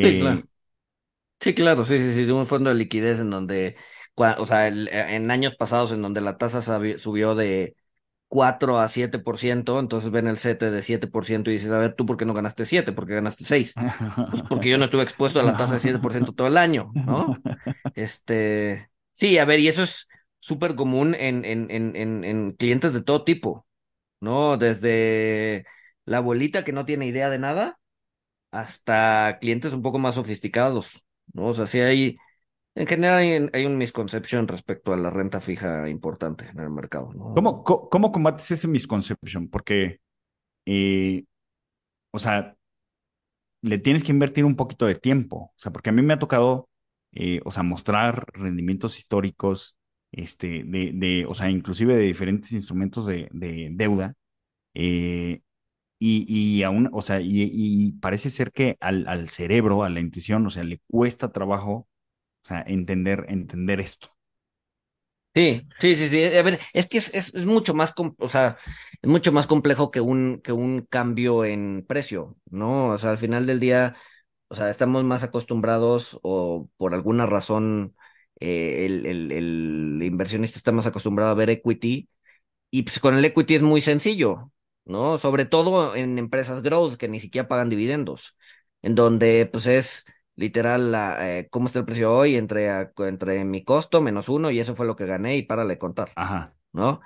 sí, 0.00 0.16
claro. 0.16 0.40
Eh, 0.40 0.48
sí, 1.40 1.54
claro, 1.54 1.84
sí, 1.84 1.98
sí, 2.00 2.14
sí, 2.26 2.30
un 2.30 2.46
fondo 2.46 2.70
de 2.70 2.76
liquidez 2.76 3.20
en 3.20 3.30
donde, 3.30 3.76
o 4.16 4.46
sea, 4.46 4.68
en 4.68 5.30
años 5.30 5.56
pasados 5.56 5.92
en 5.92 6.02
donde 6.02 6.20
la 6.20 6.38
tasa 6.38 6.62
subió 6.98 7.34
de 7.34 7.76
4 8.32 8.78
a 8.78 8.88
7%, 8.88 9.78
entonces 9.78 10.10
ven 10.10 10.26
el 10.26 10.38
CETE 10.38 10.70
de 10.70 10.80
7% 10.80 11.50
y 11.50 11.54
dices, 11.54 11.70
a 11.70 11.76
ver, 11.76 11.94
¿tú 11.94 12.06
por 12.06 12.16
qué 12.16 12.24
no 12.24 12.32
ganaste 12.32 12.64
7? 12.64 12.92
¿Por 12.92 13.06
qué 13.06 13.12
ganaste 13.16 13.44
6? 13.44 13.78
Pues 14.30 14.42
porque 14.48 14.70
yo 14.70 14.78
no 14.78 14.86
estuve 14.86 15.02
expuesto 15.02 15.38
a 15.38 15.42
la 15.42 15.54
tasa 15.54 15.74
de 15.74 15.80
7% 15.80 16.32
todo 16.32 16.46
el 16.46 16.56
año, 16.56 16.96
¿no? 17.04 17.36
Este, 17.94 18.88
sí, 19.12 19.36
a 19.36 19.44
ver, 19.44 19.60
y 19.60 19.68
eso 19.68 19.82
es 19.82 20.08
súper 20.38 20.76
común 20.76 21.14
en, 21.14 21.44
en, 21.44 21.70
en, 21.70 21.94
en 22.24 22.52
clientes 22.52 22.94
de 22.94 23.02
todo 23.02 23.22
tipo, 23.22 23.66
¿no? 24.20 24.56
Desde 24.56 25.66
la 26.06 26.18
abuelita 26.18 26.64
que 26.64 26.72
no 26.72 26.86
tiene 26.86 27.06
idea 27.06 27.30
de 27.30 27.38
nada 27.38 27.78
hasta 28.50 29.38
clientes 29.40 29.72
un 29.72 29.82
poco 29.82 29.98
más 29.98 30.14
sofisticados, 30.16 31.04
¿no? 31.34 31.48
O 31.48 31.54
sea, 31.54 31.66
sí 31.66 31.80
hay, 31.80 32.16
en 32.74 32.86
general 32.86 33.18
hay, 33.18 33.48
hay 33.52 33.66
un 33.66 33.76
misconception 33.76 34.48
respecto 34.48 34.92
a 34.92 34.96
la 34.96 35.10
renta 35.10 35.40
fija 35.40 35.88
importante 35.88 36.48
en 36.48 36.60
el 36.60 36.70
mercado, 36.70 37.12
¿no? 37.12 37.34
¿Cómo, 37.34 37.64
cómo, 37.64 38.12
combates 38.12 38.50
ese 38.50 38.68
misconception? 38.68 39.48
Porque, 39.48 40.00
eh, 40.66 41.24
o 42.12 42.18
sea, 42.18 42.56
le 43.62 43.78
tienes 43.78 44.04
que 44.04 44.12
invertir 44.12 44.44
un 44.44 44.56
poquito 44.56 44.86
de 44.86 44.94
tiempo, 44.94 45.36
o 45.36 45.54
sea, 45.56 45.72
porque 45.72 45.90
a 45.90 45.92
mí 45.92 46.02
me 46.02 46.14
ha 46.14 46.18
tocado, 46.18 46.68
eh, 47.12 47.40
o 47.44 47.50
sea, 47.50 47.62
mostrar 47.62 48.26
rendimientos 48.32 48.98
históricos, 48.98 49.76
este, 50.10 50.64
de, 50.64 50.92
de, 50.94 51.26
o 51.26 51.34
sea, 51.34 51.50
inclusive 51.50 51.94
de 51.96 52.02
diferentes 52.04 52.52
instrumentos 52.52 53.06
de, 53.06 53.28
de 53.32 53.68
deuda, 53.72 54.14
eh, 54.74 55.42
y, 55.98 56.58
y 56.58 56.62
aún, 56.64 56.90
o 56.92 57.02
sea, 57.02 57.20
y, 57.22 57.92
parece 58.00 58.30
ser 58.30 58.50
que 58.52 58.76
al, 58.80 59.06
al, 59.06 59.28
cerebro, 59.28 59.84
a 59.84 59.88
la 59.88 60.00
intuición, 60.00 60.46
o 60.46 60.50
sea, 60.50 60.64
le 60.64 60.80
cuesta 60.88 61.32
trabajo, 61.32 61.86
o 62.44 62.48
sea, 62.48 62.62
entender, 62.66 63.26
entender 63.28 63.80
esto. 63.80 64.08
Sí, 65.34 65.66
sí, 65.80 65.96
sí, 65.96 66.08
sí. 66.08 66.24
A 66.36 66.42
ver, 66.42 66.60
es 66.74 66.86
que 66.88 66.98
es, 66.98 67.08
es, 67.14 67.34
mucho 67.46 67.72
más, 67.72 67.94
o 68.18 68.28
sea, 68.28 68.58
es 69.00 69.08
mucho 69.08 69.32
más 69.32 69.46
complejo 69.46 69.90
que 69.90 70.00
un, 70.02 70.40
que 70.44 70.52
un 70.52 70.82
cambio 70.82 71.44
en 71.46 71.86
precio, 71.88 72.36
¿no? 72.50 72.90
O 72.90 72.98
sea, 72.98 73.12
al 73.12 73.18
final 73.18 73.46
del 73.46 73.58
día, 73.58 73.96
o 74.48 74.54
sea, 74.54 74.68
estamos 74.70 75.04
más 75.04 75.22
acostumbrados 75.22 76.18
o 76.22 76.68
por 76.76 76.92
alguna 76.94 77.24
razón 77.24 77.96
eh, 78.40 78.84
el, 78.86 79.06
el, 79.06 79.32
el 79.32 80.02
inversionista 80.02 80.58
está 80.58 80.72
más 80.72 80.86
acostumbrado 80.86 81.30
a 81.30 81.34
ver 81.34 81.48
equity 81.50 82.08
y 82.70 82.82
pues 82.82 83.00
con 83.00 83.16
el 83.16 83.24
equity 83.24 83.56
es 83.56 83.62
muy 83.62 83.80
sencillo. 83.80 84.52
¿no? 84.84 85.18
Sobre 85.18 85.44
todo 85.46 85.94
en 85.96 86.18
empresas 86.18 86.62
growth 86.62 86.96
que 86.96 87.08
ni 87.08 87.20
siquiera 87.20 87.48
pagan 87.48 87.70
dividendos, 87.70 88.36
en 88.82 88.94
donde 88.94 89.48
pues 89.50 89.66
es 89.66 90.04
literal 90.36 90.92
la, 90.92 91.38
eh, 91.38 91.48
cómo 91.50 91.66
está 91.66 91.78
el 91.80 91.84
precio 91.84 92.14
hoy 92.14 92.36
entre, 92.36 92.90
entre 92.98 93.44
mi 93.44 93.64
costo 93.64 94.00
menos 94.00 94.28
uno 94.28 94.50
y 94.50 94.60
eso 94.60 94.74
fue 94.76 94.86
lo 94.86 94.96
que 94.96 95.06
gané 95.06 95.36
y 95.36 95.42
para 95.42 95.64
de 95.66 95.78
contar, 95.78 96.10
Ajá. 96.16 96.54
¿no? 96.72 97.00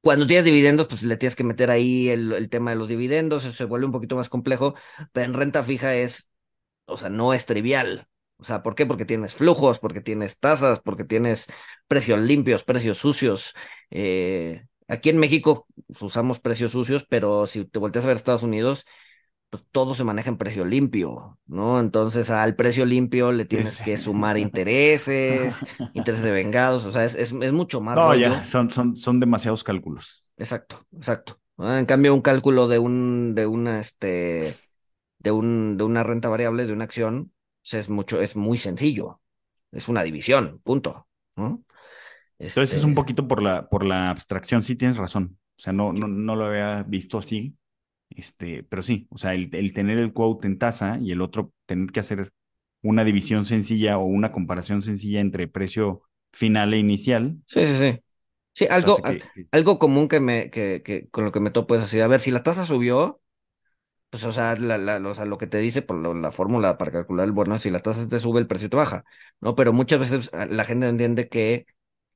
Cuando 0.00 0.26
tienes 0.26 0.44
dividendos, 0.44 0.88
pues 0.88 1.02
le 1.04 1.16
tienes 1.16 1.36
que 1.36 1.44
meter 1.44 1.70
ahí 1.70 2.08
el, 2.08 2.32
el 2.32 2.48
tema 2.50 2.70
de 2.72 2.76
los 2.76 2.88
dividendos, 2.88 3.44
eso 3.44 3.56
se 3.56 3.64
vuelve 3.64 3.86
un 3.86 3.92
poquito 3.92 4.16
más 4.16 4.28
complejo, 4.28 4.74
pero 5.12 5.26
en 5.26 5.34
renta 5.34 5.62
fija 5.62 5.94
es, 5.94 6.28
o 6.86 6.96
sea, 6.96 7.08
no 7.10 7.34
es 7.34 7.46
trivial. 7.46 8.06
O 8.38 8.44
sea, 8.44 8.62
¿por 8.62 8.74
qué? 8.74 8.86
Porque 8.86 9.04
tienes 9.04 9.34
flujos, 9.34 9.78
porque 9.78 10.00
tienes 10.00 10.38
tasas, 10.40 10.80
porque 10.80 11.04
tienes 11.04 11.46
precios 11.86 12.18
limpios, 12.20 12.64
precios 12.64 12.98
sucios, 12.98 13.54
eh, 13.90 14.66
Aquí 14.88 15.08
en 15.08 15.16
México 15.18 15.66
usamos 16.00 16.38
precios 16.38 16.72
sucios, 16.72 17.06
pero 17.08 17.46
si 17.46 17.64
te 17.64 17.78
volteas 17.78 18.04
a 18.04 18.08
ver 18.08 18.16
Estados 18.18 18.42
Unidos, 18.42 18.84
pues 19.52 19.64
todo 19.70 19.94
se 19.94 20.02
maneja 20.02 20.30
en 20.30 20.38
precio 20.38 20.64
limpio, 20.64 21.38
¿no? 21.44 21.78
Entonces 21.78 22.30
al 22.30 22.56
precio 22.56 22.86
limpio 22.86 23.32
le 23.32 23.44
tienes 23.44 23.82
que 23.82 23.98
sumar 23.98 24.38
intereses, 24.38 25.66
intereses 25.92 26.24
de 26.24 26.30
vengados, 26.30 26.86
o 26.86 26.90
sea, 26.90 27.04
es, 27.04 27.14
es, 27.14 27.34
mucho 27.34 27.82
más. 27.82 27.94
No, 27.94 28.14
ya, 28.14 28.44
son, 28.44 28.70
son, 28.70 28.96
son 28.96 29.20
demasiados 29.20 29.62
cálculos. 29.62 30.24
Exacto, 30.38 30.86
exacto. 30.96 31.38
En 31.58 31.84
cambio, 31.84 32.14
un 32.14 32.22
cálculo 32.22 32.66
de 32.66 32.78
un, 32.78 33.34
de 33.34 33.44
una, 33.44 33.78
este, 33.78 34.56
de 35.18 35.30
un, 35.30 35.76
de 35.76 35.84
una 35.84 36.02
renta 36.02 36.30
variable, 36.30 36.64
de 36.64 36.72
una 36.72 36.84
acción, 36.84 37.30
pues, 37.60 37.74
es 37.74 37.90
mucho, 37.90 38.22
es 38.22 38.36
muy 38.36 38.56
sencillo. 38.56 39.20
Es 39.70 39.86
una 39.86 40.02
división, 40.02 40.62
punto. 40.64 41.08
¿no? 41.36 41.62
Entonces 42.38 42.78
es 42.78 42.84
un 42.84 42.92
este 42.92 43.02
poquito 43.02 43.28
por 43.28 43.42
la, 43.42 43.68
por 43.68 43.84
la 43.84 44.08
abstracción, 44.08 44.62
sí 44.62 44.76
tienes 44.76 44.96
razón. 44.96 45.38
O 45.58 45.60
sea, 45.60 45.74
no, 45.74 45.92
no, 45.92 46.08
no 46.08 46.36
lo 46.36 46.46
había 46.46 46.84
visto 46.84 47.18
así. 47.18 47.54
Este, 48.16 48.62
pero 48.64 48.82
sí, 48.82 49.06
o 49.10 49.18
sea, 49.18 49.34
el, 49.34 49.50
tener 49.72 49.98
el 49.98 50.12
quote 50.12 50.46
en 50.46 50.58
tasa 50.58 50.98
y 51.00 51.12
el 51.12 51.20
otro 51.20 51.52
tener 51.66 51.90
que 51.92 52.00
hacer 52.00 52.32
una 52.82 53.04
división 53.04 53.44
sencilla 53.44 53.98
o 53.98 54.04
una 54.04 54.32
comparación 54.32 54.82
sencilla 54.82 55.20
entre 55.20 55.48
precio 55.48 56.02
final 56.32 56.74
e 56.74 56.78
inicial. 56.78 57.36
Sí, 57.46 57.64
sí, 57.66 57.78
sí. 57.78 58.00
Sí, 58.54 58.66
algo, 58.68 58.98
algo 59.50 59.78
común 59.78 60.08
que 60.08 60.20
me, 60.20 60.50
que, 60.50 60.82
que, 60.84 61.08
con 61.08 61.24
lo 61.24 61.32
que 61.32 61.40
me 61.40 61.50
topo 61.50 61.74
es 61.74 61.82
así, 61.82 62.00
a 62.00 62.06
ver, 62.06 62.20
si 62.20 62.30
la 62.30 62.42
tasa 62.42 62.66
subió, 62.66 63.22
pues, 64.10 64.24
o 64.24 64.32
sea, 64.32 64.56
la, 64.56 64.76
la, 64.76 64.98
o 64.98 65.14
sea, 65.14 65.24
lo 65.24 65.38
que 65.38 65.46
te 65.46 65.58
dice 65.58 65.80
por 65.80 65.96
la 66.16 66.32
fórmula 66.32 66.76
para 66.76 66.92
calcular 66.92 67.24
el 67.26 67.32
bono, 67.32 67.58
si 67.58 67.70
la 67.70 67.80
tasa 67.80 68.06
te 68.08 68.18
sube, 68.18 68.40
el 68.40 68.46
precio 68.46 68.68
te 68.68 68.76
baja, 68.76 69.04
¿no? 69.40 69.54
Pero 69.54 69.72
muchas 69.72 70.00
veces 70.00 70.30
ah, 70.34 70.46
la 70.46 70.64
gente 70.66 70.84
no 70.86 70.90
entiende 70.90 71.28
que 71.28 71.66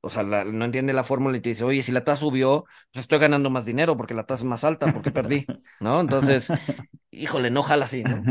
o 0.00 0.10
sea, 0.10 0.22
no 0.22 0.64
entiende 0.64 0.92
la 0.92 1.02
fórmula 1.04 1.36
y 1.36 1.40
te 1.40 1.50
dice, 1.50 1.64
oye, 1.64 1.82
si 1.82 1.92
la 1.92 2.04
tasa 2.04 2.20
subió, 2.20 2.64
pues 2.92 3.04
estoy 3.04 3.18
ganando 3.18 3.50
más 3.50 3.64
dinero 3.64 3.96
porque 3.96 4.14
la 4.14 4.24
tasa 4.24 4.42
es 4.42 4.48
más 4.48 4.64
alta, 4.64 4.92
porque 4.92 5.10
perdí, 5.10 5.46
¿no? 5.80 6.00
Entonces, 6.00 6.48
híjole, 7.10 7.50
no 7.50 7.62
jala 7.62 7.86
así, 7.86 8.04
¿no? 8.04 8.22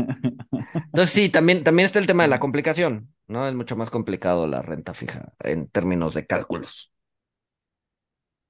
Entonces, 0.74 1.10
sí, 1.10 1.28
también, 1.28 1.64
también 1.64 1.86
está 1.86 1.98
el 1.98 2.06
tema 2.06 2.22
de 2.22 2.28
la 2.30 2.40
complicación, 2.40 3.12
¿no? 3.28 3.46
Es 3.46 3.54
mucho 3.54 3.76
más 3.76 3.90
complicado 3.90 4.46
la 4.46 4.62
renta 4.62 4.94
fija 4.94 5.32
en 5.40 5.68
términos 5.68 6.14
de 6.14 6.26
cálculos. 6.26 6.92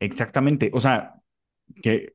Exactamente. 0.01 0.71
O 0.75 0.81
sea, 0.81 1.15
que, 1.83 2.15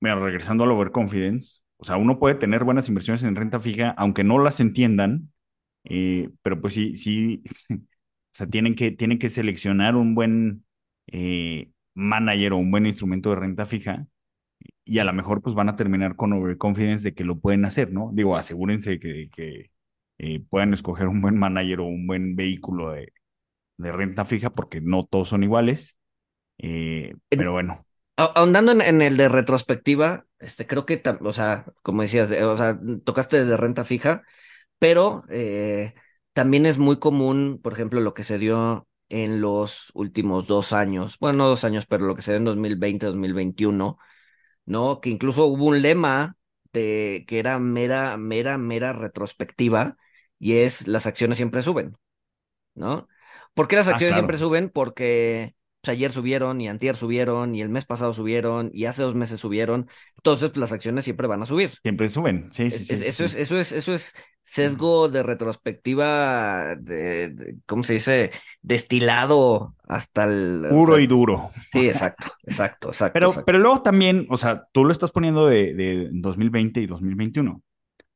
mira, 0.00 0.16
regresando 0.16 0.64
al 0.64 0.72
overconfidence, 0.72 1.60
o 1.76 1.84
sea, 1.84 1.96
uno 1.96 2.18
puede 2.18 2.36
tener 2.36 2.64
buenas 2.64 2.88
inversiones 2.88 3.22
en 3.24 3.36
renta 3.36 3.58
fija, 3.58 3.94
aunque 3.96 4.24
no 4.24 4.38
las 4.38 4.60
entiendan, 4.60 5.32
eh, 5.84 6.30
pero 6.42 6.60
pues 6.60 6.74
sí, 6.74 6.96
sí, 6.96 7.42
o 8.32 8.34
sea, 8.34 8.46
tienen 8.46 8.74
que, 8.74 8.90
tienen 8.90 9.18
que 9.18 9.30
seleccionar 9.30 9.96
un 9.96 10.14
buen 10.14 10.64
eh, 11.08 11.70
manager 11.94 12.54
o 12.54 12.58
un 12.58 12.70
buen 12.70 12.86
instrumento 12.86 13.30
de 13.30 13.36
renta 13.36 13.66
fija 13.66 14.06
y 14.84 14.98
a 14.98 15.04
lo 15.04 15.12
mejor 15.12 15.42
pues 15.42 15.54
van 15.54 15.68
a 15.68 15.76
terminar 15.76 16.16
con 16.16 16.32
overconfidence 16.32 17.04
de 17.04 17.14
que 17.14 17.24
lo 17.24 17.38
pueden 17.40 17.64
hacer, 17.64 17.92
¿no? 17.92 18.10
Digo, 18.12 18.36
asegúrense 18.36 18.98
que, 18.98 19.28
que 19.34 19.70
eh, 20.18 20.44
puedan 20.48 20.74
escoger 20.74 21.08
un 21.08 21.20
buen 21.20 21.38
manager 21.38 21.80
o 21.80 21.86
un 21.86 22.06
buen 22.06 22.36
vehículo 22.36 22.92
de, 22.92 23.12
de 23.76 23.92
renta 23.92 24.24
fija 24.24 24.50
porque 24.50 24.80
no 24.80 25.06
todos 25.06 25.28
son 25.28 25.44
iguales, 25.44 25.96
eh, 26.58 27.14
pero 27.28 27.52
bueno. 27.52 27.86
Ahondando 28.16 28.72
en, 28.72 28.80
en, 28.82 29.02
el 29.02 29.16
de 29.16 29.28
retrospectiva, 29.28 30.26
este, 30.38 30.66
creo 30.66 30.86
que, 30.86 31.02
o 31.20 31.32
sea, 31.32 31.64
como 31.82 32.02
decías, 32.02 32.30
eh, 32.30 32.44
o 32.44 32.56
sea, 32.56 32.78
tocaste 33.04 33.44
de 33.44 33.56
renta 33.56 33.84
fija, 33.84 34.22
pero 34.78 35.24
eh, 35.30 35.94
también 36.32 36.66
es 36.66 36.78
muy 36.78 36.98
común, 36.98 37.60
por 37.62 37.72
ejemplo, 37.72 38.00
lo 38.00 38.14
que 38.14 38.24
se 38.24 38.38
dio 38.38 38.88
en 39.08 39.40
los 39.40 39.90
últimos 39.94 40.46
dos 40.46 40.72
años, 40.72 41.18
bueno, 41.18 41.38
no 41.38 41.48
dos 41.48 41.64
años, 41.64 41.86
pero 41.86 42.06
lo 42.06 42.14
que 42.14 42.22
se 42.22 42.32
dio 42.32 42.38
en 42.38 42.44
2020, 42.44 43.06
2021, 43.06 43.98
¿no? 44.64 45.00
Que 45.00 45.10
incluso 45.10 45.46
hubo 45.46 45.66
un 45.66 45.82
lema 45.82 46.36
de 46.72 47.24
que 47.28 47.38
era 47.38 47.58
mera, 47.58 48.16
mera, 48.16 48.58
mera 48.58 48.92
retrospectiva 48.92 49.96
y 50.38 50.54
es 50.58 50.88
las 50.88 51.06
acciones 51.06 51.36
siempre 51.36 51.62
suben, 51.62 51.96
¿no? 52.74 53.08
¿Por 53.54 53.68
qué 53.68 53.76
las 53.76 53.88
ah, 53.88 53.92
acciones 53.92 54.14
siempre 54.14 54.38
suben? 54.38 54.70
Porque 54.70 55.54
pues, 55.82 55.96
ayer 55.96 56.12
subieron 56.12 56.60
y 56.60 56.68
antier 56.68 56.94
subieron 56.94 57.54
y 57.54 57.60
el 57.60 57.68
mes 57.68 57.84
pasado 57.84 58.14
subieron 58.14 58.70
y 58.72 58.84
hace 58.84 59.02
dos 59.02 59.14
meses 59.14 59.40
subieron. 59.40 59.88
Entonces, 60.16 60.50
pues, 60.50 60.60
las 60.60 60.72
acciones 60.72 61.04
siempre 61.04 61.26
van 61.26 61.42
a 61.42 61.46
subir. 61.46 61.70
Siempre 61.70 62.08
suben, 62.08 62.50
sí, 62.52 62.70
sí, 62.70 62.86
eso, 62.88 63.24
Es, 63.24 63.34
eso, 63.34 63.58
es, 63.58 63.72
eso 63.72 63.92
es 63.92 64.14
sesgo 64.44 65.08
de 65.08 65.22
retrospectiva, 65.22 66.76
de, 66.76 67.56
¿cómo 67.66 67.82
se 67.82 67.94
dice? 67.94 68.30
Destilado 68.60 69.74
hasta 69.86 70.24
el... 70.24 70.66
Puro 70.70 70.98
y 70.98 71.06
duro. 71.06 71.50
Sí, 71.72 71.86
exacto, 71.86 72.28
exacto, 72.44 72.88
exacto. 72.88 73.12
Pero, 73.14 73.32
pero 73.44 73.58
luego 73.58 73.82
también, 73.82 74.26
o 74.30 74.36
sea, 74.36 74.66
tú 74.72 74.84
lo 74.84 74.92
estás 74.92 75.10
poniendo 75.10 75.46
de, 75.46 75.74
de 75.74 76.08
2020 76.12 76.80
y 76.80 76.86
2021. 76.86 77.62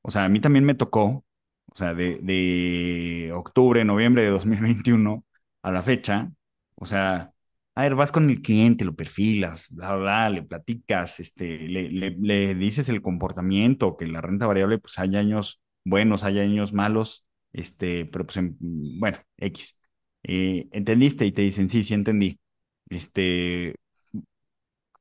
O 0.02 0.10
sea, 0.10 0.24
a 0.24 0.28
mí 0.28 0.40
también 0.40 0.64
me 0.64 0.74
tocó, 0.74 1.24
o 1.72 1.76
sea, 1.76 1.94
de, 1.94 2.20
de 2.22 3.32
octubre, 3.34 3.84
noviembre 3.84 4.22
de 4.22 4.30
2021 4.30 5.24
a 5.62 5.72
la 5.72 5.82
fecha, 5.82 6.30
o 6.76 6.86
sea, 6.86 7.32
a 7.76 7.82
ver, 7.82 7.94
vas 7.94 8.10
con 8.10 8.30
el 8.30 8.40
cliente, 8.42 8.84
lo 8.86 8.96
perfilas, 8.96 9.68
bla, 9.70 9.88
bla, 9.96 9.98
bla, 10.02 10.30
le 10.30 10.42
platicas, 10.42 11.20
este, 11.20 11.58
le, 11.68 11.90
le, 11.90 12.54
dices 12.54 12.88
el 12.88 13.02
comportamiento, 13.02 13.96
que 13.98 14.06
la 14.06 14.22
renta 14.22 14.46
variable, 14.46 14.78
pues 14.78 14.98
hay 14.98 15.14
años 15.16 15.60
buenos, 15.84 16.24
hay 16.24 16.40
años 16.40 16.72
malos, 16.72 17.26
este, 17.52 18.06
pero 18.06 18.26
pues, 18.26 18.38
bueno, 18.60 19.18
X. 19.36 19.78
Eh, 20.22 20.68
¿Entendiste? 20.72 21.26
Y 21.26 21.32
te 21.32 21.42
dicen, 21.42 21.68
sí, 21.68 21.82
sí 21.82 21.92
entendí. 21.94 22.40
Este, 22.88 23.74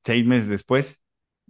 seis 0.03 0.26
meses 0.26 0.49
después, 0.49 1.01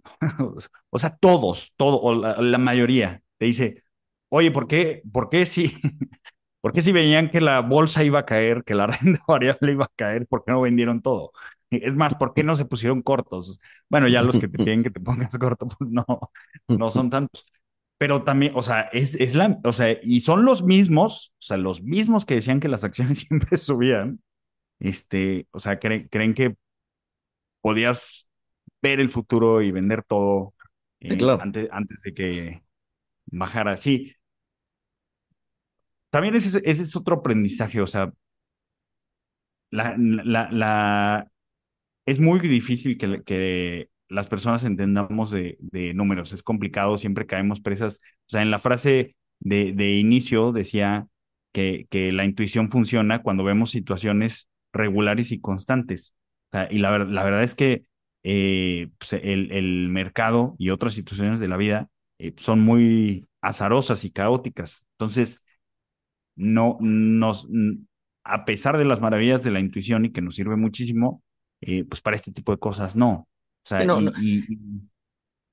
o 0.90 0.98
sea, 0.98 1.16
todos, 1.16 1.74
todo, 1.76 2.14
la, 2.14 2.40
la, 2.40 2.58
mayoría, 2.58 3.22
te 3.38 3.46
dice, 3.46 3.84
oye, 4.28 4.50
¿por 4.50 4.66
qué, 4.68 5.02
por 5.12 5.28
qué 5.28 5.46
sí, 5.46 5.72
porque 6.66 6.82
si 6.82 6.90
veían 6.90 7.30
que 7.30 7.40
la 7.40 7.60
bolsa 7.60 8.02
iba 8.02 8.18
a 8.18 8.26
caer, 8.26 8.64
que 8.64 8.74
la 8.74 8.88
renta 8.88 9.22
variable 9.28 9.70
iba 9.70 9.84
a 9.84 9.92
caer, 9.94 10.26
¿por 10.26 10.44
qué 10.44 10.50
no 10.50 10.60
vendieron 10.62 11.00
todo? 11.00 11.30
Es 11.70 11.94
más, 11.94 12.16
¿por 12.16 12.34
qué 12.34 12.42
no 12.42 12.56
se 12.56 12.64
pusieron 12.64 13.02
cortos? 13.02 13.60
Bueno, 13.88 14.08
ya 14.08 14.20
los 14.20 14.36
que 14.36 14.48
te 14.48 14.58
piden 14.64 14.82
que 14.82 14.90
te 14.90 14.98
pongas 14.98 15.30
corto, 15.38 15.68
pues 15.68 15.88
no, 15.88 16.04
no 16.66 16.90
son 16.90 17.08
tantos. 17.08 17.46
Pero 17.98 18.24
también, 18.24 18.50
o 18.56 18.62
sea, 18.62 18.80
es, 18.92 19.14
es 19.14 19.36
la, 19.36 19.60
o 19.62 19.72
sea, 19.72 19.96
y 20.02 20.18
son 20.18 20.44
los 20.44 20.64
mismos, 20.64 21.32
o 21.38 21.42
sea, 21.42 21.56
los 21.56 21.84
mismos 21.84 22.26
que 22.26 22.34
decían 22.34 22.58
que 22.58 22.68
las 22.68 22.82
acciones 22.82 23.18
siempre 23.28 23.56
subían, 23.56 24.18
este, 24.80 25.46
o 25.52 25.60
sea, 25.60 25.78
creen, 25.78 26.08
creen 26.10 26.34
que 26.34 26.56
podías 27.60 28.26
ver 28.82 28.98
el 28.98 29.08
futuro 29.08 29.62
y 29.62 29.70
vender 29.70 30.02
todo 30.02 30.52
eh, 30.98 31.16
antes, 31.38 31.68
antes 31.70 32.02
de 32.02 32.12
que 32.12 32.62
bajara. 33.26 33.76
Sí, 33.76 34.15
también 36.16 36.34
ese, 36.34 36.62
es 36.64 36.96
otro 36.96 37.16
aprendizaje, 37.16 37.78
o 37.82 37.86
sea, 37.86 38.10
la, 39.70 39.94
la, 39.98 41.30
es 42.06 42.20
muy 42.20 42.40
difícil 42.40 42.96
que, 42.96 43.22
que 43.22 43.90
las 44.08 44.26
personas 44.26 44.64
entendamos 44.64 45.30
de, 45.30 45.58
números, 45.94 46.32
es 46.32 46.42
complicado, 46.42 46.96
siempre 46.96 47.26
caemos 47.26 47.60
presas. 47.60 48.00
O 48.00 48.30
sea, 48.30 48.40
en 48.40 48.50
la 48.50 48.58
frase 48.58 49.14
de, 49.40 49.74
de 49.74 49.98
inicio 49.98 50.52
decía 50.52 51.06
que, 51.52 51.86
que, 51.90 52.10
la 52.12 52.24
intuición 52.24 52.70
funciona 52.70 53.20
cuando 53.22 53.44
vemos 53.44 53.70
situaciones 53.70 54.48
regulares 54.72 55.32
y 55.32 55.40
constantes. 55.42 56.14
O 56.50 56.56
sea, 56.56 56.68
y 56.70 56.78
la, 56.78 56.96
la 56.96 57.24
verdad 57.24 57.42
es 57.42 57.54
que 57.54 57.84
eh, 58.22 58.88
pues 58.96 59.12
el, 59.12 59.52
el, 59.52 59.90
mercado 59.90 60.56
y 60.58 60.70
otras 60.70 60.94
situaciones 60.94 61.40
de 61.40 61.48
la 61.48 61.58
vida 61.58 61.90
eh, 62.18 62.32
son 62.38 62.60
muy 62.60 63.26
azarosas 63.42 64.02
y 64.06 64.10
caóticas. 64.12 64.86
Entonces, 64.92 65.42
no 66.36 66.78
nos, 66.80 67.48
a 68.24 68.44
pesar 68.44 68.78
de 68.78 68.84
las 68.84 69.00
maravillas 69.00 69.42
de 69.42 69.50
la 69.50 69.60
intuición 69.60 70.04
y 70.04 70.12
que 70.12 70.22
nos 70.22 70.36
sirve 70.36 70.56
muchísimo, 70.56 71.22
eh, 71.60 71.84
pues 71.84 72.00
para 72.00 72.16
este 72.16 72.32
tipo 72.32 72.52
de 72.52 72.58
cosas 72.58 72.96
no. 72.96 73.12
O 73.12 73.28
sea, 73.68 73.84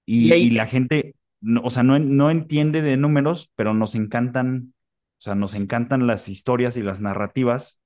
y, 0.05 0.49
la 0.51 0.65
gente, 0.65 1.15
no, 1.41 1.61
o 1.63 1.69
sea, 1.69 1.83
no, 1.83 1.97
no 1.97 2.29
entiende 2.29 2.81
de 2.81 2.97
números, 2.97 3.51
pero 3.55 3.73
nos 3.73 3.95
encantan, 3.95 4.73
o 5.19 5.21
sea, 5.21 5.35
nos 5.35 5.55
encantan 5.55 6.05
las 6.07 6.27
historias 6.27 6.77
y 6.77 6.83
las 6.83 6.99
narrativas, 6.99 7.79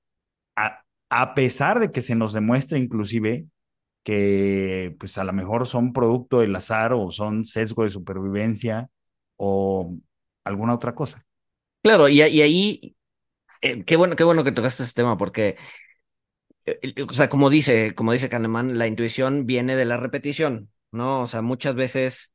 a, 0.56 0.82
a 1.10 1.34
pesar 1.34 1.78
de 1.78 1.92
que 1.92 2.02
se 2.02 2.16
nos 2.16 2.32
demuestra 2.32 2.78
inclusive 2.78 3.46
que 4.02 4.96
pues 4.98 5.18
a 5.18 5.24
lo 5.24 5.32
mejor 5.32 5.66
son 5.66 5.92
producto 5.92 6.40
del 6.40 6.56
azar 6.56 6.92
o 6.94 7.10
son 7.10 7.44
sesgo 7.44 7.84
de 7.84 7.90
supervivencia 7.90 8.88
o 9.36 9.96
alguna 10.44 10.74
otra 10.74 10.94
cosa. 10.94 11.26
Claro, 11.82 12.08
y, 12.08 12.20
ahí, 12.20 12.96
eh, 13.62 13.84
qué 13.84 13.96
bueno, 13.96 14.16
qué 14.16 14.24
bueno 14.24 14.44
que 14.44 14.52
tocaste 14.52 14.82
este 14.82 15.00
tema, 15.00 15.16
porque, 15.16 15.56
eh, 16.66 16.94
o 17.08 17.12
sea, 17.12 17.28
como 17.28 17.50
dice, 17.50 17.94
como 17.94 18.12
dice 18.12 18.28
Kahneman, 18.28 18.78
la 18.78 18.86
intuición 18.86 19.46
viene 19.46 19.76
de 19.76 19.84
la 19.84 19.96
repetición, 19.96 20.70
¿no? 20.90 21.22
O 21.22 21.26
sea, 21.26 21.42
muchas 21.42 21.74
veces, 21.74 22.32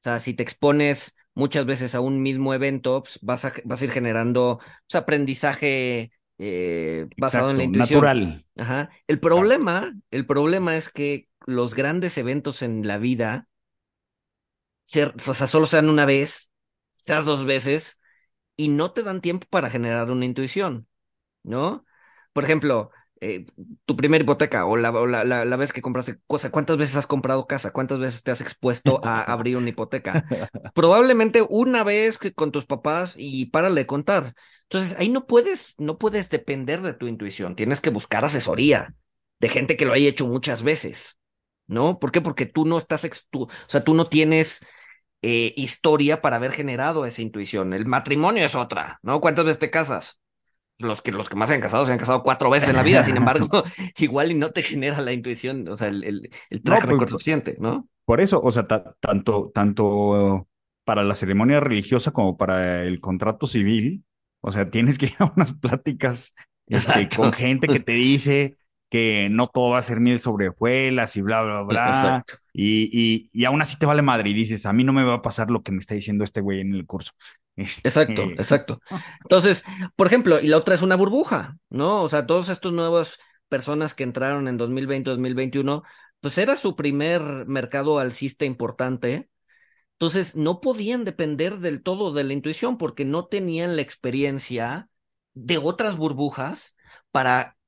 o 0.00 0.02
sea, 0.02 0.20
si 0.20 0.34
te 0.34 0.42
expones 0.42 1.16
muchas 1.34 1.64
veces 1.66 1.94
a 1.94 2.00
un 2.00 2.22
mismo 2.22 2.54
evento, 2.54 3.02
pues, 3.02 3.18
vas, 3.22 3.44
a, 3.44 3.52
vas 3.64 3.80
a 3.80 3.84
ir 3.84 3.90
generando 3.90 4.60
pues, 4.88 5.00
aprendizaje 5.00 6.12
eh, 6.38 7.06
basado 7.16 7.50
en 7.50 7.58
la 7.58 7.64
intuición. 7.64 8.00
Natural. 8.00 8.46
Ajá. 8.56 8.90
El 9.06 9.20
problema, 9.20 9.92
el 10.10 10.26
problema 10.26 10.76
es 10.76 10.90
que 10.90 11.28
los 11.46 11.74
grandes 11.74 12.18
eventos 12.18 12.62
en 12.62 12.86
la 12.86 12.98
vida, 12.98 13.48
o 14.94 15.34
sea, 15.34 15.46
solo 15.46 15.66
sean 15.66 15.88
una 15.88 16.04
vez, 16.04 16.50
seas 16.92 17.24
dos 17.24 17.44
veces, 17.44 17.98
y 18.56 18.68
no 18.68 18.92
te 18.92 19.02
dan 19.02 19.20
tiempo 19.20 19.46
para 19.50 19.70
generar 19.70 20.10
una 20.10 20.24
intuición, 20.24 20.88
¿no? 21.42 21.84
Por 22.32 22.44
ejemplo, 22.44 22.90
eh, 23.20 23.46
tu 23.84 23.94
primera 23.96 24.24
hipoteca 24.24 24.66
o, 24.66 24.76
la, 24.76 24.90
la, 25.24 25.56
vez 25.56 25.72
que 25.72 25.80
compraste 25.80 26.18
cosa, 26.26 26.50
¿cuántas 26.50 26.76
veces 26.76 26.96
has 26.96 27.06
comprado 27.06 27.46
casa? 27.46 27.70
¿Cuántas 27.70 28.00
veces 28.00 28.24
te 28.24 28.32
has 28.32 28.40
expuesto 28.40 29.00
a 29.04 29.22
abrir 29.22 29.56
una 29.56 29.68
hipoteca? 29.68 30.24
Probablemente 30.74 31.46
una 31.48 31.84
vez 31.84 32.18
que 32.18 32.34
con 32.34 32.50
tus 32.50 32.66
papás 32.66 33.14
y 33.16 33.46
párale 33.46 33.82
de 33.82 33.86
contar. 33.86 34.34
Entonces, 34.64 34.96
ahí 34.98 35.08
no 35.08 35.28
puedes, 35.28 35.76
no 35.78 35.98
puedes 35.98 36.30
depender 36.30 36.82
de 36.82 36.94
tu 36.94 37.06
intuición, 37.06 37.54
tienes 37.54 37.80
que 37.80 37.90
buscar 37.90 38.24
asesoría 38.24 38.94
de 39.38 39.48
gente 39.48 39.76
que 39.76 39.84
lo 39.84 39.92
haya 39.92 40.08
hecho 40.08 40.26
muchas 40.26 40.64
veces, 40.64 41.18
¿no? 41.68 42.00
¿Por 42.00 42.10
qué? 42.10 42.20
Porque 42.22 42.46
tú 42.46 42.64
no 42.64 42.76
estás, 42.76 43.08
tú, 43.30 43.42
o 43.44 43.48
sea, 43.68 43.84
tú 43.84 43.94
no 43.94 44.08
tienes 44.08 44.62
eh, 45.22 45.54
historia 45.56 46.20
para 46.20 46.36
haber 46.36 46.52
generado 46.52 47.06
esa 47.06 47.22
intuición. 47.22 47.72
El 47.72 47.86
matrimonio 47.86 48.44
es 48.44 48.54
otra, 48.54 48.98
¿no? 49.02 49.20
¿Cuántas 49.20 49.44
veces 49.44 49.58
te 49.58 49.70
casas? 49.70 50.20
Los 50.78 51.00
que, 51.00 51.12
los 51.12 51.28
que 51.28 51.36
más 51.36 51.48
se 51.48 51.54
han 51.54 51.60
casado 51.60 51.86
se 51.86 51.92
han 51.92 51.98
casado 51.98 52.22
cuatro 52.22 52.50
veces 52.50 52.70
en 52.70 52.76
la 52.76 52.82
vida, 52.82 53.04
sin 53.04 53.16
embargo, 53.16 53.46
igual 53.98 54.32
y 54.32 54.34
no 54.34 54.50
te 54.50 54.62
genera 54.62 55.00
la 55.00 55.12
intuición, 55.12 55.68
o 55.68 55.76
sea, 55.76 55.88
el, 55.88 56.02
el, 56.04 56.30
el 56.50 56.62
track 56.62 56.88
pues, 56.88 57.10
suficiente, 57.10 57.56
¿no? 57.60 57.88
Por 58.04 58.20
eso, 58.20 58.40
o 58.42 58.50
sea, 58.50 58.66
tanto, 58.66 59.52
tanto 59.54 60.48
para 60.84 61.04
la 61.04 61.14
ceremonia 61.14 61.60
religiosa 61.60 62.10
como 62.10 62.36
para 62.36 62.82
el 62.82 63.00
contrato 63.00 63.46
civil, 63.46 64.04
o 64.40 64.50
sea, 64.50 64.70
tienes 64.70 64.98
que 64.98 65.06
ir 65.06 65.14
a 65.20 65.32
unas 65.36 65.54
pláticas 65.54 66.34
este, 66.66 67.08
con 67.14 67.32
gente 67.32 67.68
que 67.68 67.80
te 67.80 67.92
dice 67.92 68.56
que 68.90 69.28
no 69.30 69.48
todo 69.48 69.70
va 69.70 69.78
a 69.78 69.82
ser 69.82 70.00
miel 70.00 70.20
sobre 70.20 70.48
hojuelas 70.48 71.16
y 71.16 71.22
bla, 71.22 71.42
bla, 71.42 71.62
bla. 71.62 71.86
Exacto. 71.88 72.34
Y, 72.52 72.90
y, 72.92 73.30
y, 73.32 73.44
aún 73.46 73.62
así 73.62 73.78
te 73.78 73.86
vale 73.86 74.02
madre 74.02 74.28
y 74.28 74.34
dices, 74.34 74.66
a 74.66 74.74
mí 74.74 74.84
no 74.84 74.92
me 74.92 75.04
va 75.04 75.14
a 75.14 75.22
pasar 75.22 75.50
lo 75.50 75.62
que 75.62 75.72
me 75.72 75.78
está 75.78 75.94
diciendo 75.94 76.22
este 76.22 76.42
güey 76.42 76.60
en 76.60 76.74
el 76.74 76.86
curso. 76.86 77.12
Este, 77.54 77.86
exacto, 77.86 78.22
exacto. 78.22 78.80
Entonces, 79.24 79.62
por 79.94 80.06
ejemplo, 80.06 80.40
y 80.40 80.46
la 80.46 80.56
otra 80.56 80.74
es 80.74 80.80
una 80.80 80.96
burbuja, 80.96 81.58
¿no? 81.68 82.02
O 82.02 82.08
sea, 82.08 82.24
todos 82.24 82.48
estos 82.48 82.72
nuevos 82.72 83.18
personas 83.48 83.94
que 83.94 84.04
entraron 84.04 84.48
en 84.48 84.56
2020, 84.56 85.10
2021, 85.10 85.82
pues 86.20 86.38
era 86.38 86.56
su 86.56 86.76
primer 86.76 87.20
mercado 87.46 87.98
alcista 87.98 88.46
importante. 88.46 89.28
Entonces 89.94 90.34
no 90.34 90.62
podían 90.62 91.04
depender 91.04 91.58
del 91.58 91.82
todo 91.82 92.12
de 92.12 92.24
la 92.24 92.32
intuición 92.32 92.78
porque 92.78 93.04
no 93.04 93.26
tenían 93.26 93.76
la 93.76 93.82
experiencia 93.82 94.88
de 95.34 95.58
otras 95.58 95.98
burbujas 95.98 96.76
para 97.10 97.58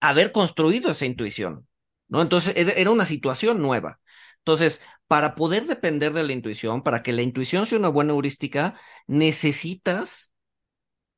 haber 0.00 0.32
construido 0.32 0.90
esa 0.90 1.06
intuición, 1.06 1.68
¿no? 2.08 2.20
Entonces 2.22 2.54
era 2.56 2.90
una 2.90 3.04
situación 3.04 3.62
nueva. 3.62 3.99
Entonces, 4.40 4.80
para 5.06 5.34
poder 5.34 5.66
depender 5.66 6.12
de 6.12 6.24
la 6.24 6.32
intuición, 6.32 6.82
para 6.82 7.02
que 7.02 7.12
la 7.12 7.22
intuición 7.22 7.66
sea 7.66 7.78
una 7.78 7.88
buena 7.88 8.12
heurística, 8.12 8.78
necesitas 9.06 10.32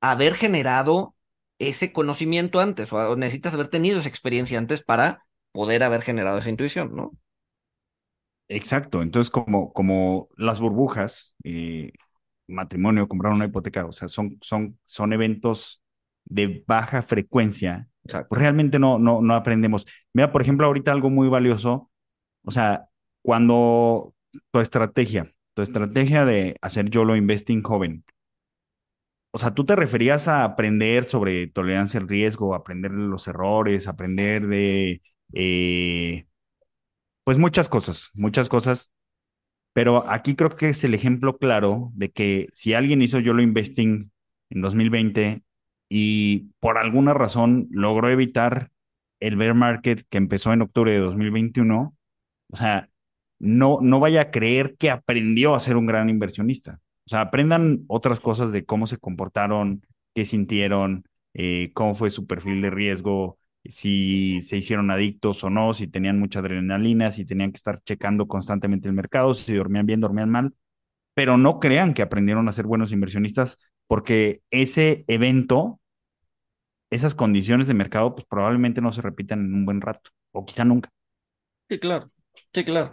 haber 0.01 0.35
generado 0.35 1.17
ese 1.59 1.93
conocimiento 1.93 2.61
antes 2.61 2.93
o 2.93 3.17
necesitas 3.17 3.55
haber 3.55 3.69
tenido 3.69 3.99
esa 4.01 4.09
experiencia 4.09 4.59
antes 4.59 4.83
para 4.83 5.27
poder 5.53 5.83
haber 5.85 6.03
generado 6.03 6.39
esa 6.39 6.51
intuición, 6.51 6.95
¿no? 6.97 7.13
Exacto, 8.49 9.01
entonces 9.03 9.31
como, 9.31 9.73
como 9.73 10.29
las 10.37 10.61
burbujas, 10.61 11.35
eh, 11.45 11.93
matrimonio, 12.49 13.09
comprar 13.09 13.33
una 13.33 13.47
hipoteca, 13.47 13.87
o 13.87 13.93
sea, 13.93 14.09
son, 14.09 14.39
son, 14.43 14.79
son 14.87 15.13
eventos 15.15 15.83
de 16.25 16.65
baja 16.67 17.03
frecuencia, 17.03 17.89
pues 18.29 18.41
realmente 18.43 18.79
no, 18.79 18.99
no, 18.99 19.23
no 19.23 19.35
aprendemos. 19.35 19.87
Mira, 20.13 20.33
por 20.33 20.43
ejemplo, 20.43 20.67
ahorita 20.67 20.93
algo 20.93 21.11
muy 21.11 21.29
valioso, 21.29 21.91
o 22.45 22.51
sea, 22.51 22.87
cuando 23.23 24.15
tu 24.51 24.61
estrategia, 24.61 25.33
tu 25.55 25.63
estrategia 25.63 26.25
de 26.25 26.57
hacer 26.63 26.91
YOLO 26.91 27.17
Investing 27.17 27.63
joven, 27.63 28.05
o 29.31 29.39
sea, 29.39 29.55
tú 29.55 29.65
te 29.65 29.77
referías 29.77 30.29
a 30.29 30.45
aprender 30.45 31.05
sobre 31.05 31.47
tolerancia 31.47 31.99
al 32.01 32.09
riesgo, 32.09 32.55
aprender 32.55 32.93
de 32.93 32.99
los 32.99 33.27
errores, 33.29 33.89
aprender 33.89 34.47
de, 34.47 35.01
eh, 35.33 36.27
pues 37.25 37.39
muchas 37.39 37.69
cosas, 37.69 38.11
muchas 38.15 38.49
cosas. 38.49 38.93
Pero 39.75 40.11
aquí 40.11 40.37
creo 40.37 40.57
que 40.57 40.71
es 40.71 40.85
el 40.85 40.95
ejemplo 40.95 41.39
claro 41.39 41.91
de 41.95 42.11
que 42.13 42.49
si 42.55 42.75
alguien 42.75 43.03
hizo 43.03 43.21
YOLO 43.21 43.43
Investing 43.43 44.13
en 44.51 44.63
2020 44.63 45.45
y 45.89 46.51
por 46.61 46.79
alguna 46.79 47.15
razón 47.15 47.69
logró 47.71 48.11
evitar 48.11 48.71
el 49.21 49.37
bear 49.37 49.55
market 49.55 50.05
que 50.11 50.19
empezó 50.19 50.53
en 50.53 50.63
octubre 50.63 50.93
de 50.93 50.99
2021, 51.01 51.97
o 52.51 52.57
sea, 52.57 52.91
no, 53.43 53.79
no 53.83 54.01
vaya 54.01 54.23
a 54.23 54.31
creer 54.31 54.77
que 54.79 54.91
aprendió 54.91 55.55
a 55.55 55.61
ser 55.61 55.77
un 55.77 55.87
gran 55.87 56.09
inversionista. 56.09 56.81
O 57.07 57.11
sea, 57.11 57.23
aprendan 57.23 57.85
otras 57.89 58.21
cosas 58.21 58.53
de 58.53 58.65
cómo 58.65 58.87
se 58.87 58.99
comportaron, 58.99 59.83
qué 60.15 60.25
sintieron, 60.25 61.05
eh, 61.35 61.73
cómo 61.75 61.95
fue 61.97 62.11
su 62.11 62.27
perfil 62.27 62.63
de 62.63 62.71
riesgo, 62.71 63.39
si 63.65 64.41
se 64.43 64.59
hicieron 64.59 64.91
adictos 64.93 65.43
o 65.45 65.51
no, 65.51 65.75
si 65.75 65.89
tenían 65.89 66.21
mucha 66.21 66.39
adrenalina, 66.39 67.11
si 67.11 67.25
tenían 67.25 67.51
que 67.53 67.57
estar 67.57 67.83
checando 67.83 68.29
constantemente 68.29 68.89
el 68.89 68.95
mercado, 68.95 69.35
si 69.35 69.55
dormían 69.55 69.87
bien, 69.87 70.01
dormían 70.01 70.31
mal. 70.31 70.55
Pero 71.15 71.39
no 71.39 71.61
crean 71.61 71.95
que 71.95 72.03
aprendieron 72.03 72.49
a 72.49 72.53
ser 72.53 72.67
buenos 72.67 72.93
inversionistas 72.93 73.59
porque 73.89 74.43
ese 74.51 75.05
evento, 75.09 75.81
esas 76.91 77.15
condiciones 77.17 77.67
de 77.67 77.75
mercado, 77.75 78.15
pues 78.15 78.25
probablemente 78.29 78.81
no 78.81 78.93
se 78.93 79.03
repitan 79.03 79.41
en 79.41 79.55
un 79.55 79.65
buen 79.65 79.81
rato 79.81 80.11
o 80.33 80.45
quizá 80.45 80.65
nunca. 80.65 80.91
Sí, 81.69 81.79
claro. 81.79 82.07
Sí, 82.53 82.65
claro. 82.65 82.93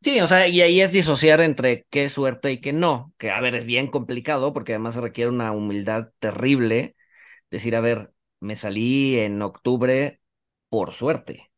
Sí, 0.00 0.20
o 0.20 0.28
sea, 0.28 0.46
y 0.48 0.60
ahí 0.60 0.80
es 0.80 0.92
disociar 0.92 1.40
entre 1.40 1.84
qué 1.90 2.08
suerte 2.08 2.52
y 2.52 2.60
qué 2.60 2.72
no, 2.72 3.12
que 3.18 3.30
a 3.30 3.40
ver, 3.40 3.54
es 3.54 3.66
bien 3.66 3.88
complicado 3.88 4.52
porque 4.52 4.72
además 4.72 4.96
requiere 4.96 5.30
una 5.30 5.52
humildad 5.52 6.10
terrible. 6.18 6.96
Decir, 7.50 7.76
a 7.76 7.80
ver, 7.80 8.12
me 8.40 8.56
salí 8.56 9.18
en 9.20 9.42
octubre 9.42 10.20
por 10.70 10.92
suerte. 10.94 11.50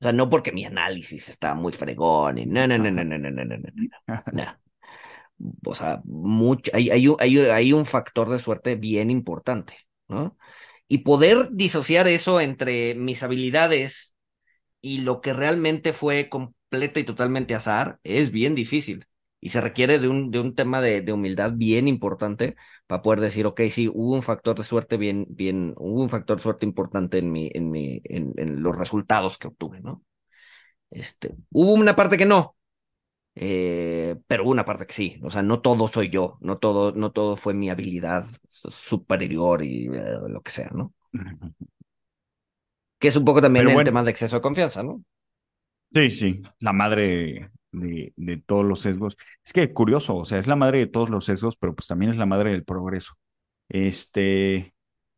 O 0.00 0.04
sea, 0.04 0.12
no 0.12 0.30
porque 0.30 0.52
mi 0.52 0.64
análisis 0.66 1.28
estaba 1.30 1.54
muy 1.54 1.72
fregón 1.72 2.38
y 2.38 2.46
no, 2.46 2.66
no, 2.68 2.78
no, 2.78 2.90
no, 2.90 3.04
no, 3.04 3.18
no, 3.18 3.30
no, 3.30 3.44
no, 3.44 3.56
no. 3.58 4.24
no. 4.32 4.44
O 5.64 5.74
sea, 5.74 6.00
mucho, 6.04 6.70
hay, 6.74 6.90
hay, 6.90 7.06
hay, 7.18 7.38
hay 7.38 7.72
un 7.72 7.86
factor 7.86 8.28
de 8.28 8.38
suerte 8.38 8.76
bien 8.76 9.10
importante, 9.10 9.74
¿no? 10.08 10.36
Y 10.88 10.98
poder 10.98 11.48
disociar 11.52 12.08
eso 12.08 12.40
entre 12.40 12.94
mis 12.94 13.22
habilidades 13.22 14.16
y 14.82 15.00
lo 15.02 15.20
que 15.22 15.34
realmente 15.34 15.92
fue 15.94 16.28
completa 16.70 17.00
y 17.00 17.04
totalmente 17.04 17.54
azar 17.54 17.98
es 18.04 18.30
bien 18.30 18.54
difícil. 18.54 19.06
Y 19.40 19.48
se 19.50 19.60
requiere 19.60 19.98
de 19.98 20.08
un, 20.08 20.30
de 20.30 20.38
un 20.38 20.54
tema 20.54 20.80
de, 20.82 21.00
de, 21.00 21.12
humildad 21.12 21.52
bien 21.54 21.88
importante 21.88 22.56
para 22.86 23.02
poder 23.02 23.20
decir, 23.20 23.46
ok, 23.46 23.62
sí, 23.70 23.88
hubo 23.88 24.14
un 24.14 24.22
factor 24.22 24.56
de 24.56 24.62
suerte 24.64 24.98
bien, 24.98 25.26
bien, 25.30 25.74
hubo 25.78 26.02
un 26.02 26.10
factor 26.10 26.36
de 26.36 26.42
suerte 26.42 26.66
importante 26.66 27.18
en 27.18 27.32
mi, 27.32 27.50
en 27.54 27.70
mi, 27.70 28.02
en, 28.04 28.34
en 28.36 28.62
los 28.62 28.76
resultados 28.76 29.38
que 29.38 29.48
obtuve, 29.48 29.80
¿no? 29.80 30.04
Este, 30.90 31.34
hubo 31.50 31.72
una 31.72 31.96
parte 31.96 32.18
que 32.18 32.26
no, 32.26 32.56
eh, 33.34 34.16
pero 34.26 34.44
hubo 34.44 34.50
una 34.50 34.64
parte 34.66 34.86
que 34.86 34.92
sí, 34.92 35.20
o 35.22 35.30
sea, 35.30 35.42
no 35.42 35.60
todo 35.62 35.88
soy 35.88 36.10
yo, 36.10 36.36
no 36.40 36.58
todo, 36.58 36.92
no 36.92 37.10
todo 37.10 37.36
fue 37.36 37.54
mi 37.54 37.70
habilidad 37.70 38.26
superior 38.48 39.62
y 39.62 39.86
eh, 39.86 40.18
lo 40.28 40.42
que 40.42 40.50
sea, 40.50 40.70
¿no? 40.74 40.92
Que 42.98 43.08
es 43.08 43.16
un 43.16 43.24
poco 43.24 43.40
también 43.40 43.68
el 43.68 43.84
tema 43.84 44.02
de 44.02 44.10
exceso 44.10 44.36
de 44.36 44.42
confianza, 44.42 44.82
¿no? 44.82 45.02
Sí, 45.92 46.10
sí, 46.10 46.42
la 46.60 46.72
madre 46.72 47.50
de, 47.72 48.12
de, 48.16 48.36
todos 48.38 48.64
los 48.64 48.80
sesgos. 48.80 49.16
Es 49.44 49.52
que 49.52 49.72
curioso, 49.72 50.16
o 50.16 50.24
sea, 50.24 50.38
es 50.38 50.46
la 50.46 50.56
madre 50.56 50.78
de 50.78 50.86
todos 50.86 51.10
los 51.10 51.24
sesgos, 51.24 51.56
pero 51.56 51.74
pues 51.74 51.88
también 51.88 52.12
es 52.12 52.18
la 52.18 52.26
madre 52.26 52.50
del 52.52 52.64
progreso. 52.64 53.14
Este, 53.68 54.74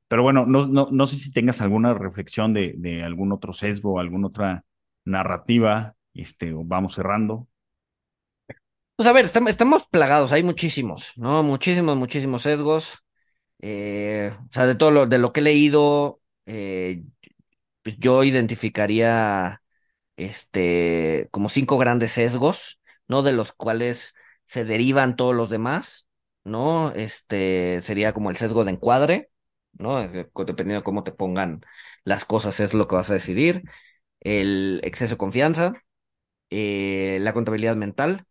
pero 0.08 0.22
bueno, 0.22 0.46
no, 0.46 0.66
no, 0.66 0.88
no 0.90 1.06
sé 1.06 1.16
si 1.16 1.32
tengas 1.32 1.60
alguna 1.60 1.94
reflexión 1.94 2.54
de, 2.54 2.74
de 2.76 3.02
algún 3.02 3.32
otro 3.32 3.52
sesgo, 3.52 4.00
alguna 4.00 4.28
otra 4.28 4.64
narrativa, 5.04 5.94
este, 6.14 6.52
vamos 6.54 6.94
cerrando. 6.94 7.48
Pues 8.96 9.08
a 9.08 9.12
ver, 9.12 9.24
estamos, 9.24 9.86
plagados, 9.90 10.32
hay 10.32 10.42
muchísimos, 10.42 11.12
¿no? 11.16 11.42
Muchísimos, 11.42 11.96
muchísimos 11.96 12.42
sesgos. 12.42 12.98
Eh, 13.60 14.32
o 14.38 14.52
sea, 14.52 14.66
de 14.66 14.74
todo 14.74 14.90
lo, 14.90 15.06
de 15.06 15.18
lo 15.18 15.32
que 15.32 15.40
he 15.40 15.42
leído, 15.42 16.20
eh, 16.46 17.04
yo 17.98 18.24
identificaría 18.24 19.61
este, 20.26 21.28
como 21.30 21.48
cinco 21.48 21.78
grandes 21.78 22.12
sesgos, 22.12 22.80
¿no? 23.08 23.22
De 23.22 23.32
los 23.32 23.52
cuales 23.52 24.14
se 24.44 24.64
derivan 24.64 25.16
todos 25.16 25.34
los 25.34 25.50
demás, 25.50 26.08
¿no? 26.44 26.92
Este 26.92 27.80
sería 27.82 28.12
como 28.12 28.30
el 28.30 28.36
sesgo 28.36 28.64
de 28.64 28.72
encuadre, 28.72 29.30
¿no? 29.72 30.00
Dependiendo 30.08 30.74
de 30.76 30.82
cómo 30.84 31.04
te 31.04 31.12
pongan 31.12 31.62
las 32.04 32.24
cosas 32.24 32.60
es 32.60 32.74
lo 32.74 32.88
que 32.88 32.96
vas 32.96 33.10
a 33.10 33.14
decidir. 33.14 33.62
El 34.20 34.80
exceso 34.84 35.14
de 35.14 35.18
confianza, 35.18 35.74
eh, 36.50 37.18
la 37.20 37.32
contabilidad 37.32 37.76
mental, 37.76 38.26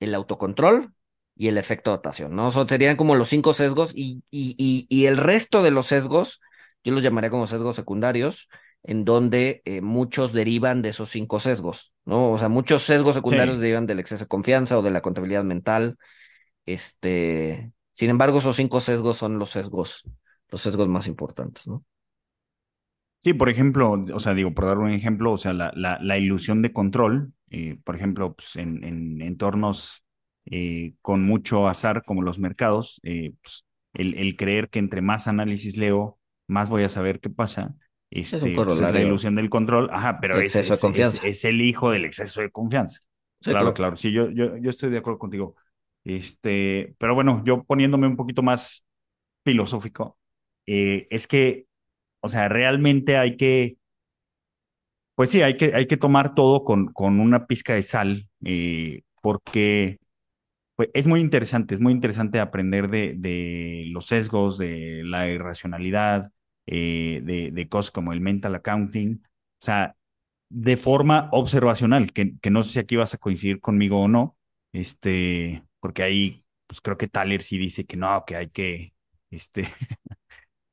el 0.00 0.14
autocontrol 0.14 0.92
y 1.36 1.48
el 1.48 1.58
efecto 1.58 1.90
dotación, 1.90 2.34
¿no? 2.36 2.50
Son, 2.50 2.68
serían 2.68 2.96
como 2.96 3.14
los 3.16 3.28
cinco 3.28 3.54
sesgos 3.54 3.92
y, 3.94 4.22
y, 4.30 4.54
y, 4.58 4.86
y 4.88 5.06
el 5.06 5.16
resto 5.16 5.62
de 5.62 5.70
los 5.70 5.86
sesgos, 5.86 6.40
yo 6.84 6.92
los 6.92 7.02
llamaría 7.02 7.30
como 7.30 7.46
sesgos 7.46 7.76
secundarios, 7.76 8.48
en 8.84 9.04
donde 9.04 9.62
eh, 9.64 9.80
muchos 9.80 10.32
derivan 10.32 10.82
de 10.82 10.90
esos 10.90 11.10
cinco 11.10 11.40
sesgos, 11.40 11.94
¿no? 12.04 12.32
O 12.32 12.38
sea, 12.38 12.48
muchos 12.48 12.82
sesgos 12.84 13.14
secundarios 13.16 13.60
derivan 13.60 13.86
del 13.86 14.00
exceso 14.00 14.24
de 14.24 14.28
confianza 14.28 14.78
o 14.78 14.82
de 14.82 14.90
la 14.92 15.02
contabilidad 15.02 15.44
mental. 15.44 15.96
Este, 16.66 17.72
sin 17.92 18.10
embargo, 18.10 18.38
esos 18.38 18.56
cinco 18.56 18.80
sesgos 18.80 19.16
son 19.18 19.38
los 19.38 19.50
sesgos, 19.50 20.04
los 20.50 20.60
sesgos 20.62 20.88
más 20.88 21.06
importantes, 21.08 21.66
¿no? 21.68 21.84
Sí, 23.20 23.34
por 23.34 23.48
ejemplo, 23.48 23.92
o 24.14 24.20
sea, 24.20 24.34
digo, 24.34 24.54
por 24.54 24.66
dar 24.66 24.78
un 24.78 24.90
ejemplo, 24.90 25.32
o 25.32 25.38
sea, 25.38 25.52
la, 25.52 25.72
la, 25.74 25.98
la 26.00 26.18
ilusión 26.18 26.62
de 26.62 26.72
control, 26.72 27.32
eh, 27.50 27.76
por 27.84 27.96
ejemplo, 27.96 28.34
pues 28.34 28.54
en, 28.56 28.84
en 28.84 29.20
entornos 29.20 30.04
eh, 30.44 30.94
con 31.02 31.22
mucho 31.24 31.66
azar 31.68 32.04
como 32.04 32.22
los 32.22 32.38
mercados, 32.38 33.00
pues, 33.02 33.66
el, 33.94 34.14
el 34.14 34.36
creer 34.36 34.68
que 34.70 34.78
entre 34.78 35.00
más 35.00 35.26
análisis 35.26 35.76
leo, 35.76 36.18
más 36.46 36.68
voy 36.68 36.84
a 36.84 36.88
saber 36.88 37.18
qué 37.18 37.28
pasa, 37.30 37.74
este, 38.20 38.36
es, 38.36 38.56
pues, 38.56 38.80
la 38.80 39.00
ilusión 39.00 39.34
del 39.34 39.50
control, 39.50 39.88
ajá, 39.92 40.18
pero 40.20 40.38
es, 40.40 40.54
es, 40.56 40.70
es, 41.24 41.44
el 41.44 41.60
hijo 41.60 41.90
del 41.90 42.04
exceso 42.04 42.40
de 42.40 42.50
confianza. 42.50 43.00
claro, 43.42 43.74
claro, 43.74 43.96
sí, 43.96 44.12
yo, 44.12 44.30
yo, 44.30 44.56
yo 44.56 44.70
estoy 44.70 44.90
de 44.90 44.98
acuerdo 44.98 45.18
contigo. 45.18 45.56
Este, 46.04 46.94
pero 46.98 47.14
bueno, 47.14 47.42
yo 47.44 47.64
poniéndome 47.64 48.06
un 48.06 48.16
poquito 48.16 48.42
más 48.42 48.84
filosófico, 49.44 50.18
eh, 50.66 51.06
es 51.10 51.26
que, 51.26 51.66
o 52.20 52.28
sea, 52.28 52.48
realmente 52.48 53.16
hay 53.16 53.36
que, 53.36 53.76
pues 55.14 55.30
sí, 55.30 55.42
hay 55.42 55.56
que, 55.56 55.74
hay 55.74 55.86
que 55.86 55.96
tomar 55.96 56.34
todo 56.34 56.64
con, 56.64 56.92
con 56.92 57.20
una 57.20 57.46
pizca 57.46 57.74
de 57.74 57.82
sal, 57.82 58.28
eh, 58.44 59.02
porque 59.20 59.98
pues, 60.76 60.90
es 60.94 61.06
muy 61.06 61.20
interesante, 61.20 61.74
es 61.74 61.80
muy 61.80 61.92
interesante 61.92 62.40
aprender 62.40 62.88
de, 62.88 63.14
de 63.16 63.86
los 63.90 64.06
sesgos, 64.06 64.58
de 64.58 65.02
la 65.04 65.28
irracionalidad, 65.28 66.30
eh, 66.66 67.20
de, 67.24 67.50
de, 67.52 67.68
cosas 67.68 67.90
como 67.92 68.12
el 68.12 68.20
mental 68.20 68.54
accounting, 68.54 69.22
o 69.24 69.64
sea, 69.64 69.96
de 70.48 70.76
forma 70.76 71.28
observacional, 71.32 72.12
que, 72.12 72.34
que, 72.40 72.50
no 72.50 72.62
sé 72.62 72.72
si 72.72 72.78
aquí 72.80 72.96
vas 72.96 73.14
a 73.14 73.18
coincidir 73.18 73.60
conmigo 73.60 74.00
o 74.02 74.08
no, 74.08 74.36
este, 74.72 75.64
porque 75.80 76.02
ahí, 76.02 76.44
pues 76.66 76.80
creo 76.80 76.96
que 76.98 77.08
Thaler 77.08 77.42
sí 77.42 77.58
dice 77.58 77.86
que 77.86 77.96
no, 77.96 78.24
que 78.26 78.36
hay 78.36 78.50
que, 78.50 78.94
este, 79.30 79.64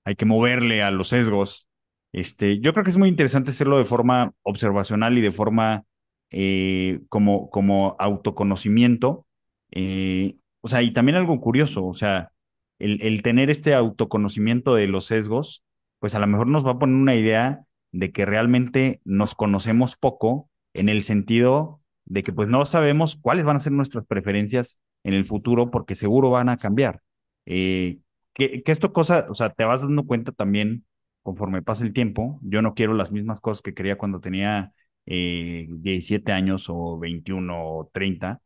hay 0.06 0.16
que 0.16 0.26
moverle 0.26 0.84
a 0.84 0.92
los 0.92 1.10
sesgos. 1.10 1.68
Este, 2.12 2.60
yo 2.60 2.74
creo 2.74 2.84
que 2.84 2.92
es 2.92 2.98
muy 2.98 3.10
interesante 3.10 3.52
hacerlo 3.52 3.78
de 3.78 3.86
forma 3.86 4.34
observacional 4.44 5.18
y 5.18 5.22
de 5.22 5.32
forma 5.32 5.86
eh, 6.32 7.02
como, 7.10 7.50
como 7.50 7.96
autoconocimiento. 8.00 9.26
Eh, 9.72 10.36
o 10.62 10.68
sea, 10.68 10.82
y 10.82 10.92
también 10.94 11.18
algo 11.18 11.40
curioso, 11.42 11.86
o 11.86 11.94
sea, 11.94 12.32
el, 12.80 13.02
el 13.02 13.22
tener 13.24 13.50
este 13.50 13.74
autoconocimiento 13.74 14.76
de 14.76 14.88
los 14.88 15.06
sesgos, 15.06 15.64
pues 16.04 16.16
a 16.16 16.20
lo 16.20 16.28
mejor 16.28 16.48
nos 16.48 16.68
va 16.68 16.72
a 16.72 16.80
poner 16.80 16.98
una 16.98 17.16
idea 17.16 17.64
de 17.94 18.12
que 18.12 18.26
realmente 18.26 19.00
nos 19.06 19.36
conocemos 19.36 19.96
poco 19.96 20.50
en 20.74 20.90
el 20.90 21.06
sentido 21.06 21.82
de 22.04 22.24
que 22.24 22.34
pues 22.34 22.50
no 22.50 22.66
sabemos 22.66 23.16
cuáles 23.16 23.46
van 23.46 23.56
a 23.56 23.62
ser 23.62 23.72
nuestras 23.72 24.06
preferencias 24.06 24.80
en 25.06 25.14
el 25.14 25.26
futuro 25.26 25.72
porque 25.72 25.96
seguro 25.96 26.30
van 26.30 26.50
a 26.50 26.58
cambiar. 26.58 27.00
Eh, 27.46 28.00
que, 28.34 28.64
que 28.64 28.74
esto 28.74 28.92
cosa, 28.92 29.28
o 29.30 29.34
sea, 29.34 29.52
te 29.52 29.64
vas 29.64 29.82
dando 29.82 30.06
cuenta 30.06 30.34
también 30.34 30.84
conforme 31.22 31.62
pasa 31.62 31.86
el 31.86 31.94
tiempo. 31.94 32.38
Yo 32.42 32.62
no 32.62 32.74
quiero 32.74 32.94
las 32.96 33.14
mismas 33.14 33.40
cosas 33.40 33.62
que 33.62 33.74
quería 33.74 33.98
cuando 33.98 34.20
tenía 34.20 34.74
eh, 35.06 35.68
17 35.70 36.34
años 36.34 36.66
o 36.68 37.00
21 37.00 37.66
o 37.66 37.90
30, 37.94 38.42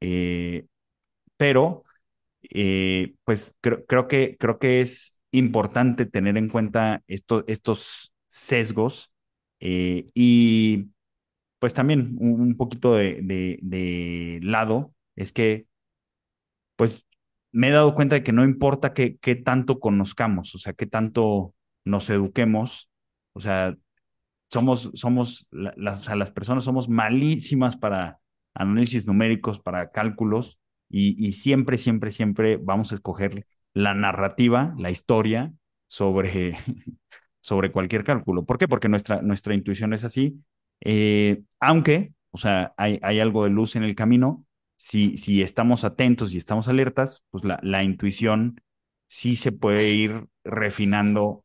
eh, 0.00 0.64
pero 1.36 1.84
eh, 2.50 3.14
pues 3.24 3.54
creo, 3.60 3.84
creo, 3.84 4.08
que, 4.08 4.38
creo 4.38 4.58
que 4.58 4.80
es 4.80 5.13
importante 5.34 6.06
tener 6.06 6.36
en 6.36 6.48
cuenta 6.48 7.02
esto, 7.08 7.44
estos 7.46 8.12
sesgos 8.28 9.12
eh, 9.60 10.06
y 10.14 10.90
pues 11.58 11.74
también 11.74 12.16
un, 12.20 12.56
poquito 12.56 12.94
de, 12.94 14.40
lado 14.42 14.94
es 15.16 15.32
que 15.32 15.66
pues 16.76 17.06
me 17.52 17.68
he 17.68 17.70
dado 17.72 17.94
cuenta 17.94 18.16
de 18.16 18.22
que 18.22 18.32
no 18.32 18.44
importa 18.44 18.94
qué, 18.94 19.16
qué 19.18 19.36
tanto 19.36 19.80
conozcamos, 19.80 20.54
o 20.54 20.58
sea, 20.58 20.72
qué 20.72 20.86
tanto 20.86 21.54
nos 21.84 22.10
eduquemos, 22.10 22.90
o 23.32 23.40
sea, 23.40 23.76
somos, 24.50 24.90
somos, 24.94 25.46
las, 25.50 26.08
las 26.14 26.30
personas 26.32 26.64
somos 26.64 26.88
malísimas 26.88 27.76
para 27.76 28.18
análisis 28.54 29.06
numéricos, 29.06 29.60
para 29.60 29.90
cálculos, 29.90 30.58
y, 30.88 31.26
y, 31.26 31.32
siempre, 31.32 31.78
siempre, 31.78 32.12
siempre 32.12 32.56
vamos 32.56 32.92
a 32.92 32.96
escoger 32.96 33.46
la 33.74 33.94
narrativa, 33.94 34.74
la 34.78 34.90
historia 34.90 35.52
sobre, 35.88 36.56
sobre 37.40 37.72
cualquier 37.72 38.04
cálculo. 38.04 38.44
¿Por 38.44 38.58
qué? 38.58 38.68
Porque 38.68 38.88
nuestra, 38.88 39.22
nuestra 39.22 39.54
intuición 39.54 39.92
es 39.92 40.04
así, 40.04 40.42
eh, 40.80 41.42
aunque, 41.60 42.12
o 42.30 42.38
sea, 42.38 42.72
hay, 42.76 42.98
hay 43.02 43.20
algo 43.20 43.44
de 43.44 43.50
luz 43.50 43.76
en 43.76 43.84
el 43.84 43.94
camino, 43.94 44.44
si, 44.76 45.18
si 45.18 45.42
estamos 45.42 45.84
atentos 45.84 46.32
y 46.32 46.38
estamos 46.38 46.68
alertas, 46.68 47.22
pues 47.30 47.44
la, 47.44 47.58
la 47.62 47.82
intuición 47.82 48.60
sí 49.06 49.36
se 49.36 49.52
puede 49.52 49.90
ir 49.90 50.26
refinando, 50.44 51.44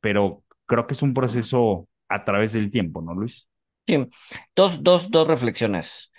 pero 0.00 0.44
creo 0.66 0.86
que 0.86 0.94
es 0.94 1.02
un 1.02 1.14
proceso 1.14 1.88
a 2.08 2.24
través 2.24 2.52
del 2.52 2.70
tiempo, 2.70 3.02
¿no, 3.02 3.14
Luis? 3.14 3.48
Sí, 3.86 4.08
dos, 4.54 4.82
dos, 4.82 5.10
dos 5.10 5.26
reflexiones. 5.28 6.12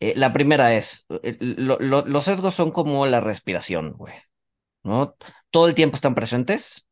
Eh, 0.00 0.14
la 0.16 0.32
primera 0.32 0.74
es, 0.74 1.06
eh, 1.22 1.36
lo, 1.40 1.78
lo, 1.80 2.04
los 2.06 2.24
sesgos 2.24 2.54
son 2.54 2.70
como 2.70 3.06
la 3.06 3.20
respiración, 3.20 3.92
güey, 3.92 4.14
¿no? 4.84 5.16
Todo 5.50 5.68
el 5.68 5.74
tiempo 5.74 5.96
están 5.96 6.14
presentes. 6.14 6.86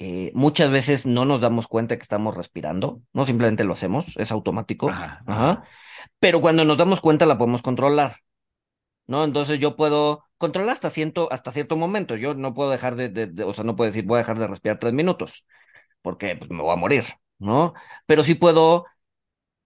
Eh, 0.00 0.30
muchas 0.34 0.70
veces 0.70 1.06
no 1.06 1.24
nos 1.24 1.40
damos 1.40 1.66
cuenta 1.66 1.96
que 1.96 2.02
estamos 2.02 2.36
respirando, 2.36 3.02
no 3.12 3.26
simplemente 3.26 3.64
lo 3.64 3.72
hacemos, 3.72 4.16
es 4.16 4.30
automático. 4.30 4.90
Ajá, 4.90 5.22
ajá. 5.26 5.64
Pero 6.20 6.40
cuando 6.40 6.64
nos 6.64 6.76
damos 6.78 7.00
cuenta 7.00 7.26
la 7.26 7.36
podemos 7.36 7.62
controlar, 7.62 8.16
¿no? 9.06 9.24
Entonces 9.24 9.58
yo 9.58 9.76
puedo 9.76 10.24
controlar 10.36 10.72
hasta 10.72 10.90
cierto, 10.90 11.28
hasta 11.32 11.50
cierto 11.50 11.76
momento. 11.76 12.16
Yo 12.16 12.34
no 12.34 12.54
puedo 12.54 12.70
dejar 12.70 12.96
de, 12.96 13.08
de, 13.08 13.26
de, 13.26 13.44
o 13.44 13.54
sea, 13.54 13.64
no 13.64 13.76
puedo 13.76 13.90
decir 13.90 14.04
voy 14.04 14.16
a 14.16 14.18
dejar 14.18 14.38
de 14.38 14.46
respirar 14.46 14.78
tres 14.78 14.92
minutos, 14.92 15.46
porque 16.02 16.36
pues, 16.36 16.50
me 16.50 16.62
voy 16.62 16.72
a 16.72 16.76
morir, 16.76 17.04
¿no? 17.38 17.74
Pero 18.06 18.24
sí 18.24 18.34
puedo 18.34 18.86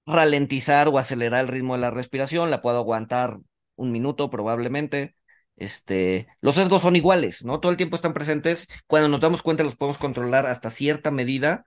ralentizar 0.06 0.88
o 0.88 0.98
acelerar 0.98 1.42
el 1.42 1.48
ritmo 1.48 1.74
de 1.74 1.80
la 1.80 1.90
respiración, 1.90 2.50
la 2.50 2.62
puedo 2.62 2.78
aguantar 2.78 3.38
un 3.76 3.92
minuto 3.92 4.30
probablemente. 4.30 5.14
Este, 5.56 6.28
los 6.40 6.54
sesgos 6.56 6.82
son 6.82 6.96
iguales, 6.96 7.44
¿no? 7.44 7.60
Todo 7.60 7.70
el 7.70 7.78
tiempo 7.78 7.96
están 7.96 8.14
presentes. 8.14 8.68
Cuando 8.86 9.08
nos 9.08 9.20
damos 9.20 9.42
cuenta 9.42 9.64
los 9.64 9.76
podemos 9.76 9.98
controlar 9.98 10.46
hasta 10.46 10.70
cierta 10.70 11.10
medida, 11.10 11.64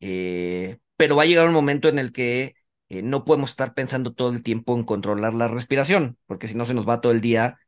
eh, 0.00 0.78
pero 0.96 1.16
va 1.16 1.22
a 1.24 1.26
llegar 1.26 1.46
un 1.46 1.54
momento 1.54 1.88
en 1.88 1.98
el 1.98 2.12
que 2.12 2.54
eh, 2.88 3.02
no 3.02 3.24
podemos 3.24 3.50
estar 3.50 3.74
pensando 3.74 4.12
todo 4.12 4.30
el 4.30 4.42
tiempo 4.42 4.74
en 4.76 4.84
controlar 4.84 5.34
la 5.34 5.48
respiración, 5.48 6.18
porque 6.26 6.48
si 6.48 6.54
no 6.54 6.64
se 6.66 6.74
nos 6.74 6.88
va 6.88 7.00
todo 7.00 7.12
el 7.12 7.20
día 7.20 7.58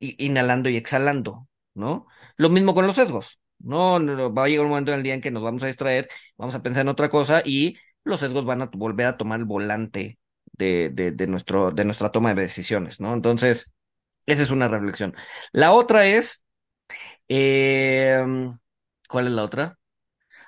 inhalando 0.00 0.68
y 0.68 0.76
exhalando, 0.76 1.48
¿no? 1.74 2.06
Lo 2.36 2.50
mismo 2.50 2.74
con 2.74 2.86
los 2.86 2.96
sesgos. 2.96 3.40
No, 3.58 3.98
va 4.32 4.44
a 4.44 4.48
llegar 4.48 4.64
un 4.66 4.70
momento 4.70 4.92
en 4.92 4.98
el 4.98 5.02
día 5.02 5.14
en 5.14 5.20
que 5.20 5.30
nos 5.32 5.42
vamos 5.42 5.62
a 5.64 5.66
distraer, 5.66 6.08
vamos 6.36 6.54
a 6.54 6.62
pensar 6.62 6.82
en 6.82 6.88
otra 6.88 7.08
cosa 7.10 7.42
y 7.44 7.76
los 8.04 8.20
sesgos 8.20 8.44
van 8.44 8.62
a 8.62 8.66
volver 8.72 9.06
a 9.06 9.16
tomar 9.16 9.40
el 9.40 9.46
volante 9.46 10.18
de, 10.52 10.90
de, 10.90 11.26
nuestro, 11.26 11.70
de 11.72 11.84
nuestra 11.84 12.12
toma 12.12 12.34
de 12.34 12.42
decisiones, 12.42 13.00
¿no? 13.00 13.12
Entonces, 13.14 13.72
esa 14.28 14.42
es 14.42 14.50
una 14.50 14.68
reflexión. 14.68 15.14
La 15.52 15.72
otra 15.72 16.06
es, 16.06 16.44
eh, 17.28 18.24
¿cuál 19.08 19.26
es 19.26 19.32
la 19.32 19.42
otra? 19.44 19.78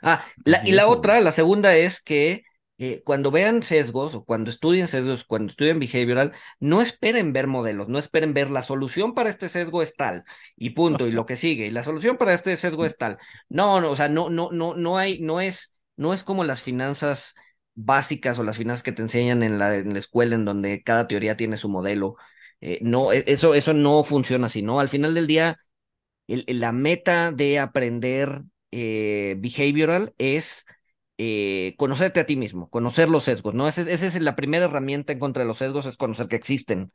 Ah, 0.02 0.24
la, 0.44 0.62
y 0.64 0.72
la 0.72 0.88
otra, 0.88 1.20
la 1.20 1.32
segunda 1.32 1.76
es 1.76 2.02
que 2.02 2.44
eh, 2.78 3.02
cuando 3.04 3.30
vean 3.30 3.62
sesgos 3.62 4.14
o 4.14 4.24
cuando 4.24 4.50
estudien 4.50 4.88
sesgos, 4.88 5.24
cuando 5.24 5.50
estudien 5.50 5.80
behavioral, 5.80 6.32
no 6.60 6.82
esperen 6.82 7.32
ver 7.32 7.46
modelos, 7.46 7.88
no 7.88 7.98
esperen 7.98 8.34
ver 8.34 8.50
la 8.50 8.62
solución 8.62 9.14
para 9.14 9.30
este 9.30 9.48
sesgo 9.50 9.82
es 9.82 9.96
tal 9.96 10.24
y 10.56 10.70
punto, 10.70 11.06
y 11.06 11.12
lo 11.12 11.26
que 11.26 11.36
sigue, 11.36 11.66
y 11.66 11.70
la 11.70 11.82
solución 11.82 12.16
para 12.16 12.34
este 12.34 12.56
sesgo 12.56 12.86
es 12.86 12.96
tal. 12.96 13.18
No, 13.48 13.80
no, 13.80 13.90
o 13.90 13.96
sea, 13.96 14.08
no, 14.08 14.30
no, 14.30 14.50
no, 14.52 14.74
no 14.74 14.98
hay, 14.98 15.20
no 15.20 15.40
es, 15.40 15.74
no 15.96 16.14
es 16.14 16.24
como 16.24 16.44
las 16.44 16.62
finanzas 16.62 17.34
básicas 17.74 18.38
o 18.38 18.44
las 18.44 18.56
finanzas 18.58 18.82
que 18.82 18.92
te 18.92 19.02
enseñan 19.02 19.42
en 19.42 19.58
la, 19.58 19.76
en 19.76 19.92
la 19.92 19.98
escuela 19.98 20.34
en 20.34 20.44
donde 20.44 20.82
cada 20.82 21.06
teoría 21.08 21.36
tiene 21.36 21.56
su 21.58 21.68
modelo. 21.68 22.16
Eh, 22.60 22.78
no, 22.82 23.12
eso, 23.12 23.54
eso 23.54 23.72
no 23.74 24.04
funciona 24.04 24.46
así, 24.46 24.62
¿no? 24.62 24.80
Al 24.80 24.88
final 24.88 25.14
del 25.14 25.26
día, 25.26 25.58
la 26.26 26.72
meta 26.72 27.32
de 27.32 27.58
aprender 27.58 28.42
eh, 28.70 29.36
behavioral 29.38 30.14
es 30.18 30.66
eh, 31.18 31.74
conocerte 31.78 32.20
a 32.20 32.26
ti 32.26 32.36
mismo, 32.36 32.70
conocer 32.70 33.08
los 33.08 33.24
sesgos, 33.24 33.54
¿no? 33.54 33.68
Esa 33.68 33.82
es 33.82 34.20
la 34.20 34.36
primera 34.36 34.66
herramienta 34.66 35.12
en 35.12 35.18
contra 35.18 35.42
de 35.42 35.48
los 35.48 35.58
sesgos, 35.58 35.86
es 35.86 35.96
conocer 35.96 36.28
que 36.28 36.36
existen, 36.36 36.92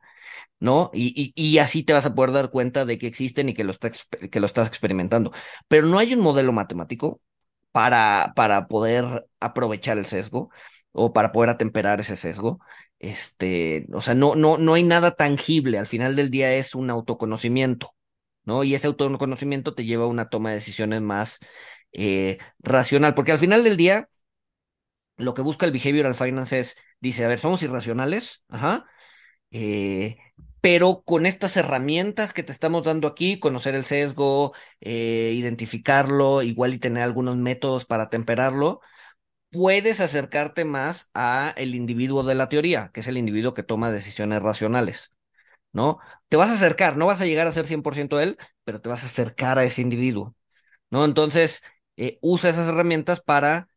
¿no? 0.60 0.90
Y, 0.94 1.12
y, 1.16 1.32
y, 1.36 1.58
así 1.58 1.82
te 1.84 1.92
vas 1.92 2.06
a 2.06 2.14
poder 2.14 2.32
dar 2.32 2.50
cuenta 2.50 2.84
de 2.84 2.98
que 2.98 3.06
existen 3.06 3.48
y 3.48 3.54
que 3.54 3.64
lo, 3.64 3.72
está, 3.72 3.90
que 4.30 4.40
lo 4.40 4.46
estás 4.46 4.68
experimentando. 4.68 5.32
Pero 5.68 5.86
no 5.86 5.98
hay 5.98 6.14
un 6.14 6.20
modelo 6.20 6.52
matemático 6.52 7.20
para, 7.72 8.32
para 8.36 8.68
poder 8.68 9.26
aprovechar 9.40 9.98
el 9.98 10.06
sesgo 10.06 10.50
o 10.92 11.12
para 11.12 11.32
poder 11.32 11.50
atemperar 11.50 12.00
ese 12.00 12.16
sesgo. 12.16 12.60
Este, 12.98 13.86
o 13.92 14.00
sea, 14.00 14.14
no, 14.14 14.34
no, 14.34 14.58
no 14.58 14.74
hay 14.74 14.82
nada 14.82 15.14
tangible. 15.16 15.78
Al 15.78 15.86
final 15.86 16.16
del 16.16 16.30
día 16.30 16.54
es 16.54 16.74
un 16.74 16.90
autoconocimiento, 16.90 17.94
¿no? 18.44 18.64
Y 18.64 18.74
ese 18.74 18.86
autoconocimiento 18.88 19.74
te 19.74 19.84
lleva 19.84 20.04
a 20.04 20.08
una 20.08 20.28
toma 20.28 20.50
de 20.50 20.56
decisiones 20.56 21.02
más 21.02 21.38
eh, 21.92 22.38
racional, 22.60 23.14
porque 23.14 23.32
al 23.32 23.38
final 23.38 23.64
del 23.64 23.76
día, 23.76 24.08
lo 25.16 25.34
que 25.34 25.42
busca 25.42 25.66
el 25.66 25.72
behavioral 25.72 26.14
finance 26.14 26.58
es, 26.60 26.76
dice, 27.00 27.24
a 27.24 27.28
ver, 27.28 27.38
somos 27.38 27.62
irracionales, 27.62 28.44
ajá, 28.48 28.86
eh, 29.50 30.16
pero 30.60 31.02
con 31.04 31.26
estas 31.26 31.56
herramientas 31.56 32.32
que 32.32 32.42
te 32.42 32.52
estamos 32.52 32.84
dando 32.84 33.08
aquí, 33.08 33.40
conocer 33.40 33.74
el 33.74 33.84
sesgo, 33.84 34.54
eh, 34.80 35.32
identificarlo, 35.34 36.42
igual 36.42 36.74
y 36.74 36.78
tener 36.78 37.04
algunos 37.04 37.36
métodos 37.36 37.86
para 37.86 38.10
temperarlo, 38.10 38.80
puedes 39.50 40.00
acercarte 40.00 40.64
más 40.64 41.10
a 41.14 41.54
el 41.56 41.74
individuo 41.74 42.22
de 42.22 42.34
la 42.34 42.48
teoría, 42.48 42.90
que 42.92 43.00
es 43.00 43.08
el 43.08 43.18
individuo 43.18 43.54
que 43.54 43.62
toma 43.62 43.90
decisiones 43.92 44.42
racionales, 44.42 45.14
¿no? 45.72 45.98
Te 46.28 46.36
vas 46.36 46.50
a 46.50 46.54
acercar, 46.54 46.96
no 46.96 47.06
vas 47.06 47.22
a 47.22 47.26
llegar 47.26 47.46
a 47.48 47.52
ser 47.52 47.66
100% 47.66 48.20
él, 48.20 48.38
pero 48.64 48.80
te 48.80 48.88
vas 48.90 49.04
a 49.04 49.06
acercar 49.06 49.58
a 49.58 49.64
ese 49.64 49.82
individuo, 49.82 50.36
¿no? 50.90 51.04
Entonces, 51.06 51.62
eh, 51.96 52.18
usa 52.22 52.50
esas 52.50 52.68
herramientas 52.68 53.20
para 53.22 53.68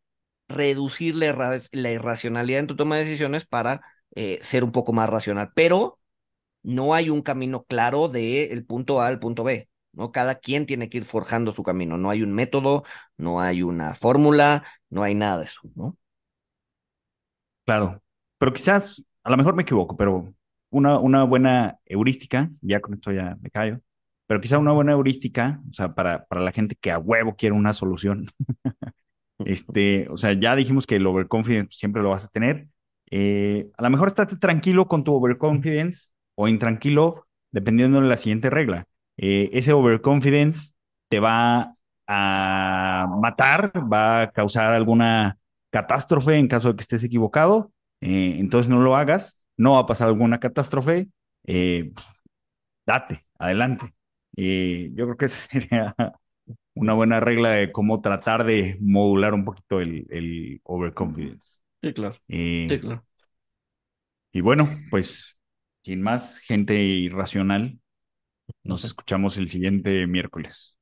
reducir 0.48 1.16
la, 1.16 1.26
irra 1.26 1.60
la, 1.72 1.92
irracionalidad 1.92 2.60
en 2.60 2.68
tu 2.68 2.76
toma 2.76 2.96
de 2.98 3.04
decisiones 3.04 3.46
para 3.46 3.82
eh, 4.16 4.40
ser 4.42 4.64
un 4.64 4.72
poco 4.72 4.92
más 4.92 5.10
racional, 5.10 5.52
pero 5.54 6.00
no 6.64 6.94
hay 6.94 7.10
un 7.10 7.22
camino 7.22 7.64
claro 7.64 8.08
del 8.08 8.52
el 8.52 8.66
punto 8.66 9.02
A 9.02 9.08
al 9.08 9.20
punto 9.20 9.44
B, 9.44 9.69
¿no? 9.92 10.12
Cada 10.12 10.36
quien 10.36 10.66
tiene 10.66 10.88
que 10.88 10.98
ir 10.98 11.04
forjando 11.04 11.52
su 11.52 11.62
camino, 11.62 11.98
no 11.98 12.10
hay 12.10 12.22
un 12.22 12.32
método, 12.32 12.84
no 13.16 13.40
hay 13.40 13.62
una 13.62 13.94
fórmula, 13.94 14.64
no 14.90 15.02
hay 15.02 15.14
nada 15.14 15.38
de 15.38 15.44
eso, 15.44 15.60
¿no? 15.74 15.96
Claro, 17.64 18.02
pero 18.38 18.52
quizás, 18.52 19.02
a 19.22 19.30
lo 19.30 19.36
mejor 19.36 19.54
me 19.54 19.62
equivoco, 19.62 19.96
pero 19.96 20.34
una, 20.70 20.98
una 20.98 21.24
buena 21.24 21.78
heurística, 21.86 22.50
ya 22.60 22.80
con 22.80 22.94
esto 22.94 23.12
ya 23.12 23.36
me 23.40 23.50
callo, 23.50 23.80
pero 24.26 24.40
quizá 24.40 24.58
una 24.58 24.72
buena 24.72 24.92
heurística, 24.92 25.60
o 25.70 25.74
sea, 25.74 25.94
para, 25.94 26.24
para 26.26 26.40
la 26.40 26.52
gente 26.52 26.76
que 26.80 26.90
a 26.90 26.98
huevo 26.98 27.36
quiere 27.36 27.54
una 27.54 27.72
solución, 27.72 28.26
este, 29.44 30.08
o 30.10 30.16
sea, 30.16 30.32
ya 30.32 30.56
dijimos 30.56 30.86
que 30.86 30.96
el 30.96 31.06
overconfidence 31.06 31.76
siempre 31.78 32.02
lo 32.02 32.10
vas 32.10 32.24
a 32.24 32.28
tener, 32.28 32.68
eh, 33.10 33.70
a 33.76 33.82
lo 33.82 33.90
mejor 33.90 34.08
estate 34.08 34.36
tranquilo 34.36 34.86
con 34.88 35.04
tu 35.04 35.14
overconfidence, 35.14 36.10
o 36.36 36.48
intranquilo, 36.48 37.26
dependiendo 37.50 38.00
de 38.00 38.08
la 38.08 38.16
siguiente 38.16 38.50
regla. 38.50 38.86
Eh, 39.22 39.50
ese 39.52 39.72
overconfidence 39.74 40.70
te 41.08 41.20
va 41.20 41.76
a 42.06 43.06
matar, 43.20 43.70
va 43.92 44.22
a 44.22 44.30
causar 44.32 44.72
alguna 44.72 45.38
catástrofe 45.70 46.36
en 46.36 46.48
caso 46.48 46.70
de 46.70 46.76
que 46.76 46.82
estés 46.82 47.04
equivocado, 47.04 47.70
eh, 48.00 48.36
entonces 48.38 48.70
no 48.70 48.80
lo 48.80 48.96
hagas. 48.96 49.38
no 49.58 49.72
va 49.72 49.80
a 49.80 49.86
pasar 49.86 50.08
alguna 50.08 50.40
catástrofe, 50.40 51.08
eh, 51.44 51.90
pues, 51.94 52.06
date, 52.86 53.26
adelante. 53.38 53.94
Yo 54.32 55.04
creo 55.04 55.16
que 55.18 55.26
esa 55.26 55.38
sería 55.52 55.94
una 56.74 56.94
buena 56.94 57.20
regla 57.20 57.50
de 57.50 57.72
cómo 57.72 58.00
tratar 58.00 58.44
de 58.44 58.78
modular 58.80 59.34
un 59.34 59.44
poquito 59.44 59.80
el, 59.80 60.06
el 60.10 60.60
overconfidence. 60.64 61.60
Sí, 61.82 61.92
claro. 61.92 62.14
Sí, 62.26 62.78
claro. 62.80 63.04
y 64.32 64.40
bueno, 64.40 64.68
pues 64.90 65.36
sin 65.82 66.02
más, 66.02 66.38
gente 66.38 66.74
irracional, 66.76 67.79
nos 68.64 68.84
escuchamos 68.84 69.36
el 69.36 69.48
siguiente 69.48 70.06
miércoles. 70.06 70.78